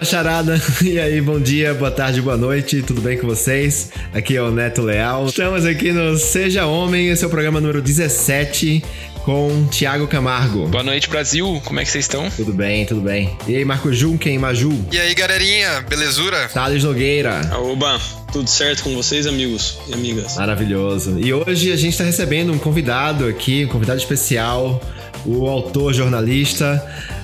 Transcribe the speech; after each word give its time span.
macharada! 0.00 0.60
E 0.80 0.98
aí, 0.98 1.20
bom 1.20 1.38
dia, 1.38 1.74
boa 1.74 1.90
tarde, 1.90 2.22
boa 2.22 2.36
noite, 2.36 2.82
tudo 2.82 3.02
bem 3.02 3.18
com 3.18 3.26
vocês? 3.26 3.90
Aqui 4.14 4.34
é 4.34 4.42
o 4.42 4.50
Neto 4.50 4.80
Leal. 4.80 5.26
Estamos 5.26 5.66
aqui 5.66 5.92
no 5.92 6.16
Seja 6.16 6.64
Homem, 6.64 7.08
esse 7.08 7.22
é 7.22 7.26
o 7.26 7.30
programa 7.30 7.60
número 7.60 7.82
17 7.82 8.82
com 9.24 9.66
Tiago 9.70 10.06
Camargo. 10.06 10.66
Boa 10.68 10.82
noite, 10.82 11.08
Brasil. 11.08 11.60
Como 11.66 11.78
é 11.78 11.84
que 11.84 11.90
vocês 11.90 12.06
estão? 12.06 12.30
Tudo 12.30 12.54
bem, 12.54 12.86
tudo 12.86 13.02
bem. 13.02 13.36
E 13.46 13.54
aí, 13.56 13.64
Marco 13.64 13.92
Junquem, 13.92 14.38
Maju? 14.38 14.72
E 14.90 14.98
aí, 14.98 15.14
galerinha, 15.14 15.82
belezura? 15.82 16.48
Thales 16.48 16.82
Nogueira. 16.82 17.38
Oba, 17.58 18.00
tudo 18.32 18.48
certo 18.48 18.82
com 18.82 18.94
vocês, 18.94 19.26
amigos 19.26 19.78
e 19.86 19.92
amigas? 19.92 20.36
Maravilhoso. 20.36 21.18
E 21.20 21.32
hoje 21.34 21.70
a 21.70 21.76
gente 21.76 21.92
está 21.92 22.04
recebendo 22.04 22.50
um 22.50 22.58
convidado 22.58 23.26
aqui, 23.26 23.66
um 23.66 23.68
convidado 23.68 23.98
especial, 23.98 24.80
o 25.26 25.46
autor, 25.46 25.92
jornalista, 25.92 26.82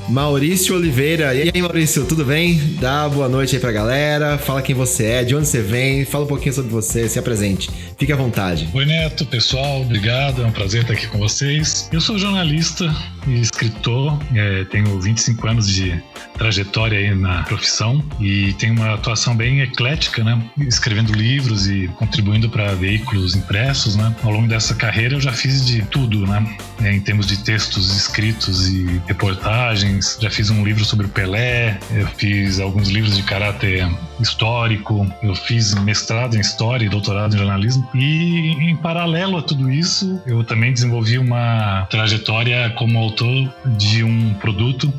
Maurício 0.08 0.76
Oliveira. 0.76 1.34
E 1.34 1.50
aí, 1.52 1.62
Maurício, 1.62 2.04
tudo 2.04 2.24
bem? 2.24 2.58
Dá 2.80 3.08
boa 3.08 3.28
noite 3.28 3.56
aí 3.56 3.60
pra 3.60 3.72
galera. 3.72 4.38
Fala 4.38 4.62
quem 4.62 4.74
você 4.74 5.04
é, 5.04 5.24
de 5.24 5.34
onde 5.34 5.48
você 5.48 5.60
vem, 5.60 6.04
fala 6.04 6.24
um 6.24 6.28
pouquinho 6.28 6.54
sobre 6.54 6.70
você, 6.70 7.08
se 7.08 7.18
apresente. 7.18 7.70
Fique 7.98 8.12
à 8.12 8.16
vontade. 8.16 8.68
Oi, 8.74 8.84
Neto, 8.84 9.24
pessoal, 9.24 9.80
obrigado. 9.80 10.42
É 10.42 10.46
um 10.46 10.52
prazer 10.52 10.82
estar 10.82 10.92
aqui 10.92 11.06
com 11.06 11.18
vocês. 11.18 11.88
Eu 11.90 12.00
sou 12.00 12.18
jornalista 12.18 12.94
e 13.26 13.40
escritor, 13.40 14.18
é, 14.34 14.64
tenho 14.64 15.00
25 15.00 15.48
anos 15.48 15.66
de 15.66 16.00
trajetória 16.36 16.98
aí 16.98 17.14
na 17.14 17.42
profissão 17.44 18.04
e 18.20 18.52
tenho 18.54 18.74
uma 18.74 18.94
atuação 18.94 19.34
bem 19.34 19.62
eclética, 19.62 20.22
né? 20.22 20.38
Escrevendo 20.58 21.12
livros 21.12 21.66
e 21.66 21.88
contribuindo 21.96 22.50
para 22.50 22.74
veículos 22.74 23.34
impressos, 23.34 23.96
né? 23.96 24.14
Ao 24.22 24.30
longo 24.30 24.46
dessa 24.46 24.74
carreira 24.74 25.14
eu 25.14 25.20
já 25.20 25.32
fiz 25.32 25.64
de 25.64 25.80
tudo, 25.86 26.26
né? 26.26 26.56
É, 26.82 26.92
em 26.92 27.00
termos 27.00 27.26
de 27.26 27.38
textos 27.38 27.96
escritos 27.96 28.68
e 28.68 29.00
reportagens, 29.06 30.18
já 30.20 30.28
fiz 30.28 30.50
um 30.50 30.62
livro 30.62 30.84
sobre 30.84 31.06
o 31.06 31.08
Pelé, 31.08 31.78
eu 31.92 32.06
fiz 32.08 32.60
alguns 32.60 32.88
livros 32.88 33.16
de 33.16 33.22
caráter 33.22 33.88
histórico, 34.20 35.06
eu 35.22 35.34
fiz 35.34 35.74
mestrado 35.74 36.36
em 36.36 36.40
história 36.40 36.84
e 36.84 36.88
doutorado 36.90 37.34
em 37.34 37.38
jornalismo 37.38 37.85
e 37.94 38.52
em 38.70 38.76
paralelo 38.76 39.38
a 39.38 39.42
tudo 39.42 39.70
isso, 39.70 40.20
eu 40.26 40.42
também 40.44 40.72
desenvolvi 40.72 41.18
uma 41.18 41.86
trajetória 41.90 42.70
como 42.70 42.98
autor 42.98 43.52
de 43.64 44.02
um 44.02 44.34
produto 44.34 44.92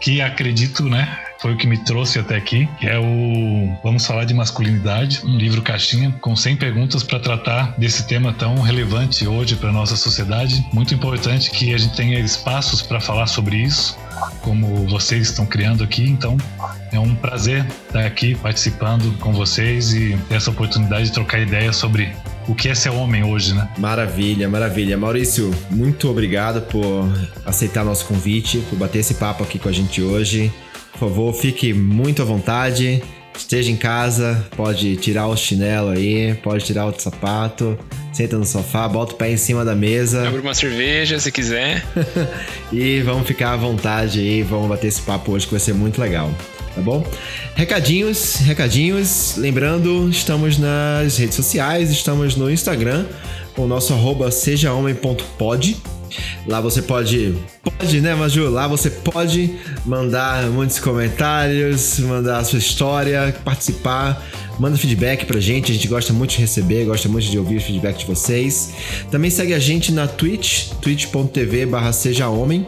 que 0.00 0.20
acredito, 0.20 0.84
né, 0.84 1.08
foi 1.44 1.52
o 1.52 1.56
que 1.58 1.66
me 1.66 1.76
trouxe 1.76 2.18
até 2.18 2.36
aqui, 2.36 2.66
que 2.80 2.86
é 2.86 2.98
o 2.98 3.76
Vamos 3.82 4.06
Falar 4.06 4.24
de 4.24 4.32
Masculinidade, 4.32 5.20
um 5.24 5.36
livro 5.36 5.60
caixinha 5.60 6.10
com 6.20 6.34
100 6.34 6.56
perguntas 6.56 7.02
para 7.02 7.20
tratar 7.20 7.74
desse 7.76 8.06
tema 8.06 8.32
tão 8.32 8.62
relevante 8.62 9.26
hoje 9.26 9.54
para 9.54 9.70
nossa 9.70 9.94
sociedade. 9.94 10.66
Muito 10.72 10.94
importante 10.94 11.50
que 11.50 11.74
a 11.74 11.76
gente 11.76 11.94
tenha 11.94 12.18
espaços 12.18 12.80
para 12.80 12.98
falar 12.98 13.26
sobre 13.26 13.58
isso, 13.58 13.94
como 14.40 14.88
vocês 14.88 15.28
estão 15.28 15.44
criando 15.44 15.84
aqui. 15.84 16.08
Então, 16.08 16.38
é 16.90 16.98
um 16.98 17.14
prazer 17.14 17.66
estar 17.86 18.06
aqui 18.06 18.34
participando 18.34 19.14
com 19.18 19.34
vocês 19.34 19.92
e 19.92 20.16
ter 20.28 20.36
essa 20.36 20.50
oportunidade 20.50 21.08
de 21.08 21.12
trocar 21.12 21.40
ideias 21.40 21.76
sobre 21.76 22.10
o 22.48 22.54
que 22.54 22.68
é 22.68 22.74
ser 22.74 22.90
homem 22.90 23.24
hoje, 23.24 23.54
né? 23.54 23.68
Maravilha, 23.78 24.48
maravilha. 24.48 24.96
Maurício, 24.96 25.50
muito 25.70 26.08
obrigado 26.08 26.62
por 26.62 27.06
aceitar 27.44 27.84
nosso 27.84 28.06
convite, 28.06 28.58
por 28.70 28.78
bater 28.78 28.98
esse 28.98 29.14
papo 29.14 29.42
aqui 29.42 29.58
com 29.58 29.68
a 29.68 29.72
gente 29.72 30.02
hoje. 30.02 30.52
Por 30.92 31.00
favor, 31.00 31.34
fique 31.34 31.72
muito 31.72 32.22
à 32.22 32.24
vontade. 32.24 33.02
Esteja 33.36 33.70
em 33.70 33.76
casa, 33.76 34.46
pode 34.56 34.94
tirar 34.96 35.26
o 35.26 35.36
chinelo 35.36 35.90
aí, 35.90 36.34
pode 36.34 36.64
tirar 36.64 36.86
o 36.86 36.94
sapato, 36.96 37.76
senta 38.12 38.38
no 38.38 38.44
sofá, 38.44 38.86
bota 38.86 39.12
o 39.12 39.16
pé 39.16 39.32
em 39.32 39.36
cima 39.36 39.64
da 39.64 39.74
mesa. 39.74 40.28
Abre 40.28 40.40
uma 40.40 40.54
cerveja 40.54 41.18
se 41.18 41.32
quiser. 41.32 41.84
e 42.72 43.00
vamos 43.00 43.26
ficar 43.26 43.54
à 43.54 43.56
vontade 43.56 44.20
aí, 44.20 44.42
vamos 44.42 44.68
bater 44.68 44.86
esse 44.86 45.02
papo 45.02 45.32
hoje 45.32 45.46
que 45.46 45.52
vai 45.52 45.60
ser 45.60 45.74
muito 45.74 46.00
legal 46.00 46.30
tá 46.74 46.80
bom? 46.80 47.06
Recadinhos, 47.54 48.36
recadinhos. 48.36 49.36
Lembrando, 49.36 50.08
estamos 50.08 50.58
nas 50.58 51.16
redes 51.16 51.34
sociais, 51.34 51.90
estamos 51.90 52.36
no 52.36 52.50
Instagram, 52.50 53.06
com 53.54 53.62
o 53.62 53.68
nosso 53.68 53.92
arroba 53.92 54.30
sejahomem.pod. 54.30 55.76
Lá 56.46 56.60
você 56.60 56.80
pode, 56.80 57.34
pode, 57.62 58.00
né, 58.00 58.14
Maju? 58.14 58.48
Lá 58.48 58.68
você 58.68 58.88
pode 58.90 59.56
mandar 59.84 60.44
muitos 60.50 60.78
comentários, 60.78 61.98
mandar 61.98 62.38
a 62.38 62.44
sua 62.44 62.58
história, 62.58 63.34
participar 63.44 64.22
Manda 64.58 64.76
feedback 64.76 65.26
pra 65.26 65.40
gente, 65.40 65.72
a 65.72 65.74
gente 65.74 65.88
gosta 65.88 66.12
muito 66.12 66.30
de 66.32 66.38
receber, 66.38 66.84
gosta 66.84 67.08
muito 67.08 67.28
de 67.28 67.36
ouvir 67.38 67.56
o 67.56 67.60
feedback 67.60 67.98
de 67.98 68.06
vocês. 68.06 68.72
Também 69.10 69.28
segue 69.28 69.52
a 69.52 69.58
gente 69.58 69.90
na 69.90 70.06
Twitch, 70.06 70.68
twitch.tv 70.80 71.66
barra 71.66 71.92
seja 71.92 72.28
homem. 72.28 72.64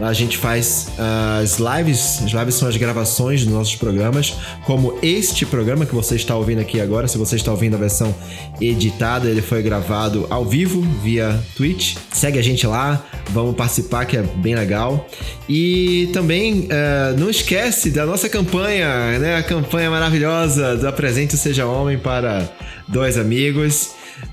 A 0.00 0.12
gente 0.14 0.38
faz 0.38 0.88
uh, 0.98 1.42
as 1.42 1.58
lives, 1.58 2.22
as 2.24 2.32
lives 2.32 2.54
são 2.54 2.68
as 2.68 2.76
gravações 2.76 3.44
dos 3.44 3.52
nossos 3.52 3.76
programas, 3.76 4.34
como 4.64 4.98
este 5.02 5.44
programa 5.44 5.84
que 5.84 5.94
você 5.94 6.16
está 6.16 6.34
ouvindo 6.34 6.60
aqui 6.60 6.80
agora. 6.80 7.06
Se 7.06 7.18
você 7.18 7.36
está 7.36 7.50
ouvindo 7.50 7.74
a 7.74 7.78
versão 7.78 8.14
editada, 8.60 9.28
ele 9.28 9.42
foi 9.42 9.62
gravado 9.62 10.26
ao 10.30 10.44
vivo 10.44 10.80
via 11.02 11.38
Twitch. 11.54 11.96
Segue 12.12 12.38
a 12.38 12.42
gente 12.42 12.66
lá, 12.66 13.04
vamos 13.28 13.54
participar 13.54 14.06
que 14.06 14.16
é 14.16 14.22
bem 14.22 14.54
legal. 14.54 15.06
E 15.46 16.08
também 16.14 16.60
uh, 16.62 17.18
não 17.18 17.28
esquece 17.28 17.90
da 17.90 18.06
nossa 18.06 18.28
campanha, 18.28 19.18
né? 19.18 19.36
A 19.36 19.42
campanha 19.42 19.90
maravilhosa 19.90 20.76
da 20.76 20.90
presença 20.90 21.10
presente 21.10 21.36
seja 21.36 21.66
homem 21.66 21.98
para 21.98 22.48
dois 22.86 23.18
amigos. 23.18 23.90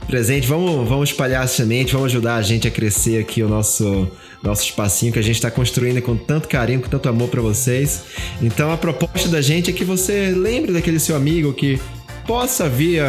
Presente, 0.08 0.48
vamos, 0.48 0.88
vamos 0.88 1.10
espalhar 1.10 1.44
a 1.44 1.48
semente, 1.48 1.94
vamos 1.94 2.12
ajudar 2.12 2.36
a 2.36 2.42
gente 2.42 2.68
a 2.68 2.72
crescer 2.72 3.20
aqui 3.20 3.44
o 3.44 3.50
nosso 3.50 4.10
nosso 4.42 4.64
espacinho 4.64 5.12
que 5.12 5.20
a 5.20 5.22
gente 5.24 5.36
está 5.36 5.50
construindo 5.50 6.02
com 6.02 6.16
tanto 6.16 6.48
carinho, 6.48 6.80
com 6.80 6.88
tanto 6.88 7.10
amor 7.10 7.28
para 7.28 7.42
vocês. 7.42 8.04
Então 8.42 8.72
a 8.72 8.78
proposta 8.78 9.28
da 9.30 9.42
gente 9.42 9.70
é 9.70 9.74
que 9.74 9.84
você 9.84 10.32
lembre 10.32 10.72
daquele 10.72 11.00
seu 11.00 11.16
amigo 11.16 11.54
que 11.54 11.80
possa 12.26 12.68
vir, 12.68 13.02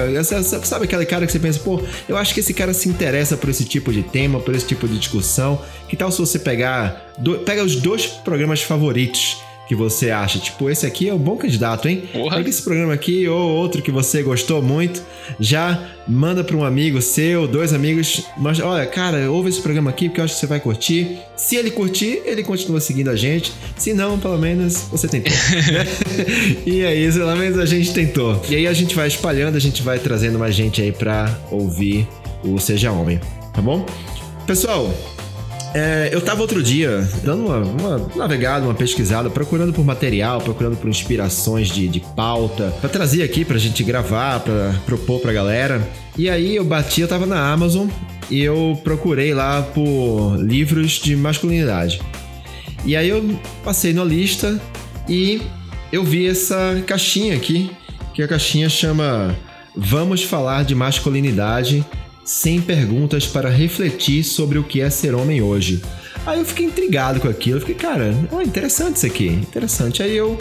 sabe 0.62 0.84
aquele 0.84 1.04
cara 1.04 1.26
que 1.26 1.32
você 1.32 1.40
pensa, 1.40 1.58
pô, 1.58 1.82
eu 2.08 2.16
acho 2.16 2.32
que 2.32 2.40
esse 2.40 2.54
cara 2.54 2.72
se 2.72 2.88
interessa 2.88 3.36
por 3.36 3.50
esse 3.50 3.64
tipo 3.64 3.92
de 3.92 4.02
tema, 4.02 4.38
por 4.38 4.54
esse 4.54 4.66
tipo 4.66 4.86
de 4.86 4.96
discussão. 4.96 5.60
Que 5.88 5.96
tal 5.96 6.10
se 6.12 6.18
você 6.18 6.38
pegar, 6.38 7.12
do, 7.18 7.38
pega 7.40 7.64
os 7.64 7.76
dois 7.76 8.06
programas 8.06 8.62
favoritos 8.62 9.38
que 9.68 9.74
você 9.74 10.10
acha, 10.10 10.38
tipo, 10.38 10.70
esse 10.70 10.86
aqui 10.86 11.10
é 11.10 11.14
um 11.14 11.18
bom 11.18 11.36
candidato, 11.36 11.86
hein? 11.86 12.08
Porra. 12.10 12.38
Pega 12.38 12.48
esse 12.48 12.62
programa 12.62 12.94
aqui 12.94 13.28
ou 13.28 13.38
outro 13.38 13.82
que 13.82 13.90
você 13.90 14.22
gostou 14.22 14.62
muito, 14.62 15.02
já 15.38 15.78
manda 16.08 16.42
para 16.42 16.56
um 16.56 16.64
amigo 16.64 17.02
seu, 17.02 17.46
dois 17.46 17.74
amigos, 17.74 18.24
mas 18.38 18.58
olha, 18.60 18.86
cara, 18.86 19.30
ouve 19.30 19.50
esse 19.50 19.60
programa 19.60 19.90
aqui 19.90 20.08
porque 20.08 20.22
eu 20.22 20.24
acho 20.24 20.34
que 20.34 20.40
você 20.40 20.46
vai 20.46 20.58
curtir. 20.58 21.18
Se 21.36 21.54
ele 21.54 21.70
curtir, 21.70 22.22
ele 22.24 22.42
continua 22.42 22.80
seguindo 22.80 23.10
a 23.10 23.16
gente. 23.16 23.52
Se 23.76 23.92
não, 23.92 24.18
pelo 24.18 24.38
menos 24.38 24.88
você 24.90 25.06
tentou. 25.06 25.32
Né? 25.32 25.86
e 26.64 26.80
é 26.80 26.94
isso, 26.94 27.18
pelo 27.18 27.36
menos 27.36 27.58
a 27.58 27.66
gente 27.66 27.92
tentou. 27.92 28.42
E 28.48 28.56
aí 28.56 28.66
a 28.66 28.72
gente 28.72 28.94
vai 28.94 29.06
espalhando, 29.06 29.56
a 29.56 29.60
gente 29.60 29.82
vai 29.82 29.98
trazendo 29.98 30.38
mais 30.38 30.54
gente 30.54 30.80
aí 30.80 30.92
para 30.92 31.38
ouvir 31.50 32.08
o 32.42 32.58
Seja 32.58 32.90
Homem, 32.90 33.20
tá 33.52 33.60
bom? 33.60 33.84
Pessoal, 34.46 34.90
é, 35.74 36.08
eu 36.12 36.20
tava 36.20 36.40
outro 36.40 36.62
dia 36.62 37.06
dando 37.22 37.46
uma, 37.46 37.58
uma, 37.58 38.10
navegada, 38.16 38.64
uma 38.64 38.74
pesquisada, 38.74 39.28
procurando 39.28 39.72
por 39.72 39.84
material, 39.84 40.40
procurando 40.40 40.76
por 40.76 40.88
inspirações 40.88 41.68
de, 41.68 41.88
de 41.88 42.00
pauta, 42.00 42.72
pra 42.80 42.88
trazer 42.88 43.22
aqui 43.22 43.44
pra 43.44 43.58
gente 43.58 43.82
gravar, 43.84 44.40
pra 44.40 44.74
propor 44.86 45.20
pra 45.20 45.32
galera. 45.32 45.86
E 46.16 46.28
aí 46.28 46.56
eu 46.56 46.64
bati, 46.64 47.02
eu 47.02 47.08
tava 47.08 47.26
na 47.26 47.52
Amazon 47.52 47.88
e 48.30 48.42
eu 48.42 48.78
procurei 48.82 49.34
lá 49.34 49.62
por 49.62 50.36
livros 50.38 50.92
de 50.92 51.14
masculinidade. 51.14 52.00
E 52.84 52.96
aí 52.96 53.08
eu 53.08 53.38
passei 53.62 53.92
na 53.92 54.04
lista 54.04 54.60
e 55.08 55.42
eu 55.92 56.04
vi 56.04 56.28
essa 56.28 56.82
caixinha 56.86 57.34
aqui, 57.34 57.70
que 58.14 58.22
a 58.22 58.28
caixinha 58.28 58.68
chama 58.68 59.36
Vamos 59.80 60.24
falar 60.24 60.64
de 60.64 60.74
masculinidade 60.74 61.86
100 62.28 62.60
perguntas 62.60 63.26
para 63.26 63.48
refletir 63.48 64.22
sobre 64.22 64.58
o 64.58 64.62
que 64.62 64.82
é 64.82 64.90
ser 64.90 65.14
homem 65.14 65.40
hoje. 65.40 65.82
Aí 66.26 66.38
eu 66.38 66.44
fiquei 66.44 66.66
intrigado 66.66 67.20
com 67.20 67.28
aquilo, 67.28 67.56
eu 67.56 67.60
fiquei, 67.60 67.74
cara, 67.74 68.14
oh, 68.30 68.42
interessante 68.42 68.96
isso 68.96 69.06
aqui, 69.06 69.28
interessante. 69.28 70.02
Aí 70.02 70.14
eu 70.14 70.36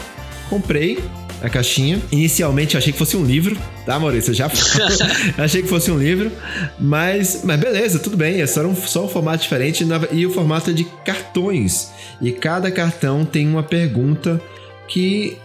comprei 0.50 1.00
a 1.42 1.48
caixinha. 1.48 2.02
Inicialmente 2.12 2.76
eu 2.76 2.80
achei 2.80 2.92
que 2.92 3.00
fosse 3.00 3.16
um 3.16 3.24
livro, 3.24 3.58
tá, 3.86 3.98
Maurício? 3.98 4.32
Eu 4.32 4.36
já 4.36 4.52
achei 5.40 5.62
que 5.62 5.70
fosse 5.70 5.90
um 5.90 5.98
livro, 5.98 6.30
mas, 6.78 7.42
mas 7.46 7.58
beleza, 7.58 8.00
tudo 8.00 8.18
bem. 8.18 8.42
É 8.42 8.48
só 8.48 8.66
um, 8.66 8.76
só 8.76 9.06
um 9.06 9.08
formato 9.08 9.44
diferente 9.44 9.88
e 10.12 10.26
o 10.26 10.32
formato 10.32 10.72
é 10.72 10.74
de 10.74 10.84
cartões. 11.06 11.92
E 12.22 12.34
cada 12.34 12.70
cartão 12.70 13.24
tem 13.24 13.48
uma 13.48 13.64
pergunta 13.64 14.42
que 14.90 15.38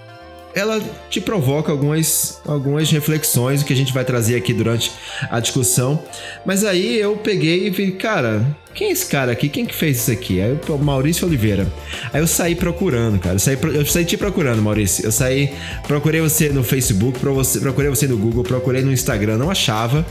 ela 0.54 0.81
te 1.08 1.20
provoca 1.20 1.72
algumas, 1.72 2.40
algumas 2.46 2.90
reflexões 2.90 3.62
que 3.62 3.72
a 3.72 3.76
gente 3.76 3.93
vai 3.93 4.04
trazer 4.04 4.37
aqui 4.37 4.52
durante 4.52 4.93
a 5.31 5.40
discussão. 5.40 6.02
Mas 6.44 6.64
aí 6.64 6.99
eu 6.99 7.16
peguei 7.16 7.66
e 7.66 7.70
vi, 7.70 7.93
cara, 7.93 8.44
quem 8.75 8.88
é 8.88 8.93
esse 8.93 9.06
cara 9.06 9.32
aqui? 9.32 9.49
Quem 9.49 9.66
que 9.66 9.75
fez 9.75 9.99
isso 9.99 10.10
aqui? 10.10 10.40
Aí 10.40 10.58
o 10.69 10.78
Maurício 10.78 11.26
Oliveira. 11.26 11.66
Aí 12.12 12.20
eu 12.20 12.26
saí 12.26 12.54
procurando, 12.54 13.19
cara. 13.19 13.37
Eu 13.37 13.38
saí, 13.38 13.58
eu 13.75 13.87
saí 13.87 14.04
te 14.04 14.16
procurando, 14.16 14.62
Maurício. 14.62 15.04
Eu 15.04 15.12
saí, 15.12 15.52
procurei 15.87 16.20
você 16.20 16.49
no 16.49 16.62
Facebook, 16.62 17.19
procurei 17.19 17.90
você 17.90 18.06
no 18.06 18.16
Google, 18.16 18.43
procurei 18.43 18.82
no 18.82 18.93
Instagram, 18.93 19.37
não 19.37 19.50
achava. 19.50 20.05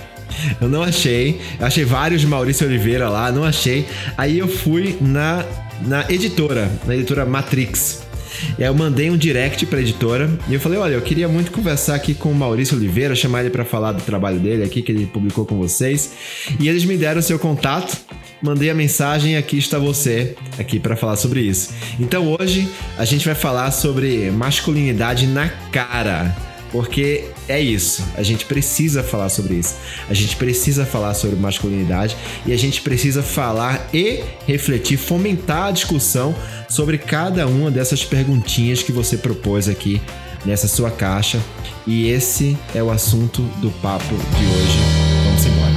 Eu 0.60 0.70
não 0.70 0.82
achei. 0.84 1.42
achei 1.60 1.84
vários 1.84 2.22
de 2.22 2.28
Maurício 2.28 2.68
Oliveira 2.68 3.10
lá, 3.10 3.32
não 3.32 3.44
achei. 3.44 3.86
Aí 4.18 4.40
eu 4.40 4.48
fui 4.48 4.98
na, 5.02 5.46
na 5.82 6.06
editora, 6.10 6.72
na 6.86 6.96
editora 6.96 7.26
Matrix. 7.26 8.11
E 8.58 8.64
aí 8.64 8.70
eu 8.70 8.74
mandei 8.74 9.10
um 9.10 9.18
direct 9.18 9.66
pra 9.66 9.80
editora 9.80 10.30
e 10.48 10.54
eu 10.54 10.60
falei: 10.60 10.78
olha, 10.78 10.94
eu 10.94 11.02
queria 11.02 11.28
muito 11.28 11.52
conversar 11.52 11.96
aqui 11.96 12.14
com 12.14 12.32
o 12.32 12.36
Maurício 12.36 12.78
Oliveira, 12.78 13.16
chamar 13.16 13.42
ele 13.42 13.50
para 13.50 13.66
falar 13.66 13.92
do 13.92 14.02
trabalho 14.02 14.40
dele 14.40 14.64
aqui, 14.64 14.82
que 14.82 14.92
ele 14.92 15.06
publicou 15.06 15.46
com 15.46 15.58
vocês. 15.58 16.12
E 16.60 16.68
eles 16.68 16.86
me 16.86 16.98
deram 16.98 17.22
seu 17.22 17.40
contato 17.40 17.98
mandei 18.42 18.70
a 18.70 18.74
mensagem 18.74 19.38
aqui 19.38 19.58
está 19.58 19.78
você 19.78 20.36
aqui 20.58 20.80
para 20.80 20.96
falar 20.96 21.16
sobre 21.16 21.42
isso. 21.42 21.74
Então 22.00 22.36
hoje 22.40 22.68
a 22.98 23.06
gente 23.06 23.26
vai 23.26 23.36
falar 23.36 23.72
sobre 23.72 24.32
masculinidade 24.32 25.28
na 25.28 25.50
cara. 25.72 26.51
Porque 26.72 27.26
é 27.50 27.60
isso, 27.60 28.02
a 28.16 28.24
gente 28.24 28.46
precisa 28.46 29.04
falar 29.04 29.28
sobre 29.30 29.56
isso. 29.56 29.76
A 30.10 30.14
gente 30.14 30.38
precisa 30.38 30.86
falar 30.86 31.14
sobre 31.14 31.36
masculinidade 31.36 32.16
e 32.46 32.54
a 32.54 32.58
gente 32.58 32.82
precisa 32.82 33.22
falar 33.22 33.90
e 33.94 34.24
refletir, 34.48 34.98
fomentar 34.98 35.68
a 35.68 35.72
discussão 35.72 36.34
sobre 36.70 36.98
cada 36.98 37.46
uma 37.46 37.70
dessas 37.70 38.06
perguntinhas 38.06 38.82
que 38.82 38.92
você 38.92 39.18
propôs 39.18 39.68
aqui 39.68 40.02
nessa 40.46 40.68
sua 40.68 40.90
caixa. 40.90 41.42
E 41.86 42.08
esse 42.08 42.58
é 42.74 42.82
o 42.82 42.90
assunto 42.90 43.42
do 43.60 43.70
papo 43.82 44.16
de 44.16 44.46
hoje. 44.46 44.78
Vamos 45.26 45.46
embora. 45.46 45.72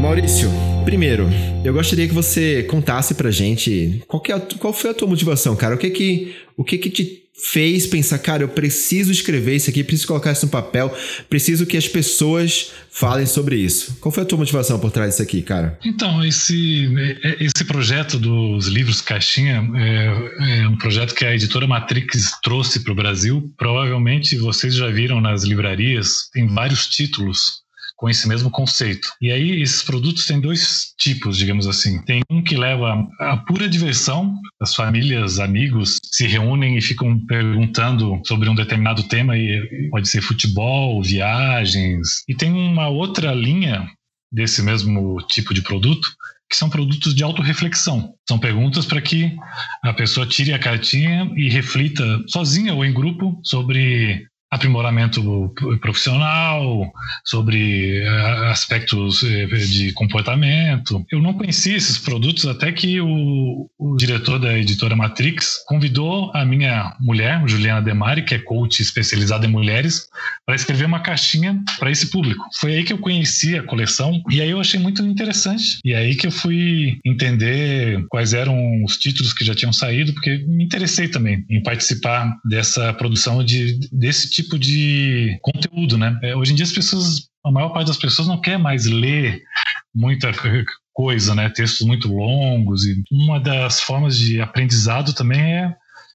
Maurício, 0.00 0.50
primeiro, 0.84 1.28
eu 1.64 1.72
gostaria 1.74 2.08
que 2.08 2.14
você 2.14 2.62
contasse 2.64 3.14
pra 3.14 3.30
gente 3.30 4.02
qual, 4.08 4.22
é 4.28 4.32
a, 4.32 4.40
qual 4.58 4.72
foi 4.72 4.90
a 4.90 4.94
tua 4.94 5.06
motivação, 5.08 5.54
cara. 5.54 5.74
O 5.74 5.78
que 5.78 5.90
que, 5.90 6.34
o 6.56 6.64
que 6.64 6.78
que 6.78 6.90
te 6.90 7.21
fez 7.34 7.86
pensar, 7.86 8.18
cara, 8.18 8.42
eu 8.42 8.48
preciso 8.48 9.10
escrever 9.10 9.56
isso 9.56 9.70
aqui, 9.70 9.82
preciso 9.82 10.06
colocar 10.06 10.32
isso 10.32 10.46
no 10.46 10.52
papel, 10.52 10.94
preciso 11.28 11.66
que 11.66 11.76
as 11.76 11.88
pessoas 11.88 12.72
falem 12.90 13.26
sobre 13.26 13.56
isso. 13.56 13.96
Qual 14.00 14.12
foi 14.12 14.22
a 14.22 14.26
tua 14.26 14.38
motivação 14.38 14.78
por 14.78 14.90
trás 14.90 15.10
disso 15.10 15.22
aqui, 15.22 15.42
cara? 15.42 15.78
Então, 15.84 16.24
esse, 16.24 16.88
esse 17.40 17.64
projeto 17.64 18.18
dos 18.18 18.66
livros 18.66 19.00
Caixinha 19.00 19.66
é, 19.74 20.60
é 20.60 20.68
um 20.68 20.76
projeto 20.76 21.14
que 21.14 21.24
a 21.24 21.34
editora 21.34 21.66
Matrix 21.66 22.32
trouxe 22.42 22.80
para 22.80 22.92
o 22.92 22.96
Brasil. 22.96 23.50
Provavelmente 23.56 24.36
vocês 24.36 24.74
já 24.74 24.88
viram 24.88 25.20
nas 25.20 25.42
livrarias, 25.42 26.28
tem 26.32 26.46
vários 26.46 26.86
títulos 26.86 27.62
com 28.02 28.10
esse 28.10 28.26
mesmo 28.26 28.50
conceito. 28.50 29.06
E 29.20 29.30
aí 29.30 29.62
esses 29.62 29.84
produtos 29.84 30.26
têm 30.26 30.40
dois 30.40 30.92
tipos, 30.98 31.38
digamos 31.38 31.68
assim. 31.68 32.02
Tem 32.02 32.20
um 32.28 32.42
que 32.42 32.56
leva 32.56 33.06
a 33.20 33.36
pura 33.36 33.68
diversão, 33.68 34.36
as 34.60 34.74
famílias, 34.74 35.38
amigos 35.38 36.00
se 36.02 36.26
reúnem 36.26 36.76
e 36.76 36.82
ficam 36.82 37.16
perguntando 37.26 38.20
sobre 38.26 38.48
um 38.48 38.56
determinado 38.56 39.04
tema 39.04 39.38
e 39.38 39.88
pode 39.88 40.08
ser 40.08 40.20
futebol, 40.20 41.00
viagens. 41.00 42.24
E 42.28 42.34
tem 42.34 42.52
uma 42.52 42.88
outra 42.88 43.32
linha 43.32 43.86
desse 44.32 44.62
mesmo 44.62 45.18
tipo 45.28 45.54
de 45.54 45.62
produto 45.62 46.08
que 46.50 46.56
são 46.56 46.68
produtos 46.68 47.14
de 47.14 47.22
autorreflexão. 47.22 48.14
São 48.28 48.36
perguntas 48.36 48.84
para 48.84 49.00
que 49.00 49.32
a 49.84 49.92
pessoa 49.92 50.26
tire 50.26 50.52
a 50.52 50.58
cartinha 50.58 51.30
e 51.36 51.48
reflita 51.48 52.02
sozinha 52.26 52.74
ou 52.74 52.84
em 52.84 52.92
grupo 52.92 53.40
sobre 53.44 54.26
aprimoramento 54.52 55.54
profissional, 55.80 56.92
sobre 57.24 58.02
eh, 58.02 58.50
aspectos 58.50 59.22
eh, 59.24 59.46
de 59.46 59.92
comportamento. 59.92 61.04
Eu 61.10 61.22
não 61.22 61.32
conhecia 61.32 61.74
esses 61.74 61.96
produtos 61.96 62.44
até 62.44 62.70
que 62.70 63.00
o, 63.00 63.70
o, 63.78 63.96
diretor 63.96 64.38
da 64.38 64.58
editora 64.58 64.94
Matrix 64.94 65.64
convidou 65.66 66.30
a 66.34 66.44
minha 66.44 66.94
mulher, 67.00 67.42
Juliana 67.46 67.80
Demari, 67.80 68.24
que 68.24 68.34
é 68.34 68.38
coach 68.38 68.80
especializada 68.80 69.46
em 69.46 69.50
mulheres, 69.50 70.06
para 70.44 70.54
escrever 70.54 70.84
uma 70.84 71.00
caixinha 71.00 71.58
para 71.78 71.90
esse 71.90 72.10
público. 72.10 72.44
Foi 72.60 72.74
aí 72.74 72.84
que 72.84 72.92
eu 72.92 72.98
conheci 72.98 73.56
a 73.56 73.62
coleção 73.62 74.22
e 74.30 74.42
aí 74.42 74.50
eu 74.50 74.60
achei 74.60 74.78
muito 74.78 75.02
interessante. 75.02 75.78
E 75.82 75.94
aí 75.94 76.14
que 76.14 76.26
eu 76.26 76.30
fui 76.30 76.98
entender 77.06 78.04
quais 78.10 78.34
eram 78.34 78.84
os 78.84 78.98
títulos 78.98 79.32
que 79.32 79.46
já 79.46 79.54
tinham 79.54 79.72
saído, 79.72 80.12
porque 80.12 80.44
me 80.46 80.62
interessei 80.62 81.08
também 81.08 81.42
em 81.48 81.62
participar 81.62 82.36
dessa 82.44 82.92
produção 82.92 83.42
de, 83.42 83.80
desse 83.90 84.28
tipo 84.28 84.41
tipo 84.42 84.58
de 84.58 85.38
conteúdo, 85.42 85.96
né? 85.96 86.18
É, 86.22 86.36
hoje 86.36 86.52
em 86.52 86.54
dia 86.54 86.64
as 86.64 86.72
pessoas, 86.72 87.28
a 87.44 87.50
maior 87.50 87.70
parte 87.70 87.88
das 87.88 87.96
pessoas 87.96 88.28
não 88.28 88.40
quer 88.40 88.58
mais 88.58 88.86
ler 88.86 89.42
muita 89.94 90.30
coisa, 90.92 91.34
né? 91.34 91.48
Textos 91.48 91.86
muito 91.86 92.12
longos 92.12 92.84
e 92.84 93.02
uma 93.10 93.38
das 93.38 93.80
formas 93.80 94.18
de 94.18 94.40
aprendizado 94.40 95.12
também 95.12 95.40
é 95.40 95.74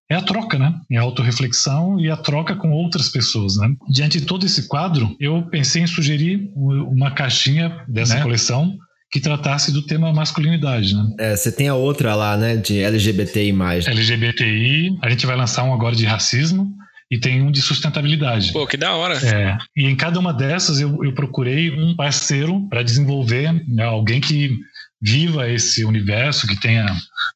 é 0.09 0.15
a 0.15 0.21
troca, 0.21 0.57
né? 0.57 0.73
É 0.89 0.97
a 0.97 1.01
autorreflexão 1.01 1.99
e 1.99 2.09
a 2.09 2.15
troca 2.15 2.55
com 2.55 2.71
outras 2.71 3.09
pessoas, 3.09 3.57
né? 3.57 3.67
Diante 3.89 4.21
de 4.21 4.25
todo 4.25 4.45
esse 4.45 4.67
quadro, 4.67 5.15
eu 5.19 5.43
pensei 5.49 5.81
em 5.81 5.87
sugerir 5.87 6.49
uma 6.55 7.11
caixinha 7.11 7.83
dessa 7.87 8.15
né? 8.15 8.21
coleção 8.21 8.77
que 9.11 9.19
tratasse 9.19 9.71
do 9.71 9.85
tema 9.85 10.13
masculinidade, 10.13 10.93
né? 10.93 11.15
É, 11.19 11.35
você 11.35 11.51
tem 11.51 11.67
a 11.67 11.75
outra 11.75 12.15
lá, 12.15 12.37
né, 12.37 12.57
de 12.57 12.79
LGBTI+. 12.79 13.53
LGBTI, 13.85 14.97
a 15.01 15.09
gente 15.09 15.25
vai 15.25 15.35
lançar 15.35 15.63
um 15.63 15.73
agora 15.73 15.95
de 15.95 16.05
racismo, 16.05 16.73
e 17.09 17.17
tem 17.17 17.41
um 17.41 17.51
de 17.51 17.61
sustentabilidade. 17.61 18.51
Pô, 18.51 18.67
que 18.67 18.77
da 18.77 18.95
hora. 18.95 19.15
É, 19.25 19.57
e 19.75 19.85
em 19.85 19.95
cada 19.95 20.19
uma 20.19 20.33
dessas 20.33 20.79
eu, 20.79 21.03
eu 21.03 21.13
procurei 21.13 21.71
um 21.71 21.95
parceiro 21.95 22.67
para 22.69 22.83
desenvolver, 22.83 23.53
né, 23.67 23.83
alguém 23.83 24.19
que 24.19 24.57
viva 25.01 25.49
esse 25.49 25.85
universo, 25.85 26.47
que 26.47 26.59
tenha 26.59 26.85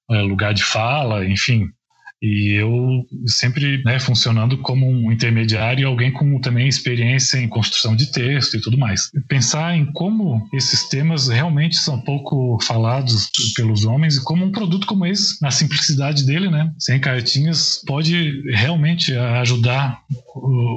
é, 0.09 0.21
lugar 0.21 0.53
de 0.53 0.63
fala, 0.63 1.25
enfim, 1.25 1.69
e 2.21 2.53
eu 2.53 3.05
sempre 3.25 3.81
né, 3.83 3.99
funcionando 3.99 4.57
como 4.59 4.87
um 4.87 5.11
intermediário 5.11 5.81
e 5.81 5.85
alguém 5.85 6.11
com 6.11 6.39
também 6.39 6.67
experiência 6.67 7.37
em 7.37 7.47
construção 7.47 7.95
de 7.95 8.11
texto 8.11 8.55
e 8.55 8.61
tudo 8.61 8.77
mais. 8.77 9.09
Pensar 9.27 9.75
em 9.75 9.91
como 9.91 10.47
esses 10.53 10.87
temas 10.87 11.27
realmente 11.27 11.75
são 11.77 11.99
pouco 11.99 12.59
falados 12.61 13.29
pelos 13.55 13.85
homens 13.85 14.17
e 14.17 14.23
como 14.23 14.45
um 14.45 14.51
produto 14.51 14.85
como 14.85 15.05
esse, 15.05 15.41
na 15.41 15.49
simplicidade 15.49 16.25
dele, 16.25 16.49
né, 16.49 16.71
sem 16.77 16.99
cartinhas, 16.99 17.81
pode 17.87 18.43
realmente 18.51 19.13
ajudar 19.15 19.99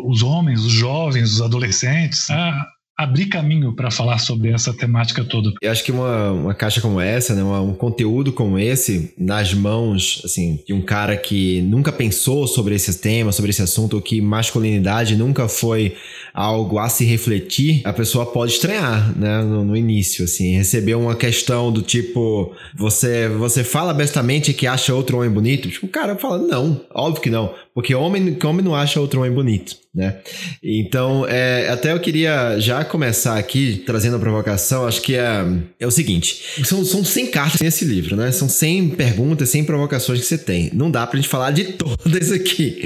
os 0.06 0.22
homens, 0.22 0.60
os 0.64 0.72
jovens, 0.72 1.32
os 1.34 1.42
adolescentes 1.42 2.30
a 2.30 2.73
abrir 2.96 3.26
caminho 3.26 3.72
para 3.74 3.90
falar 3.90 4.18
sobre 4.18 4.50
essa 4.50 4.72
temática 4.72 5.24
toda. 5.24 5.52
Eu 5.60 5.70
acho 5.70 5.82
que 5.82 5.90
uma, 5.90 6.30
uma 6.30 6.54
caixa 6.54 6.80
como 6.80 7.00
essa, 7.00 7.34
né, 7.34 7.42
um 7.42 7.74
conteúdo 7.74 8.32
como 8.32 8.58
esse, 8.58 9.12
nas 9.18 9.52
mãos 9.52 10.22
assim, 10.24 10.60
de 10.64 10.72
um 10.72 10.80
cara 10.80 11.16
que 11.16 11.60
nunca 11.62 11.90
pensou 11.90 12.46
sobre 12.46 12.74
esse 12.74 13.00
tema, 13.00 13.32
sobre 13.32 13.50
esse 13.50 13.62
assunto, 13.62 13.94
ou 13.94 14.02
que 14.02 14.20
masculinidade 14.20 15.16
nunca 15.16 15.48
foi 15.48 15.96
algo 16.32 16.78
a 16.78 16.88
se 16.88 17.04
refletir, 17.04 17.82
a 17.84 17.92
pessoa 17.92 18.26
pode 18.26 18.52
estranhar, 18.52 19.16
né, 19.18 19.42
no, 19.42 19.64
no 19.64 19.76
início, 19.76 20.24
assim, 20.24 20.56
receber 20.56 20.94
uma 20.94 21.16
questão 21.16 21.72
do 21.72 21.82
tipo, 21.82 22.54
você 22.76 23.28
você 23.28 23.64
fala 23.64 23.92
bestamente 23.92 24.52
que 24.52 24.66
acha 24.66 24.94
outro 24.94 25.18
homem 25.18 25.30
bonito, 25.30 25.68
tipo, 25.68 25.86
o 25.86 25.88
cara 25.88 26.16
fala, 26.16 26.38
não, 26.38 26.80
óbvio 26.92 27.22
que 27.22 27.30
não, 27.30 27.54
porque 27.74 27.92
homem, 27.92 28.38
homem 28.44 28.64
não 28.64 28.72
acha 28.72 29.00
outro 29.00 29.18
homem 29.18 29.32
bonito, 29.32 29.76
né? 29.92 30.18
Então, 30.62 31.26
é, 31.26 31.68
até 31.68 31.92
eu 31.92 31.98
queria 31.98 32.56
já 32.60 32.84
começar 32.84 33.36
aqui 33.36 33.82
trazendo 33.84 34.14
a 34.14 34.20
provocação. 34.20 34.86
Acho 34.86 35.02
que 35.02 35.16
é, 35.16 35.44
é 35.80 35.84
o 35.84 35.90
seguinte: 35.90 36.64
são, 36.64 36.84
são 36.84 37.04
100 37.04 37.26
cartas 37.32 37.60
nesse 37.60 37.84
livro, 37.84 38.14
né? 38.14 38.30
São 38.30 38.48
100 38.48 38.90
perguntas, 38.90 39.48
100 39.48 39.64
provocações 39.64 40.20
que 40.20 40.26
você 40.26 40.38
tem. 40.38 40.70
Não 40.72 40.88
dá 40.88 41.04
pra 41.04 41.16
gente 41.16 41.28
falar 41.28 41.50
de 41.50 41.64
todas 41.74 42.30
aqui. 42.30 42.80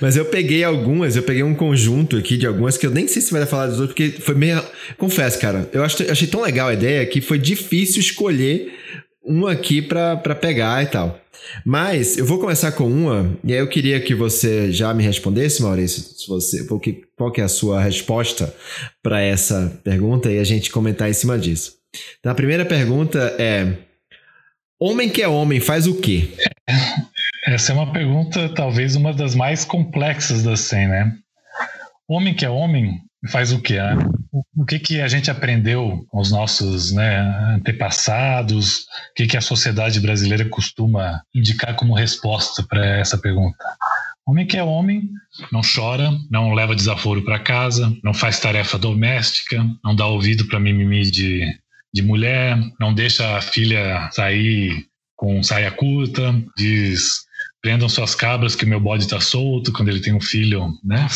Mas 0.00 0.16
eu 0.16 0.24
peguei 0.24 0.64
algumas, 0.64 1.16
eu 1.16 1.22
peguei 1.22 1.42
um 1.42 1.54
conjunto 1.54 2.16
aqui 2.16 2.38
de 2.38 2.46
algumas 2.46 2.78
que 2.78 2.86
eu 2.86 2.90
nem 2.90 3.06
sei 3.06 3.20
se 3.20 3.30
vai 3.30 3.44
falar 3.44 3.66
dos 3.66 3.78
outros, 3.78 3.94
porque 3.94 4.22
foi 4.22 4.34
meio. 4.34 4.62
Confesso, 4.96 5.38
cara, 5.38 5.68
eu 5.70 5.84
achei 5.84 6.26
tão 6.26 6.40
legal 6.40 6.68
a 6.68 6.72
ideia 6.72 7.04
que 7.04 7.20
foi 7.20 7.38
difícil 7.38 8.00
escolher 8.00 8.72
um 9.24 9.46
aqui 9.46 9.82
para 9.82 10.34
pegar 10.34 10.82
e 10.82 10.86
tal. 10.86 11.18
Mas 11.64 12.18
eu 12.18 12.24
vou 12.24 12.38
começar 12.38 12.72
com 12.72 12.84
uma, 12.84 13.36
e 13.42 13.52
aí 13.52 13.58
eu 13.58 13.68
queria 13.68 14.00
que 14.00 14.14
você 14.14 14.70
já 14.70 14.92
me 14.92 15.02
respondesse, 15.02 15.62
Maurício, 15.62 16.02
se 16.02 16.28
você, 16.28 16.64
porque, 16.64 17.02
qual 17.16 17.32
que 17.32 17.40
é 17.40 17.44
a 17.44 17.48
sua 17.48 17.82
resposta 17.82 18.54
para 19.02 19.20
essa 19.20 19.80
pergunta 19.82 20.30
e 20.30 20.38
a 20.38 20.44
gente 20.44 20.70
comentar 20.70 21.08
em 21.08 21.14
cima 21.14 21.38
disso. 21.38 21.78
Então, 22.18 22.32
a 22.32 22.34
primeira 22.34 22.64
pergunta 22.64 23.18
é: 23.38 23.74
Homem 24.78 25.08
que 25.08 25.22
é 25.22 25.28
homem 25.28 25.60
faz 25.60 25.86
o 25.86 26.00
quê? 26.00 26.28
Essa 27.46 27.72
é 27.72 27.74
uma 27.74 27.92
pergunta, 27.92 28.48
talvez 28.54 28.96
uma 28.96 29.12
das 29.12 29.34
mais 29.34 29.64
complexas 29.64 30.42
da 30.42 30.56
cena, 30.56 31.04
né? 31.04 31.16
Homem 32.08 32.34
que 32.34 32.44
é 32.44 32.50
homem 32.50 33.00
faz 33.28 33.52
o 33.52 33.60
quê? 33.60 33.80
Né? 33.80 33.96
O 34.56 34.64
que, 34.64 34.78
que 34.78 35.00
a 35.00 35.08
gente 35.08 35.30
aprendeu 35.30 36.04
com 36.08 36.20
os 36.20 36.30
nossos 36.30 36.92
né, 36.92 37.18
antepassados? 37.54 38.80
O 38.80 39.14
que, 39.16 39.26
que 39.26 39.36
a 39.36 39.40
sociedade 39.40 40.00
brasileira 40.00 40.44
costuma 40.48 41.22
indicar 41.34 41.74
como 41.74 41.94
resposta 41.94 42.62
para 42.62 42.84
essa 42.98 43.18
pergunta? 43.18 43.64
Homem 44.26 44.46
que 44.46 44.56
é 44.56 44.62
homem, 44.62 45.10
não 45.50 45.60
chora, 45.62 46.10
não 46.30 46.54
leva 46.54 46.76
desaforo 46.76 47.24
para 47.24 47.38
casa, 47.38 47.92
não 48.04 48.14
faz 48.14 48.38
tarefa 48.38 48.78
doméstica, 48.78 49.66
não 49.82 49.94
dá 49.94 50.06
ouvido 50.06 50.46
para 50.46 50.60
mimimi 50.60 51.10
de, 51.10 51.46
de 51.92 52.02
mulher, 52.02 52.56
não 52.78 52.94
deixa 52.94 53.36
a 53.36 53.40
filha 53.40 54.08
sair 54.12 54.86
com 55.16 55.42
saia 55.42 55.70
curta, 55.70 56.32
diz 56.56 57.24
prendam 57.62 57.88
suas 57.88 58.14
cabras 58.14 58.54
que 58.54 58.64
o 58.64 58.68
meu 58.68 58.80
bode 58.80 59.04
está 59.04 59.20
solto 59.20 59.72
quando 59.72 59.88
ele 59.88 60.00
tem 60.00 60.14
um 60.14 60.20
filho, 60.20 60.68
né? 60.84 61.06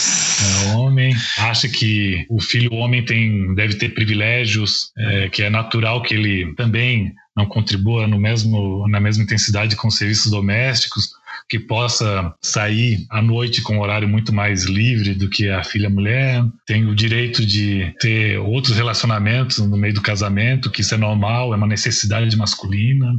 É 0.70 0.76
homem 0.76 1.14
acha 1.38 1.68
que 1.68 2.26
o 2.28 2.40
filho 2.40 2.72
homem 2.74 3.04
tem 3.04 3.54
deve 3.54 3.74
ter 3.74 3.90
privilégios, 3.90 4.90
é, 4.96 5.28
que 5.28 5.42
é 5.42 5.50
natural 5.50 6.02
que 6.02 6.14
ele 6.14 6.54
também 6.54 7.12
não 7.36 7.46
contribua 7.46 8.06
no 8.06 8.18
mesmo 8.18 8.86
na 8.88 9.00
mesma 9.00 9.24
intensidade 9.24 9.76
com 9.76 9.90
serviços 9.90 10.30
domésticos. 10.30 11.10
que 11.48 11.58
possa 11.58 12.34
sair 12.40 13.04
à 13.10 13.20
noite 13.20 13.60
com 13.60 13.76
um 13.76 13.80
horário 13.80 14.08
muito 14.08 14.32
mais 14.32 14.64
livre 14.64 15.14
do 15.14 15.28
que 15.28 15.50
a 15.50 15.62
filha 15.62 15.90
mulher, 15.90 16.42
tem 16.66 16.86
o 16.86 16.94
direito 16.94 17.44
de 17.44 17.92
ter 18.00 18.38
outros 18.38 18.74
relacionamentos 18.74 19.58
no 19.58 19.76
meio 19.76 19.92
do 19.92 20.00
casamento, 20.00 20.70
que 20.70 20.80
isso 20.80 20.94
é 20.94 20.96
normal, 20.96 21.52
é 21.52 21.56
uma 21.56 21.66
necessidade 21.66 22.34
masculina. 22.36 23.14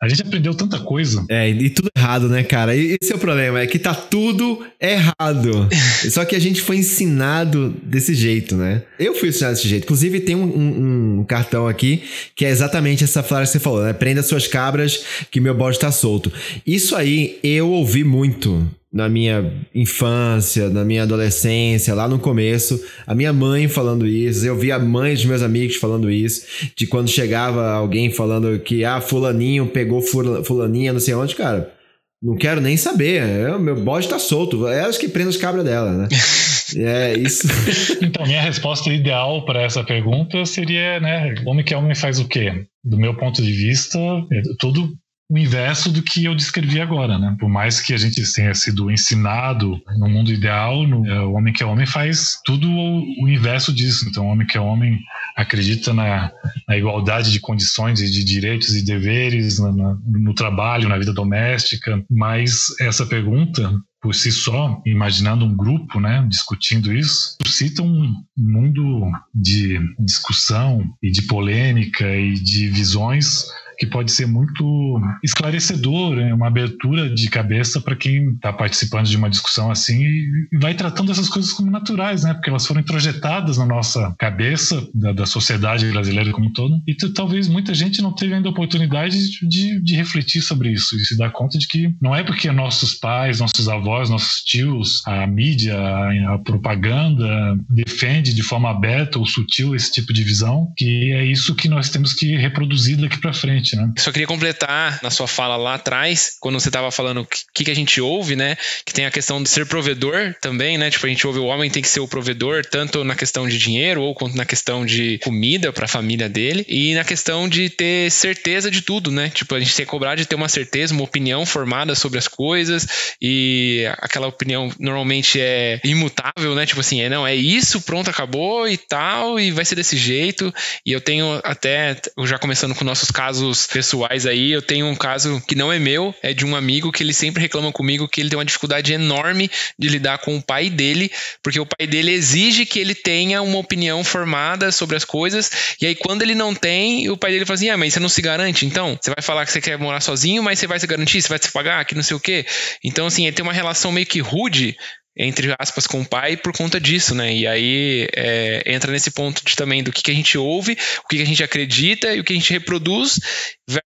A 0.00 0.08
gente 0.08 0.22
aprendeu 0.22 0.54
tanta 0.54 0.78
coisa. 0.78 1.24
É, 1.28 1.48
e 1.48 1.70
tudo 1.70 1.90
errado, 1.96 2.28
né, 2.28 2.42
cara? 2.42 2.74
Esse 2.76 3.12
é 3.12 3.16
o 3.16 3.18
problema, 3.18 3.60
é 3.60 3.66
que 3.66 3.78
tá 3.78 3.94
tudo 3.94 4.64
errado. 4.80 5.68
Só 6.10 6.24
que 6.24 6.36
a 6.36 6.38
gente 6.38 6.62
foi 6.62 6.76
ensinado 6.76 7.74
desse 7.82 8.14
jeito, 8.14 8.54
né? 8.54 8.82
Eu 8.98 9.14
fui 9.14 9.28
ensinado 9.28 9.54
desse 9.54 9.68
jeito. 9.68 9.84
Inclusive, 9.84 10.20
tem 10.20 10.36
um, 10.36 10.44
um, 10.44 11.20
um 11.20 11.24
cartão 11.24 11.66
aqui 11.66 12.02
que 12.36 12.44
é 12.44 12.50
exatamente 12.50 13.04
essa 13.04 13.22
frase 13.22 13.50
que 13.50 13.58
você 13.58 13.60
falou, 13.60 13.82
né? 13.82 13.92
Prenda 13.92 14.22
suas 14.22 14.46
cabras 14.46 15.04
que 15.30 15.40
meu 15.40 15.54
bode 15.54 15.78
tá 15.78 15.90
solto. 15.90 16.32
Isso 16.66 16.94
aí 16.94 17.38
eu 17.42 17.70
ouvi 17.70 18.04
muito 18.04 18.68
na 18.92 19.08
minha 19.08 19.52
infância, 19.74 20.70
na 20.70 20.84
minha 20.84 21.02
adolescência, 21.02 21.94
lá 21.94 22.08
no 22.08 22.18
começo, 22.18 22.82
a 23.06 23.14
minha 23.14 23.32
mãe 23.32 23.68
falando 23.68 24.06
isso, 24.06 24.46
eu 24.46 24.56
vi 24.56 24.72
a 24.72 24.78
mãe 24.78 25.14
dos 25.14 25.26
meus 25.26 25.42
amigos 25.42 25.76
falando 25.76 26.10
isso, 26.10 26.72
de 26.76 26.86
quando 26.86 27.08
chegava 27.08 27.70
alguém 27.70 28.10
falando 28.10 28.58
que 28.60 28.84
ah, 28.84 29.00
fulaninho 29.00 29.66
pegou 29.66 30.00
fulaninha, 30.00 30.92
não 30.92 31.00
sei 31.00 31.14
onde, 31.14 31.34
cara. 31.34 31.72
Não 32.20 32.36
quero 32.36 32.60
nem 32.60 32.76
saber. 32.76 33.22
É, 33.22 33.58
meu 33.58 33.76
bode 33.76 34.08
tá 34.08 34.18
solto. 34.18 34.66
É 34.66 34.80
elas 34.80 34.98
que 34.98 35.08
prendem 35.08 35.30
as 35.30 35.36
cabras 35.36 35.64
dela, 35.64 35.92
né? 35.92 36.08
É 36.76 37.16
isso. 37.16 37.48
então, 38.02 38.26
minha 38.26 38.42
resposta 38.42 38.90
ideal 38.90 39.42
para 39.46 39.62
essa 39.62 39.82
pergunta 39.82 40.44
seria, 40.44 41.00
né? 41.00 41.34
Homem 41.46 41.64
que 41.64 41.72
é 41.72 41.76
homem 41.78 41.94
faz 41.94 42.20
o 42.20 42.28
quê? 42.28 42.66
Do 42.84 42.98
meu 42.98 43.16
ponto 43.16 43.40
de 43.40 43.50
vista, 43.50 43.98
é 43.98 44.42
tudo 44.58 44.92
o 45.30 45.36
inverso 45.36 45.92
do 45.92 46.02
que 46.02 46.24
eu 46.24 46.34
descrevi 46.34 46.80
agora, 46.80 47.18
né? 47.18 47.36
Por 47.38 47.50
mais 47.50 47.80
que 47.80 47.92
a 47.92 47.98
gente 47.98 48.22
tenha 48.32 48.54
sido 48.54 48.90
ensinado 48.90 49.78
no 49.98 50.08
mundo 50.08 50.32
ideal, 50.32 50.86
no, 50.86 51.06
é, 51.06 51.20
o 51.20 51.32
homem 51.32 51.52
que 51.52 51.62
é 51.62 51.66
homem 51.66 51.84
faz 51.84 52.38
tudo 52.46 52.66
o, 52.66 53.24
o, 53.24 53.28
inverso 53.28 53.70
disso. 53.70 54.08
Então, 54.08 54.26
o 54.26 54.30
homem 54.30 54.46
que 54.46 54.56
é 54.56 54.60
homem 54.60 54.98
acredita 55.36 55.92
na, 55.92 56.32
na 56.66 56.78
igualdade 56.78 57.30
de 57.30 57.40
condições 57.40 58.00
e 58.00 58.10
de 58.10 58.24
direitos 58.24 58.74
e 58.74 58.82
deveres 58.82 59.58
na, 59.58 59.70
na, 59.70 59.98
no 60.06 60.34
trabalho, 60.34 60.88
na 60.88 60.96
vida 60.96 61.12
doméstica. 61.12 62.02
Mas 62.10 62.64
essa 62.80 63.04
pergunta 63.04 63.70
por 64.00 64.14
si 64.14 64.32
só, 64.32 64.80
imaginando 64.86 65.44
um 65.44 65.54
grupo, 65.54 66.00
né, 66.00 66.24
discutindo 66.28 66.92
isso, 66.92 67.36
suscita 67.42 67.82
um 67.82 68.14
mundo 68.36 69.10
de 69.34 69.78
discussão 69.98 70.84
e 71.02 71.10
de 71.10 71.22
polêmica 71.22 72.06
e 72.16 72.34
de 72.34 72.68
visões 72.68 73.44
que 73.78 73.86
pode 73.86 74.10
ser 74.10 74.26
muito 74.26 75.00
esclarecedor, 75.22 76.16
né? 76.16 76.34
uma 76.34 76.48
abertura 76.48 77.08
de 77.08 77.30
cabeça 77.30 77.80
para 77.80 77.94
quem 77.94 78.32
está 78.32 78.52
participando 78.52 79.06
de 79.06 79.16
uma 79.16 79.30
discussão 79.30 79.70
assim 79.70 80.02
e 80.02 80.48
vai 80.60 80.74
tratando 80.74 81.12
essas 81.12 81.28
coisas 81.28 81.52
como 81.52 81.70
naturais, 81.70 82.24
né? 82.24 82.34
Porque 82.34 82.50
elas 82.50 82.66
foram 82.66 82.80
introjetadas 82.80 83.58
na 83.58 83.66
nossa 83.66 84.14
cabeça, 84.18 84.86
da, 84.92 85.12
da 85.12 85.26
sociedade 85.26 85.86
brasileira 85.90 86.32
como 86.32 86.48
um 86.48 86.52
todo, 86.52 86.82
e 86.86 86.94
talvez 87.12 87.48
muita 87.48 87.72
gente 87.72 88.02
não 88.02 88.12
teve 88.12 88.34
ainda 88.34 88.48
a 88.48 88.52
oportunidade 88.52 89.16
de, 89.46 89.80
de 89.80 89.94
refletir 89.94 90.42
sobre 90.42 90.72
isso 90.72 90.96
e 90.96 91.04
se 91.04 91.16
dar 91.16 91.30
conta 91.30 91.58
de 91.58 91.68
que 91.68 91.94
não 92.00 92.14
é 92.14 92.24
porque 92.24 92.50
nossos 92.50 92.94
pais, 92.94 93.38
nossos 93.38 93.68
avós, 93.68 94.10
nossos 94.10 94.42
tios, 94.42 95.02
a 95.06 95.26
mídia, 95.26 95.78
a, 95.78 96.34
a 96.34 96.38
propaganda 96.38 97.56
defende 97.70 98.34
de 98.34 98.42
forma 98.42 98.70
aberta 98.70 99.18
ou 99.18 99.26
sutil 99.26 99.74
esse 99.74 99.92
tipo 99.92 100.12
de 100.12 100.24
visão, 100.24 100.72
que 100.76 101.12
é 101.12 101.24
isso 101.24 101.54
que 101.54 101.68
nós 101.68 101.90
temos 101.90 102.12
que 102.12 102.36
reproduzir 102.36 102.96
daqui 102.96 103.18
para 103.18 103.32
frente 103.32 103.67
né? 103.76 103.92
Só 103.98 104.12
queria 104.12 104.26
completar 104.26 105.00
na 105.02 105.10
sua 105.10 105.26
fala 105.26 105.56
lá 105.56 105.74
atrás, 105.74 106.36
quando 106.40 106.60
você 106.60 106.68
estava 106.68 106.90
falando 106.90 107.22
o 107.22 107.26
que, 107.26 107.64
que 107.64 107.70
a 107.70 107.74
gente 107.74 108.00
ouve, 108.00 108.36
né? 108.36 108.56
Que 108.84 108.92
tem 108.92 109.06
a 109.06 109.10
questão 109.10 109.42
de 109.42 109.48
ser 109.48 109.66
provedor 109.66 110.34
também, 110.40 110.78
né? 110.78 110.90
Tipo, 110.90 111.06
a 111.06 111.08
gente 111.08 111.26
ouve 111.26 111.38
o 111.38 111.44
homem 111.44 111.70
tem 111.70 111.82
que 111.82 111.88
ser 111.88 112.00
o 112.00 112.08
provedor, 112.08 112.64
tanto 112.64 113.04
na 113.04 113.14
questão 113.14 113.48
de 113.48 113.58
dinheiro 113.58 114.02
ou 114.02 114.14
quanto 114.14 114.36
na 114.36 114.44
questão 114.44 114.84
de 114.84 115.18
comida 115.18 115.72
para 115.72 115.84
a 115.84 115.88
família 115.88 116.28
dele, 116.28 116.64
e 116.68 116.94
na 116.94 117.04
questão 117.04 117.48
de 117.48 117.68
ter 117.70 118.10
certeza 118.10 118.70
de 118.70 118.82
tudo, 118.82 119.10
né? 119.10 119.30
Tipo, 119.30 119.54
a 119.54 119.60
gente 119.60 119.74
tem 119.74 119.84
que 119.84 119.90
cobrar 119.90 120.14
de 120.14 120.26
ter 120.26 120.34
uma 120.34 120.48
certeza, 120.48 120.94
uma 120.94 121.04
opinião 121.04 121.44
formada 121.44 121.94
sobre 121.94 122.18
as 122.18 122.28
coisas, 122.28 122.86
e 123.20 123.84
aquela 123.98 124.26
opinião 124.26 124.70
normalmente 124.78 125.40
é 125.40 125.80
imutável, 125.84 126.54
né? 126.54 126.66
Tipo 126.66 126.80
assim, 126.80 127.00
é 127.00 127.08
não, 127.08 127.26
é 127.26 127.34
isso, 127.34 127.80
pronto, 127.80 128.10
acabou 128.10 128.68
e 128.68 128.76
tal, 128.76 129.38
e 129.40 129.50
vai 129.50 129.64
ser 129.64 129.74
desse 129.74 129.96
jeito. 129.96 130.52
E 130.84 130.92
eu 130.92 131.00
tenho 131.00 131.40
até, 131.44 132.00
já 132.24 132.38
começando 132.38 132.74
com 132.74 132.84
nossos 132.84 133.10
casos 133.10 133.57
pessoais 133.66 134.26
aí, 134.26 134.50
eu 134.52 134.62
tenho 134.62 134.86
um 134.86 134.94
caso 134.94 135.42
que 135.46 135.54
não 135.54 135.72
é 135.72 135.78
meu, 135.78 136.14
é 136.22 136.32
de 136.32 136.44
um 136.44 136.54
amigo 136.54 136.92
que 136.92 137.02
ele 137.02 137.12
sempre 137.12 137.42
reclama 137.42 137.72
comigo 137.72 138.08
que 138.08 138.20
ele 138.20 138.30
tem 138.30 138.38
uma 138.38 138.44
dificuldade 138.44 138.92
enorme 138.92 139.50
de 139.78 139.88
lidar 139.88 140.18
com 140.18 140.36
o 140.36 140.42
pai 140.42 140.70
dele, 140.70 141.10
porque 141.42 141.60
o 141.60 141.66
pai 141.66 141.86
dele 141.86 142.12
exige 142.12 142.66
que 142.66 142.78
ele 142.78 142.94
tenha 142.94 143.42
uma 143.42 143.58
opinião 143.58 144.02
formada 144.04 144.70
sobre 144.70 144.96
as 144.96 145.04
coisas, 145.04 145.76
e 145.80 145.86
aí 145.86 145.94
quando 145.94 146.22
ele 146.22 146.34
não 146.34 146.54
tem, 146.54 147.08
o 147.10 147.16
pai 147.16 147.32
dele 147.32 147.44
fala 147.44 147.54
assim: 147.54 147.70
ah, 147.70 147.76
mas 147.76 147.92
você 147.92 148.00
não 148.00 148.08
se 148.08 148.22
garante, 148.22 148.66
então? 148.66 148.98
Você 149.00 149.10
vai 149.10 149.22
falar 149.22 149.44
que 149.44 149.52
você 149.52 149.60
quer 149.60 149.78
morar 149.78 150.00
sozinho, 150.00 150.42
mas 150.42 150.58
você 150.58 150.66
vai 150.66 150.78
se 150.78 150.86
garantir, 150.86 151.22
você 151.22 151.28
vai 151.28 151.38
se 151.38 151.50
pagar, 151.50 151.84
que 151.84 151.94
não 151.94 152.02
sei 152.02 152.16
o 152.16 152.20
quê. 152.20 152.44
Então, 152.84 153.06
assim, 153.06 153.26
ele 153.26 153.34
tem 153.34 153.42
uma 153.42 153.52
relação 153.52 153.92
meio 153.92 154.06
que 154.06 154.20
rude 154.20 154.76
entre 155.18 155.52
aspas, 155.58 155.86
com 155.86 156.00
o 156.00 156.06
pai 156.06 156.36
por 156.36 156.52
conta 156.52 156.80
disso, 156.80 157.14
né? 157.14 157.34
E 157.34 157.46
aí 157.46 158.08
é, 158.14 158.62
entra 158.66 158.92
nesse 158.92 159.10
ponto 159.10 159.44
de, 159.44 159.56
também 159.56 159.82
do 159.82 159.90
que, 159.90 160.02
que 160.02 160.10
a 160.10 160.14
gente 160.14 160.38
ouve, 160.38 160.78
o 161.04 161.08
que, 161.08 161.16
que 161.16 161.22
a 161.22 161.26
gente 161.26 161.42
acredita 161.42 162.14
e 162.14 162.20
o 162.20 162.24
que 162.24 162.32
a 162.32 162.36
gente 162.36 162.52
reproduz 162.52 163.18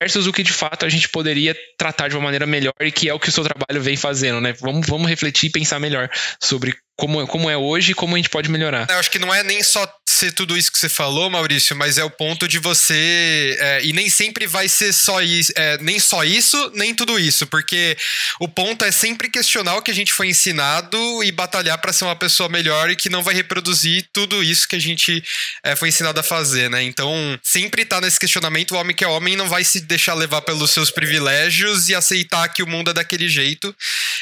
versus 0.00 0.26
o 0.26 0.32
que 0.32 0.42
de 0.42 0.52
fato 0.52 0.84
a 0.84 0.88
gente 0.88 1.08
poderia 1.08 1.56
tratar 1.78 2.08
de 2.08 2.16
uma 2.16 2.24
maneira 2.24 2.46
melhor 2.46 2.74
e 2.80 2.92
que 2.92 3.08
é 3.08 3.14
o 3.14 3.18
que 3.18 3.30
o 3.30 3.32
seu 3.32 3.44
trabalho 3.44 3.82
vem 3.82 3.96
fazendo, 3.96 4.40
né? 4.40 4.52
Vamos, 4.60 4.86
vamos 4.86 5.08
refletir 5.08 5.46
e 5.46 5.52
pensar 5.52 5.80
melhor 5.80 6.10
sobre 6.40 6.74
como, 6.96 7.26
como 7.26 7.50
é 7.50 7.56
hoje 7.56 7.92
e 7.92 7.94
como 7.94 8.14
a 8.14 8.18
gente 8.18 8.28
pode 8.28 8.50
melhorar. 8.50 8.86
Eu 8.88 8.98
acho 8.98 9.10
que 9.10 9.18
não 9.18 9.32
é 9.34 9.42
nem 9.42 9.62
só 9.62 9.86
ser 10.06 10.32
tudo 10.32 10.56
isso 10.56 10.70
que 10.70 10.78
você 10.78 10.88
falou, 10.88 11.30
Maurício, 11.30 11.74
mas 11.74 11.98
é 11.98 12.04
o 12.04 12.10
ponto 12.10 12.46
de 12.46 12.58
você. 12.58 13.56
É, 13.58 13.84
e 13.84 13.92
nem 13.92 14.08
sempre 14.08 14.46
vai 14.46 14.68
ser 14.68 14.92
só 14.92 15.20
isso, 15.20 15.52
é, 15.56 15.78
nem 15.78 15.98
só 15.98 16.22
isso, 16.22 16.70
nem 16.74 16.94
tudo 16.94 17.18
isso, 17.18 17.46
porque 17.46 17.96
o 18.38 18.46
ponto 18.46 18.84
é 18.84 18.92
sempre 18.92 19.30
questionar 19.30 19.76
o 19.76 19.82
que 19.82 19.90
a 19.90 19.94
gente 19.94 20.12
foi 20.12 20.28
ensinado 20.28 21.24
e 21.24 21.32
batalhar 21.32 21.78
para 21.78 21.92
ser 21.92 22.04
uma 22.04 22.16
pessoa 22.16 22.48
melhor 22.48 22.90
e 22.90 22.96
que 22.96 23.08
não 23.08 23.22
vai 23.22 23.34
reproduzir 23.34 24.06
tudo 24.12 24.42
isso 24.42 24.68
que 24.68 24.76
a 24.76 24.80
gente 24.80 25.24
é, 25.64 25.74
foi 25.74 25.88
ensinado 25.88 26.20
a 26.20 26.22
fazer, 26.22 26.68
né? 26.70 26.82
Então, 26.82 27.38
sempre 27.42 27.84
tá 27.84 28.00
nesse 28.00 28.20
questionamento, 28.20 28.72
o 28.72 28.76
homem 28.76 28.94
que 28.94 29.04
é 29.04 29.08
homem 29.08 29.34
não 29.34 29.48
vai 29.48 29.64
se 29.64 29.80
deixar 29.80 30.14
levar 30.14 30.42
pelos 30.42 30.70
seus 30.70 30.90
privilégios 30.90 31.88
e 31.88 31.94
aceitar 31.94 32.48
que 32.48 32.62
o 32.62 32.66
mundo 32.66 32.90
é 32.90 32.94
daquele 32.94 33.28
jeito. 33.28 33.74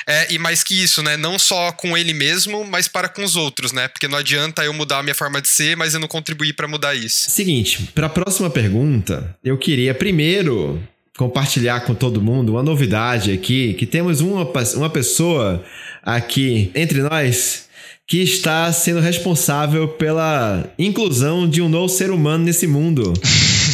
É, 0.07 0.29
e 0.31 0.39
mais 0.39 0.63
que 0.63 0.81
isso, 0.83 1.03
né? 1.03 1.17
Não 1.17 1.39
só 1.39 1.73
com 1.73 1.97
ele 1.97 2.15
mesmo, 2.15 2.60
mas 2.65 2.89
para 2.89 3.09
com 3.09 3.23
os 3.25 3.37
outros, 3.37 3.73
né? 3.73 3.89
Porque 3.89 4.09
não 4.09 4.19
adianta 4.19 4.65
eu 4.65 4.73
mudar 4.73 4.99
a 4.99 5.03
minha 5.03 5.15
forma 5.15 5.41
de 5.41 5.49
ser, 5.49 5.77
mas 5.77 5.95
eu 5.95 6.01
não 6.01 6.09
contribuir 6.09 6.55
para 6.55 6.69
mudar 6.69 6.95
isso. 6.95 7.31
Seguinte, 7.31 7.91
para 7.95 8.07
a 8.07 8.11
próxima 8.11 8.51
pergunta, 8.51 9.37
eu 9.45 9.57
queria 9.59 9.95
primeiro 9.95 10.83
compartilhar 11.17 11.81
com 11.81 11.95
todo 11.95 12.23
mundo 12.23 12.53
uma 12.53 12.63
novidade 12.63 13.31
aqui, 13.33 13.75
que 13.75 13.85
temos 13.85 14.21
uma, 14.21 14.49
uma 14.77 14.89
pessoa 14.89 15.63
aqui 16.03 16.71
entre 16.75 17.03
nós 17.03 17.69
que 18.11 18.23
está 18.23 18.73
sendo 18.73 18.99
responsável 18.99 19.87
pela 19.87 20.65
inclusão 20.77 21.49
de 21.49 21.63
um 21.63 21.69
novo 21.69 21.89
ser 21.89 22.11
humano 22.11 22.43
nesse 22.43 22.67
mundo. 22.67 23.13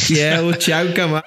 que 0.05 0.19
é 0.19 0.39
o 0.39 0.53
Thiago 0.59 0.93
Camargo. 0.93 1.25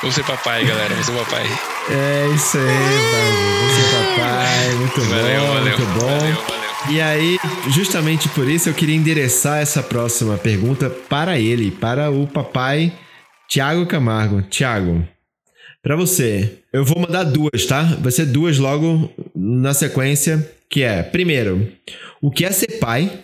Vou 0.00 0.12
ser 0.12 0.22
papai, 0.22 0.64
galera. 0.64 0.94
Vou 0.94 1.02
ser 1.02 1.12
papai. 1.12 1.42
É 1.90 2.28
isso 2.32 2.58
aí, 2.58 2.64
Vou 2.64 3.71
papai. 4.32 4.74
Muito 4.76 5.00
bom, 5.00 5.06
valeu, 5.06 5.62
muito 5.62 5.86
bom. 5.86 6.18
Valeu, 6.18 6.34
valeu. 6.34 6.62
E 6.90 7.00
aí, 7.00 7.38
justamente 7.68 8.28
por 8.30 8.48
isso, 8.48 8.68
eu 8.68 8.74
queria 8.74 8.96
endereçar 8.96 9.60
essa 9.60 9.82
próxima 9.82 10.36
pergunta 10.36 10.90
para 10.90 11.38
ele, 11.38 11.70
para 11.70 12.10
o 12.10 12.26
papai 12.26 12.92
Thiago 13.48 13.86
Camargo. 13.86 14.42
Thiago, 14.42 15.06
para 15.80 15.94
você, 15.94 16.58
eu 16.72 16.84
vou 16.84 16.98
mandar 16.98 17.24
duas, 17.24 17.66
tá? 17.66 17.82
Vai 18.00 18.10
ser 18.10 18.26
duas 18.26 18.58
logo 18.58 19.12
na 19.34 19.72
sequência, 19.72 20.50
que 20.68 20.82
é, 20.82 21.02
primeiro, 21.02 21.70
o 22.20 22.30
que 22.30 22.44
é 22.44 22.50
ser 22.50 22.78
pai? 22.78 23.20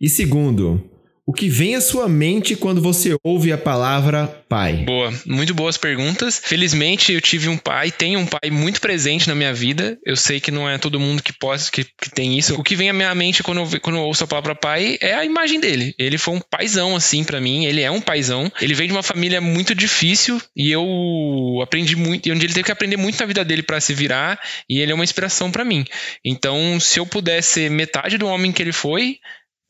E 0.00 0.08
segundo, 0.08 0.82
o 1.28 1.32
que 1.34 1.46
vem 1.46 1.76
à 1.76 1.80
sua 1.82 2.08
mente 2.08 2.56
quando 2.56 2.80
você 2.80 3.14
ouve 3.22 3.52
a 3.52 3.58
palavra 3.58 4.26
pai? 4.48 4.78
Boa, 4.86 5.12
muito 5.26 5.52
boas 5.52 5.76
perguntas. 5.76 6.40
Felizmente 6.42 7.12
eu 7.12 7.20
tive 7.20 7.50
um 7.50 7.58
pai, 7.58 7.90
tenho 7.90 8.18
um 8.18 8.24
pai 8.24 8.50
muito 8.50 8.80
presente 8.80 9.28
na 9.28 9.34
minha 9.34 9.52
vida. 9.52 9.98
Eu 10.06 10.16
sei 10.16 10.40
que 10.40 10.50
não 10.50 10.66
é 10.66 10.78
todo 10.78 10.98
mundo 10.98 11.22
que 11.22 11.34
pode, 11.34 11.70
que, 11.70 11.84
que 11.84 12.08
tem 12.08 12.38
isso. 12.38 12.58
O 12.58 12.64
que 12.64 12.74
vem 12.74 12.88
à 12.88 12.94
minha 12.94 13.14
mente 13.14 13.42
quando 13.42 13.60
eu, 13.60 13.80
quando 13.82 13.96
eu 13.96 14.04
ouço 14.04 14.24
a 14.24 14.26
palavra 14.26 14.54
pai 14.54 14.96
é 15.02 15.12
a 15.12 15.22
imagem 15.22 15.60
dele. 15.60 15.94
Ele 15.98 16.16
foi 16.16 16.34
um 16.34 16.40
paizão 16.40 16.96
assim 16.96 17.22
para 17.22 17.42
mim. 17.42 17.66
Ele 17.66 17.82
é 17.82 17.90
um 17.90 18.00
paizão. 18.00 18.50
Ele 18.58 18.72
vem 18.72 18.86
de 18.86 18.94
uma 18.94 19.02
família 19.02 19.38
muito 19.38 19.74
difícil 19.74 20.40
e 20.56 20.72
eu 20.72 21.60
aprendi 21.62 21.94
muito, 21.94 22.26
e 22.26 22.32
onde 22.32 22.46
ele 22.46 22.54
teve 22.54 22.64
que 22.64 22.72
aprender 22.72 22.96
muito 22.96 23.20
na 23.20 23.26
vida 23.26 23.44
dele 23.44 23.62
para 23.62 23.82
se 23.82 23.92
virar. 23.92 24.40
E 24.66 24.80
ele 24.80 24.92
é 24.92 24.94
uma 24.94 25.04
inspiração 25.04 25.50
para 25.50 25.62
mim. 25.62 25.84
Então, 26.24 26.80
se 26.80 26.98
eu 26.98 27.04
pudesse 27.04 27.48
ser 27.50 27.70
metade 27.70 28.16
do 28.16 28.26
homem 28.26 28.50
que 28.50 28.62
ele 28.62 28.72
foi, 28.72 29.18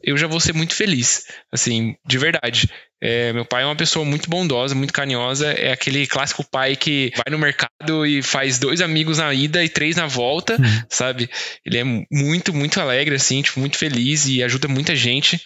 eu 0.03 0.17
já 0.17 0.27
vou 0.27 0.41
ser 0.41 0.55
muito 0.55 0.75
feliz. 0.75 1.25
Assim, 1.53 1.97
de 2.07 2.19
verdade. 2.19 2.71
É, 3.01 3.33
meu 3.33 3.45
pai 3.45 3.63
é 3.63 3.67
uma 3.67 3.77
pessoa 3.77 4.05
muito 4.05 4.29
bondosa, 4.29 4.75
muito 4.75 4.93
carinhosa. 4.93 5.53
É 5.53 5.73
aquele 5.73 6.07
clássico 6.07 6.45
pai 6.45 6.77
que 6.77 7.13
vai 7.15 7.31
no 7.31 7.39
mercado 7.39 8.07
e 8.07 8.23
faz 8.23 8.59
dois 8.59 8.81
amigos 8.81 9.19
na 9.19 9.33
ida 9.33 9.65
e 9.65 9.69
três 9.69 9.97
na 9.97 10.07
volta, 10.07 10.55
uhum. 10.61 10.83
sabe? 10.89 11.31
Ele 11.65 11.79
é 11.79 11.85
muito, 12.11 12.53
muito 12.53 12.81
alegre, 12.81 13.15
assim, 13.15 13.43
tipo, 13.43 13.61
muito 13.61 13.77
feliz 13.77 14.27
e 14.27 14.43
ajuda 14.43 14.69
muita 14.69 14.95
gente. 14.97 15.41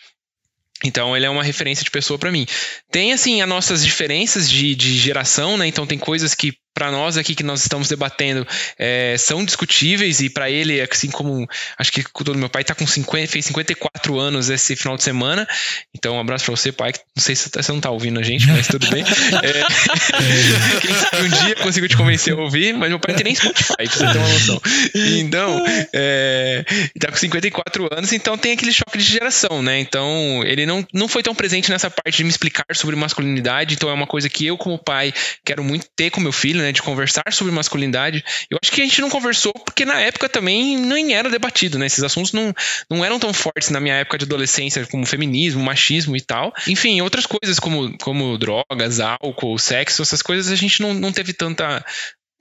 Então 0.85 1.17
ele 1.17 1.27
é 1.27 1.31
uma 1.31 1.45
referência 1.45 1.85
de 1.85 1.91
pessoa 1.91 2.19
para 2.19 2.33
mim. 2.33 2.47
Tem 2.91 3.13
assim 3.13 3.41
as 3.41 3.49
nossas 3.49 3.85
diferenças 3.85 4.51
de, 4.51 4.75
de 4.75 4.99
geração, 4.99 5.57
né? 5.57 5.67
Então 5.67 5.87
tem 5.87 5.99
coisas 5.99 6.35
que 6.35 6.55
para 6.75 6.91
nós 6.91 7.17
aqui 7.17 7.35
que 7.35 7.43
nós 7.43 7.63
estamos 7.63 7.89
debatendo 7.89 8.47
é, 8.79 9.17
são 9.19 9.45
discutíveis 9.45 10.21
e 10.21 10.31
para 10.31 10.51
ele, 10.51 10.81
assim 10.81 11.11
como 11.11 11.47
acho 11.79 11.93
que 11.93 12.03
o 12.03 12.35
meu 12.35 12.49
pai 12.49 12.65
tá 12.65 12.75
com 12.75 12.87
50, 12.87 13.31
fez 13.31 13.47
54 13.47 14.19
anos 14.19 14.49
esse 14.49 14.75
final 14.77 14.97
de 14.97 15.03
semana, 15.03 15.47
então 15.95 16.17
um 16.17 16.21
abraço 16.21 16.45
para 16.45 16.57
você, 16.57 16.73
pai. 16.73 16.93
Não 17.15 17.23
sei 17.23 17.35
se 17.37 17.51
você 17.51 17.73
não 17.73 17.81
tá 17.81 17.91
ouvindo 17.91 18.19
a 18.19 18.23
gente, 18.23 18.47
mas 18.47 18.67
tudo 18.67 18.89
bem. 18.89 19.05
É, 19.43 21.19
um 21.23 21.29
dia 21.29 21.51
eu 21.51 21.57
consigo 21.57 21.89
te 21.89 21.97
convencer 21.97 22.33
a 22.35 22.37
ouvir, 22.37 22.73
mas 22.75 22.89
meu 22.89 22.99
pai 22.99 23.13
não 23.13 23.17
tem 23.17 23.25
nem 23.25 23.35
Spotify, 23.35 23.75
pra 23.77 23.87
você 23.87 23.99
ter 23.99 24.19
uma 24.19 24.29
noção. 24.29 24.61
Então, 24.95 25.65
é, 25.93 26.65
tá 26.99 27.11
com 27.11 27.17
54 27.17 27.89
anos, 27.93 28.13
então 28.13 28.37
tem 28.37 28.53
aquele 28.53 28.73
choque 28.73 28.99
de 28.99 29.05
geração, 29.05 29.63
né? 29.63 29.81
Então, 29.81 30.43
ele 30.45 30.67
não, 30.67 30.87
não 30.93 31.09
foi 31.09 31.23
tão 31.23 31.35
presente 31.35 31.71
nessa 31.71 31.91
parte 31.91 32.19
de 32.19 32.25
me 32.25 32.31
explicar 32.31 32.65
sobre 32.75 32.95
masculinidade, 32.95 33.75
então 33.75 33.89
é 33.89 33.93
uma 33.93 34.07
coisa 34.07 34.29
que 34.29 34.47
eu, 34.47 34.57
como 34.57 34.79
pai, 34.79 35.13
quero 35.45 35.65
muito 35.65 35.87
ter 35.97 36.11
com 36.11 36.21
meu 36.21 36.33
filho, 36.33 36.62
né, 36.63 36.73
de 36.73 36.83
conversar 36.83 37.33
sobre 37.33 37.53
masculinidade. 37.53 38.25
Eu 38.51 38.59
acho 38.63 38.73
que 38.73 38.81
a 38.81 38.85
gente 38.85 39.01
não 39.01 39.11
conversou 39.11 39.53
porque 39.53 39.85
na 39.85 40.01
época 40.01 40.29
também 40.29 40.77
nem 40.77 41.15
era 41.15 41.29
debatido, 41.29 41.79
né? 41.79 41.87
Esses 41.87 42.03
assuntos 42.03 42.33
não, 42.33 42.55
não 42.89 43.05
eram 43.05 43.19
tão 43.19 43.33
fortes 43.33 43.71
na 43.71 43.81
minha 43.81 43.95
época 43.97 44.19
de 44.19 44.25
adolescência, 44.25 44.87
como 44.87 45.07
feminismo, 45.07 45.63
machismo 45.63 46.17
e 46.17 46.21
tal. 46.21 46.53
Enfim, 46.67 47.01
outras 47.01 47.27
coisas 47.27 47.59
como, 47.59 47.97
como 47.99 48.39
drogas, 48.39 49.01
álcool, 49.01 49.59
sexo, 49.59 50.03
essas 50.03 50.23
coisas 50.23 50.53
a 50.53 50.57
gente 50.57 50.81
não, 50.81 50.95
não 50.95 51.13
teve 51.13 51.33
tanta 51.33 51.85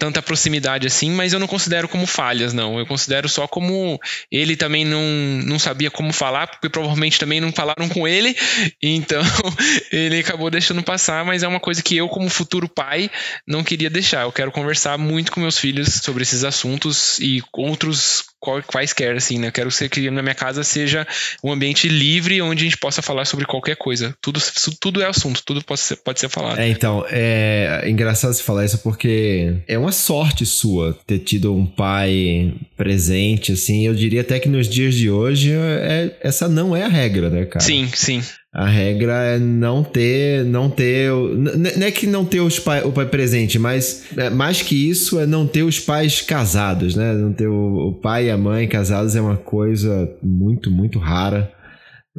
tanta 0.01 0.20
proximidade 0.20 0.88
assim, 0.88 1.12
mas 1.12 1.31
eu 1.31 1.39
não 1.39 1.46
considero 1.46 1.88
como 1.88 2.08
falhas, 2.08 2.53
não. 2.53 2.79
Eu 2.79 2.88
considero 2.88 3.29
só 3.29 3.48
como 3.48 4.00
ele 4.31 4.55
também 4.55 4.84
não, 4.84 5.03
não 5.46 5.60
sabia 5.60 5.91
como 5.91 6.12
falar, 6.12 6.48
porque 6.48 6.67
provavelmente 6.67 7.20
também 7.20 7.39
não 7.39 7.51
falaram 7.51 7.88
com 7.88 8.08
ele, 8.08 8.36
então 8.81 9.22
ele 9.93 10.17
acabou 10.17 10.50
deixando 10.50 10.81
passar, 10.81 11.24
mas 11.24 11.43
é 11.43 11.48
uma 11.48 11.60
coisa 11.60 11.84
que 11.84 11.96
eu, 11.96 12.10
como 12.10 12.29
futuro 12.29 12.67
pai, 12.67 13.12
não 13.46 13.63
queria 13.63 13.91
deixar. 13.91 14.24
Eu 14.24 14.31
quero 14.31 14.51
conversar 14.51 14.98
muito 14.98 15.31
com 15.31 15.39
meus 15.39 15.60
filhos 15.60 16.01
sobre 16.01 16.24
esses 16.24 16.43
assuntos 16.43 17.20
e 17.20 17.43
outros 17.53 18.30
quaisquer, 18.41 19.15
assim, 19.15 19.38
né? 19.38 19.48
Eu 19.48 19.51
quero 19.51 19.71
ser 19.71 19.89
que 19.89 20.10
na 20.10 20.21
minha 20.21 20.36
casa 20.36 20.63
seja 20.63 21.07
um 21.43 21.51
ambiente 21.51 21.88
livre 21.88 22.41
onde 22.41 22.62
a 22.62 22.65
gente 22.65 22.77
possa 22.77 23.01
falar 23.01 23.25
sobre 23.25 23.45
qualquer 23.45 23.75
coisa. 23.75 24.15
Tudo, 24.21 24.39
tudo 24.79 25.01
é 25.01 25.05
assunto, 25.05 25.43
tudo 25.45 25.63
pode 25.63 25.79
ser, 25.79 25.98
pode 25.98 26.19
ser 26.19 26.29
falado. 26.29 26.60
É, 26.60 26.67
então, 26.67 27.05
é 27.10 27.83
engraçado 27.88 28.33
você 28.33 28.43
falar 28.43 28.65
isso 28.65 28.79
porque 28.79 29.55
é 29.67 29.77
uma 29.77 29.91
sorte 29.91 30.45
sua 30.45 30.98
ter 31.05 31.19
tido 31.19 31.55
um 31.55 31.65
pai 31.65 32.53
presente, 32.75 33.51
assim. 33.51 33.86
Eu 33.86 33.93
diria 33.93 34.21
até 34.21 34.39
que 34.39 34.50
nos 34.50 34.67
dias 34.67 34.95
de 34.95 35.10
hoje 35.10 35.53
é, 35.53 36.17
essa 36.21 36.48
não 36.48 36.75
é 36.75 36.83
a 36.83 36.89
regra, 36.89 37.29
né, 37.29 37.45
cara? 37.45 37.63
Sim, 37.63 37.89
sim. 37.93 38.24
A 38.53 38.67
regra 38.67 39.13
é 39.13 39.39
não 39.39 39.81
ter, 39.81 40.43
não 40.43 40.70
ter, 40.70 41.10
não 41.10 41.88
é 41.88 41.89
que 41.89 42.05
não 42.05 42.25
ter 42.25 42.41
os 42.41 42.60
pai, 42.60 42.84
o 42.84 42.91
pai 42.91 43.05
presente, 43.05 43.58
mas 43.58 44.03
é, 44.17 44.29
mais 44.29 44.62
que 44.62 44.89
isso 44.89 45.17
é 45.22 45.25
não 45.25 45.48
ter 45.48 45.63
os 45.63 45.79
pais 45.79 46.22
casados, 46.22 46.93
né? 46.93 47.13
Não 47.13 47.31
ter 47.31 47.48
o, 47.48 47.89
o 47.89 47.93
pai 47.93 48.25
e 48.25 48.29
a 48.29 48.38
mãe 48.38 48.67
casados 48.67 49.15
é 49.15 49.22
uma 49.22 49.38
coisa 49.38 50.13
muito, 50.22 50.70
muito 50.70 51.00
rara. 51.00 51.50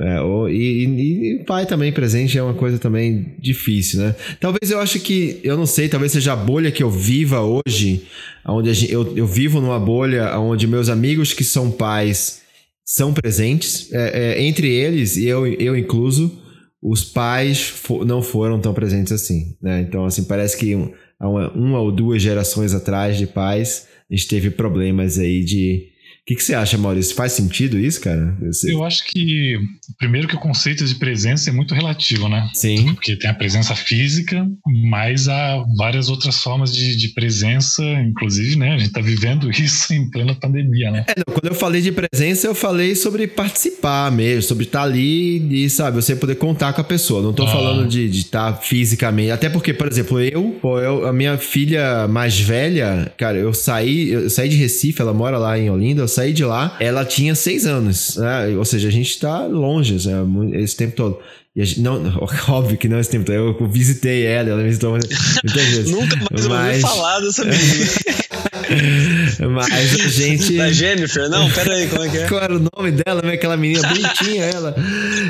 É, 0.01 0.21
e, 0.49 0.87
e, 0.87 1.35
e, 1.35 1.45
pai 1.45 1.67
também 1.67 1.93
presente 1.93 2.39
é 2.39 2.43
uma 2.43 2.55
coisa 2.55 2.79
também 2.79 3.35
difícil, 3.39 4.01
né? 4.01 4.17
Talvez 4.41 4.71
eu 4.71 4.81
acho 4.81 5.01
que, 5.01 5.39
eu 5.45 5.55
não 5.55 5.67
sei, 5.67 5.87
talvez 5.87 6.13
seja 6.13 6.33
a 6.33 6.37
bolha 6.37 6.73
que 6.73 6.83
eu 6.83 6.91
viva 6.91 7.43
hoje, 7.43 8.07
onde 8.47 8.91
eu, 8.91 9.15
eu 9.15 9.27
vivo 9.27 9.61
numa 9.61 9.79
bolha 9.79 10.39
onde 10.39 10.67
meus 10.67 10.89
amigos 10.89 11.35
que 11.35 11.45
são 11.45 11.71
pais 11.71 12.42
são 12.85 13.13
presentes. 13.13 13.93
É, 13.93 14.37
é, 14.39 14.43
entre 14.43 14.69
eles, 14.69 15.17
e 15.17 15.27
eu, 15.27 15.47
eu 15.47 15.77
incluso, 15.77 16.41
os 16.83 17.05
pais 17.05 17.61
fo 17.61 18.05
não 18.05 18.23
foram 18.23 18.61
tão 18.61 18.75
presentes 18.75 19.13
assim. 19.13 19.57
Né? 19.63 19.83
Então, 19.83 20.05
assim, 20.05 20.25
parece 20.25 20.57
que 20.57 20.75
um, 20.75 20.93
uma, 21.21 21.53
uma 21.53 21.81
ou 21.81 21.93
duas 21.93 22.21
gerações 22.21 22.75
atrás 22.75 23.17
de 23.17 23.27
pais, 23.27 23.87
a 24.11 24.15
gente 24.15 24.29
teve 24.29 24.51
problemas 24.51 25.19
aí 25.19 25.45
de 25.45 25.92
o 26.23 26.25
que, 26.25 26.37
que, 26.37 26.45
você 26.45 26.55
acha, 26.55 26.79
Maurício? 26.79 27.17
Faz 27.17 27.33
sentido 27.33 27.77
isso, 27.77 28.01
cara? 28.01 28.39
Eu 28.69 28.85
acho 28.85 29.05
que, 29.07 29.59
primeiro, 29.99 30.29
que 30.29 30.37
o 30.37 30.39
conceito 30.39 30.85
de 30.85 30.95
presença 30.95 31.51
é 31.51 31.53
muito 31.53 31.75
relativo, 31.75 32.29
né? 32.29 32.49
Sim. 32.55 32.95
Porque 32.95 33.17
tem 33.17 33.29
a 33.29 33.35
presença 33.35 33.75
física, 33.75 34.47
mas 34.89 35.27
há 35.27 35.65
várias 35.77 36.09
outras 36.09 36.37
formas 36.37 36.73
de, 36.73 36.97
de 36.97 37.09
presença, 37.09 37.83
inclusive, 38.07 38.55
né? 38.55 38.75
A 38.75 38.79
gente 38.79 38.93
tá 38.93 39.01
vivendo 39.01 39.51
isso 39.61 39.93
em 39.93 40.09
plena 40.11 40.33
pandemia, 40.37 40.93
né? 40.93 41.05
É, 41.09 41.15
não, 41.17 41.35
quando 41.35 41.47
eu 41.49 41.57
falei 41.57 41.83
de 41.83 41.91
presença, 41.91 42.47
eu 42.47 42.55
falei 42.55 42.95
sobre 42.95 43.27
participar 43.27 44.13
mesmo, 44.13 44.43
sobre 44.43 44.63
estar 44.63 44.79
tá 44.79 44.85
ali 44.85 45.65
e, 45.65 45.69
sabe, 45.69 45.97
você 45.97 46.15
poder 46.15 46.37
contar 46.37 46.73
com 46.73 46.83
a 46.83 46.85
pessoa. 46.85 47.21
Não 47.21 47.33
tô 47.33 47.43
ah. 47.43 47.51
falando 47.51 47.89
de 47.89 48.05
estar 48.07 48.53
tá 48.53 48.59
fisicamente. 48.59 49.33
Até 49.33 49.49
porque, 49.49 49.75
por 49.75 49.89
exemplo, 49.89 50.21
eu, 50.21 50.57
eu, 50.63 51.05
a 51.05 51.13
minha 51.13 51.37
filha 51.37 52.07
mais 52.07 52.39
velha, 52.39 53.13
cara, 53.19 53.37
eu 53.39 53.53
saí, 53.53 54.11
eu 54.11 54.31
saí 54.31 54.49
de 54.49 54.55
Recife, 54.55 55.03
ela 55.03 55.13
mora 55.13 55.37
lá 55.37 55.59
em 55.59 55.69
Olinda, 55.69 56.12
saí 56.13 56.33
de 56.33 56.45
lá, 56.45 56.77
ela 56.81 57.05
tinha 57.05 57.35
seis 57.35 57.67
anos, 57.67 58.17
né? 58.17 58.49
Ou 58.57 58.65
seja, 58.65 58.89
a 58.89 58.91
gente 58.91 59.19
tá 59.19 59.47
longe, 59.47 59.97
né? 60.09 60.61
esse 60.61 60.77
tempo 60.77 60.97
todo. 60.97 61.19
E 61.55 61.65
gente, 61.65 61.81
não, 61.81 62.03
óbvio 62.49 62.79
que 62.79 62.89
não 62.89 62.99
esse 62.99 63.11
tempo. 63.11 63.31
Eu 63.31 63.69
visitei 63.69 64.25
ela, 64.25 64.51
ela 64.51 64.63
me 64.63 64.69
visitou 64.69 64.93
muitas 64.93 65.53
vezes. 65.53 65.91
Nunca 65.93 66.17
mais 66.31 66.47
mas... 66.47 66.85
ouvi 66.85 66.97
falar 66.97 67.21
dessa 67.21 67.45
menina. 67.45 68.33
Mas 69.53 70.01
a 70.01 70.09
gente. 70.09 70.57
Da 70.57 70.73
Jennifer? 70.73 71.29
Não, 71.29 71.51
pera 71.51 71.75
aí, 71.75 71.89
como 71.89 72.05
é 72.05 72.09
que 72.09 72.19
é? 72.19 72.29
Qual 72.29 72.41
era 72.41 72.55
o 72.57 72.69
nome 72.75 72.93
dela? 72.93 73.21
Né? 73.23 73.35
Aquela 73.35 73.57
menina 73.57 73.87
bonitinha, 73.87 74.45
ela. 74.45 74.75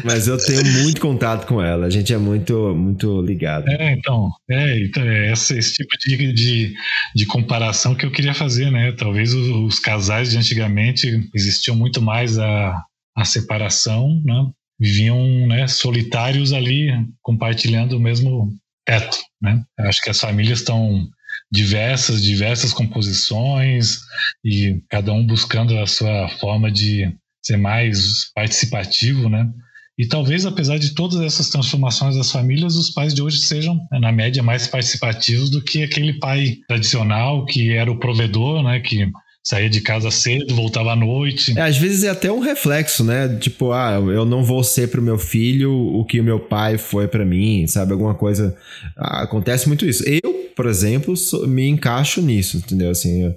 Mas 0.05 0.29
eu 0.29 0.37
tenho 0.37 0.65
muito 0.83 1.01
contato 1.01 1.47
com 1.47 1.61
ela. 1.61 1.87
A 1.87 1.91
gente 1.91 2.13
é 2.13 2.19
muito, 2.19 2.75
muito 2.75 3.21
ligado. 3.23 3.69
É, 3.69 3.93
então. 3.93 4.31
É, 4.49 4.79
então 4.85 5.03
é 5.03 5.33
esse, 5.33 5.59
esse 5.59 5.75
tipo 5.75 5.97
de, 5.99 6.33
de, 6.33 6.75
de, 7.15 7.27
comparação 7.27 7.95
que 7.95 8.07
eu 8.07 8.11
queria 8.11 8.35
fazer, 8.35 8.71
né? 8.71 8.93
Talvez 8.93 9.35
os, 9.35 9.49
os 9.49 9.79
casais 9.79 10.31
de 10.31 10.39
antigamente 10.39 11.29
existiam 11.35 11.75
muito 11.75 12.01
mais 12.01 12.39
a, 12.39 12.77
a 13.17 13.25
separação, 13.25 14.21
né? 14.25 14.47
Viviam 14.83 15.47
né, 15.47 15.69
solitários 15.69 16.53
ali, 16.53 16.91
compartilhando 17.23 17.97
o 17.97 18.01
mesmo 18.01 18.53
teto, 18.85 19.17
né? 19.41 19.63
Acho 19.79 20.03
que 20.03 20.11
as 20.11 20.21
famílias 20.21 20.59
estão 20.59 21.09
diversas, 21.53 22.21
diversas 22.21 22.73
composições 22.73 24.01
e 24.45 24.83
cada 24.91 25.13
um 25.13 25.25
buscando 25.25 25.79
a 25.79 25.87
sua 25.87 26.29
forma 26.41 26.69
de 26.69 27.15
ser 27.41 27.59
mais 27.59 28.33
participativo, 28.35 29.29
né? 29.29 29.49
E 29.97 30.09
talvez, 30.09 30.45
apesar 30.45 30.79
de 30.79 30.95
todas 30.95 31.21
essas 31.21 31.49
transformações 31.49 32.17
das 32.17 32.33
famílias, 32.33 32.75
os 32.75 32.91
pais 32.91 33.15
de 33.15 33.23
hoje 33.23 33.39
sejam, 33.39 33.79
na 33.93 34.11
média, 34.11 34.43
mais 34.43 34.67
participativos 34.67 35.49
do 35.49 35.63
que 35.63 35.85
aquele 35.85 36.15
pai 36.15 36.57
tradicional 36.67 37.45
que 37.45 37.73
era 37.73 37.89
o 37.89 38.01
provedor, 38.01 38.65
né? 38.65 38.81
Que 38.81 39.09
saía 39.43 39.69
de 39.69 39.81
casa 39.81 40.11
cedo, 40.11 40.55
voltava 40.55 40.93
à 40.93 40.97
noite. 40.97 41.59
É, 41.59 41.63
às 41.63 41.77
vezes 41.77 42.05
é 42.05 42.11
até 42.11 42.31
um 42.31 42.39
reflexo, 42.39 43.03
né? 43.03 43.37
Tipo, 43.41 43.73
ah, 43.73 43.95
eu 43.95 44.25
não 44.25 44.45
vou 44.45 44.63
ser 44.63 44.89
pro 44.89 45.03
meu 45.03 45.19
filho 45.19 45.73
o 45.73 46.05
que 46.05 46.21
o 46.21 46.25
meu 46.25 46.39
pai 46.39 46.79
foi 46.79 47.09
para 47.09 47.25
mim, 47.25 47.67
sabe? 47.67 47.93
Alguma 47.93 48.15
coisa. 48.15 48.57
Ah, 48.97 49.23
acontece 49.23 49.67
muito 49.67 49.85
isso. 49.85 50.05
Eu, 50.07 50.33
por 50.55 50.67
exemplo, 50.67 51.17
sou, 51.17 51.47
me 51.49 51.67
encaixo 51.67 52.23
nisso, 52.23 52.59
entendeu? 52.59 52.91
Assim, 52.91 53.25
eu, 53.25 53.35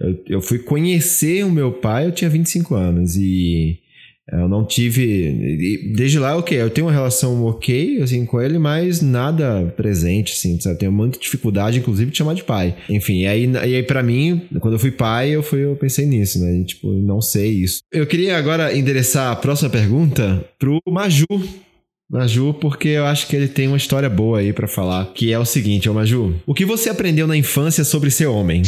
eu, 0.00 0.24
eu 0.28 0.40
fui 0.40 0.60
conhecer 0.60 1.44
o 1.44 1.50
meu 1.50 1.72
pai, 1.72 2.06
eu 2.06 2.12
tinha 2.12 2.30
25 2.30 2.74
anos 2.74 3.16
e 3.16 3.80
eu 4.32 4.48
não 4.48 4.64
tive. 4.64 5.92
Desde 5.94 6.18
lá, 6.18 6.36
ok, 6.36 6.60
eu 6.60 6.70
tenho 6.70 6.86
uma 6.86 6.92
relação 6.92 7.44
ok 7.44 8.02
assim, 8.02 8.26
com 8.26 8.40
ele, 8.40 8.58
mas 8.58 9.00
nada 9.00 9.72
presente, 9.76 10.32
assim, 10.32 10.60
sabe? 10.60 10.78
Tenho 10.78 10.92
muita 10.92 11.18
dificuldade, 11.18 11.78
inclusive, 11.78 12.10
de 12.10 12.18
chamar 12.18 12.34
de 12.34 12.44
pai. 12.44 12.74
Enfim, 12.88 13.20
e 13.20 13.26
aí, 13.26 13.46
e 13.46 13.76
aí 13.76 13.82
para 13.82 14.02
mim, 14.02 14.42
quando 14.60 14.74
eu 14.74 14.78
fui 14.78 14.90
pai, 14.90 15.30
eu, 15.30 15.42
fui, 15.42 15.64
eu 15.64 15.76
pensei 15.76 16.06
nisso, 16.06 16.38
né? 16.40 16.58
E, 16.58 16.64
tipo, 16.64 16.92
não 16.92 17.20
sei 17.20 17.50
isso. 17.50 17.80
Eu 17.92 18.06
queria 18.06 18.36
agora 18.36 18.76
endereçar 18.76 19.32
a 19.32 19.36
próxima 19.36 19.70
pergunta 19.70 20.44
pro 20.58 20.80
Maju. 20.86 21.26
Maju, 22.10 22.54
porque 22.54 22.88
eu 22.88 23.04
acho 23.04 23.26
que 23.26 23.36
ele 23.36 23.48
tem 23.48 23.68
uma 23.68 23.76
história 23.76 24.08
boa 24.08 24.38
aí 24.38 24.50
para 24.50 24.66
falar, 24.66 25.12
que 25.12 25.30
é 25.30 25.38
o 25.38 25.44
seguinte, 25.44 25.90
ô 25.90 25.94
Maju, 25.94 26.40
o 26.46 26.54
que 26.54 26.64
você 26.64 26.88
aprendeu 26.88 27.26
na 27.26 27.36
infância 27.36 27.84
sobre 27.84 28.10
ser 28.10 28.24
homem? 28.26 28.62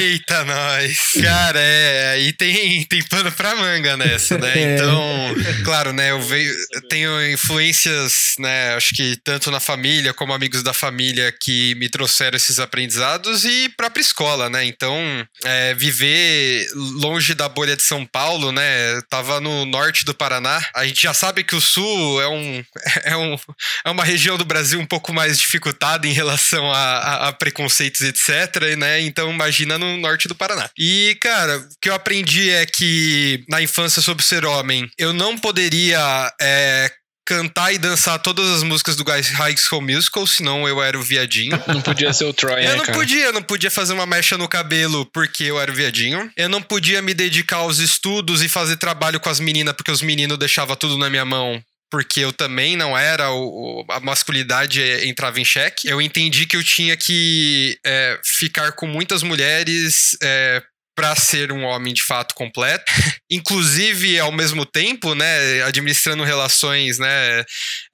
Eita, 0.00 0.44
nós! 0.44 0.98
Cara, 1.22 1.60
é, 1.60 2.10
aí 2.14 2.32
tem, 2.32 2.82
tem 2.82 3.00
pano 3.04 3.30
pra 3.30 3.54
manga 3.54 3.96
nessa, 3.96 4.36
né? 4.36 4.48
É. 4.58 4.74
Então, 4.74 5.34
claro, 5.64 5.92
né, 5.92 6.10
eu, 6.10 6.20
veio, 6.20 6.52
eu 6.72 6.88
tenho 6.88 7.30
influências, 7.30 8.34
né, 8.40 8.74
acho 8.74 8.94
que 8.94 9.16
tanto 9.22 9.50
na 9.52 9.60
família 9.60 10.12
como 10.12 10.32
amigos 10.32 10.62
da 10.62 10.72
família 10.72 11.32
que 11.40 11.76
me 11.76 11.88
trouxeram 11.88 12.36
esses 12.36 12.58
aprendizados 12.58 13.44
e 13.44 13.68
própria 13.76 14.02
escola, 14.02 14.50
né? 14.50 14.64
Então, 14.64 14.96
é, 15.44 15.74
viver 15.74 16.66
longe 17.00 17.34
da 17.34 17.48
bolha 17.48 17.76
de 17.76 17.82
São 17.82 18.04
Paulo, 18.04 18.50
né, 18.50 19.00
tava 19.08 19.40
no 19.40 19.64
norte 19.64 20.04
do 20.04 20.14
Paraná, 20.14 20.60
a 20.74 20.84
gente 20.84 21.02
já 21.02 21.14
sabe 21.14 21.44
que 21.44 21.54
o 21.54 21.60
sul 21.60 22.20
é 22.20 22.26
um 22.26 22.47
é, 23.04 23.16
um, 23.16 23.36
é 23.84 23.90
uma 23.90 24.04
região 24.04 24.36
do 24.36 24.44
Brasil 24.44 24.80
um 24.80 24.86
pouco 24.86 25.12
mais 25.12 25.38
dificultada 25.38 26.06
em 26.06 26.12
relação 26.12 26.70
a, 26.72 26.78
a, 26.78 27.28
a 27.28 27.32
preconceitos, 27.32 28.00
etc, 28.02 28.76
né? 28.76 29.00
Então 29.00 29.30
imagina 29.30 29.78
no 29.78 29.96
norte 29.96 30.28
do 30.28 30.34
Paraná. 30.34 30.68
E, 30.78 31.16
cara, 31.20 31.58
o 31.58 31.68
que 31.80 31.88
eu 31.88 31.94
aprendi 31.94 32.50
é 32.50 32.66
que 32.66 33.44
na 33.48 33.60
infância 33.60 34.02
sobre 34.02 34.24
ser 34.24 34.44
homem, 34.44 34.88
eu 34.98 35.12
não 35.12 35.36
poderia 35.38 36.32
é, 36.40 36.90
cantar 37.28 37.74
e 37.74 37.78
dançar 37.78 38.18
todas 38.18 38.48
as 38.48 38.62
músicas 38.62 38.96
do 38.96 39.04
High 39.04 39.56
School 39.58 39.82
Musical, 39.82 40.26
senão 40.26 40.66
eu 40.66 40.82
era 40.82 40.98
o 40.98 41.02
viadinho. 41.02 41.62
Não 41.68 41.82
podia 41.82 42.10
ser 42.10 42.24
o 42.24 42.32
Troy, 42.32 42.64
Eu 42.64 42.70
né, 42.70 42.76
não 42.76 42.84
cara? 42.84 42.98
podia, 42.98 43.24
eu 43.26 43.32
não 43.32 43.42
podia 43.42 43.70
fazer 43.70 43.92
uma 43.92 44.06
mecha 44.06 44.38
no 44.38 44.48
cabelo 44.48 45.04
porque 45.12 45.44
eu 45.44 45.60
era 45.60 45.70
o 45.70 45.74
viadinho. 45.74 46.30
Eu 46.36 46.48
não 46.48 46.62
podia 46.62 47.02
me 47.02 47.12
dedicar 47.12 47.58
aos 47.58 47.78
estudos 47.78 48.42
e 48.42 48.48
fazer 48.48 48.76
trabalho 48.76 49.20
com 49.20 49.28
as 49.28 49.38
meninas 49.38 49.74
porque 49.74 49.90
os 49.90 50.00
meninos 50.00 50.38
deixavam 50.38 50.74
tudo 50.74 50.96
na 50.96 51.10
minha 51.10 51.24
mão 51.24 51.62
porque 51.90 52.20
eu 52.20 52.32
também 52.32 52.76
não 52.76 52.96
era, 52.96 53.32
o, 53.32 53.84
a 53.90 54.00
masculinidade 54.00 54.82
entrava 55.06 55.40
em 55.40 55.44
xeque. 55.44 55.88
Eu 55.88 56.00
entendi 56.00 56.46
que 56.46 56.56
eu 56.56 56.64
tinha 56.64 56.96
que 56.96 57.78
é, 57.84 58.18
ficar 58.24 58.72
com 58.72 58.86
muitas 58.86 59.22
mulheres 59.22 60.16
é, 60.22 60.62
para 60.98 61.14
ser 61.14 61.52
um 61.52 61.62
homem 61.62 61.94
de 61.94 62.02
fato 62.02 62.34
completo, 62.34 62.84
inclusive 63.30 64.18
ao 64.18 64.32
mesmo 64.32 64.66
tempo, 64.66 65.14
né, 65.14 65.62
administrando 65.62 66.24
relações, 66.24 66.98
né, 66.98 67.44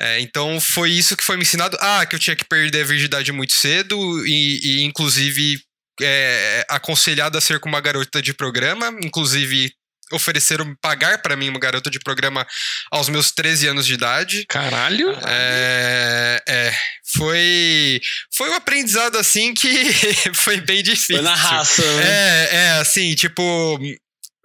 é, 0.01 0.21
então 0.21 0.59
foi 0.59 0.91
isso 0.91 1.15
que 1.15 1.23
foi 1.23 1.37
me 1.37 1.43
ensinado, 1.43 1.77
ah, 1.83 2.07
que 2.07 2.15
eu 2.15 2.19
tinha 2.19 2.35
que 2.35 2.47
perder 2.47 2.81
a 2.81 2.87
virgindade 2.87 3.31
muito 3.31 3.53
cedo 3.53 4.27
e, 4.27 4.59
e 4.65 4.83
inclusive 4.85 5.61
é, 6.01 6.65
aconselhado 6.71 7.37
a 7.37 7.43
ser 7.43 7.61
com 7.61 7.69
uma 7.69 7.81
garota 7.81 8.23
de 8.23 8.33
programa, 8.33 8.89
inclusive 9.03 9.71
ofereceram 10.13 10.75
pagar 10.81 11.23
para 11.23 11.37
mim 11.37 11.49
uma 11.49 11.59
garota 11.59 11.91
de 11.91 11.99
programa 11.99 12.47
aos 12.91 13.09
meus 13.09 13.31
13 13.33 13.69
anos 13.69 13.87
de 13.87 13.95
idade. 13.95 14.47
Caralho! 14.47 15.11
É, 15.27 16.43
é, 16.47 16.75
foi 17.15 18.01
foi 18.37 18.51
um 18.51 18.55
aprendizado 18.55 19.17
assim 19.17 19.55
que 19.55 19.93
foi 20.35 20.61
bem 20.61 20.83
difícil. 20.83 21.17
Foi 21.17 21.25
na 21.25 21.35
raça, 21.35 21.83
né? 21.97 22.05
É, 22.05 22.49
é 22.53 22.71
assim, 22.81 23.15
tipo, 23.15 23.79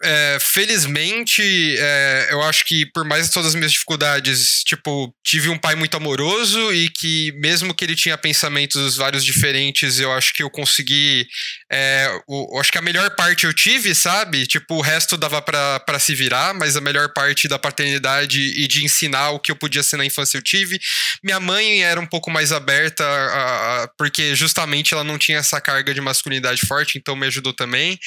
é, 0.01 0.37
felizmente, 0.39 1.41
é, 1.77 2.29
eu 2.31 2.41
acho 2.41 2.63
que 2.63 2.85
por 2.93 3.03
mais 3.03 3.27
de 3.27 3.33
todas 3.33 3.49
as 3.49 3.55
minhas 3.55 3.71
dificuldades, 3.71 4.63
tipo, 4.63 5.13
tive 5.23 5.49
um 5.49 5.57
pai 5.57 5.75
muito 5.75 5.97
amoroso 5.97 6.73
e 6.73 6.89
que, 6.89 7.33
mesmo 7.33 7.73
que 7.73 7.83
ele 7.83 7.95
tinha 7.95 8.17
pensamentos 8.17 8.95
vários 8.95 9.25
diferentes, 9.25 9.99
eu 9.99 10.11
acho 10.13 10.33
que 10.33 10.41
eu 10.41 10.49
consegui. 10.49 11.27
É, 11.71 12.09
o, 12.27 12.55
eu 12.55 12.61
acho 12.61 12.71
que 12.71 12.77
a 12.77 12.81
melhor 12.81 13.13
parte 13.15 13.45
eu 13.45 13.53
tive, 13.53 13.93
sabe? 13.93 14.47
Tipo, 14.47 14.75
o 14.75 14.81
resto 14.81 15.17
dava 15.17 15.41
para 15.41 15.99
se 15.99 16.15
virar, 16.15 16.53
mas 16.53 16.77
a 16.77 16.81
melhor 16.81 17.11
parte 17.13 17.47
da 17.47 17.59
paternidade 17.59 18.39
e 18.39 18.67
de 18.67 18.85
ensinar 18.85 19.31
o 19.31 19.39
que 19.39 19.51
eu 19.51 19.55
podia 19.55 19.83
ser 19.83 19.97
na 19.97 20.05
infância 20.05 20.37
eu 20.37 20.41
tive. 20.41 20.79
Minha 21.21 21.39
mãe 21.39 21.83
era 21.83 21.99
um 21.99 22.07
pouco 22.07 22.31
mais 22.31 22.51
aberta, 22.53 23.03
a, 23.03 23.83
a, 23.83 23.87
porque 23.97 24.33
justamente 24.33 24.93
ela 24.93 25.03
não 25.03 25.17
tinha 25.17 25.39
essa 25.39 25.59
carga 25.59 25.93
de 25.93 25.99
masculinidade 25.99 26.61
forte, 26.65 26.97
então 26.97 27.15
me 27.15 27.27
ajudou 27.27 27.53
também. 27.53 27.99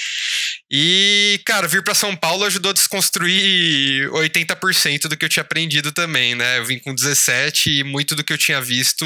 E, 0.71 1.39
cara, 1.45 1.69
vir 1.69 1.82
para 1.83 1.95
São 1.95 2.15
Paulo 2.17 2.45
ajudou 2.45 2.71
a 2.71 2.75
desconstruir 2.75 4.09
80% 4.11 5.09
do 5.09 5.17
que 5.17 5.25
eu 5.25 5.29
tinha 5.29 5.43
aprendido 5.43 5.93
também, 5.93 6.35
né? 6.35 6.59
Eu 6.59 6.65
vim 6.65 6.79
com 6.79 6.95
17 6.95 7.79
e 7.81 7.85
muito 7.85 8.15
do 8.15 8.25
que 8.25 8.33
eu 8.33 8.39
tinha 8.39 8.61
visto 8.61 9.05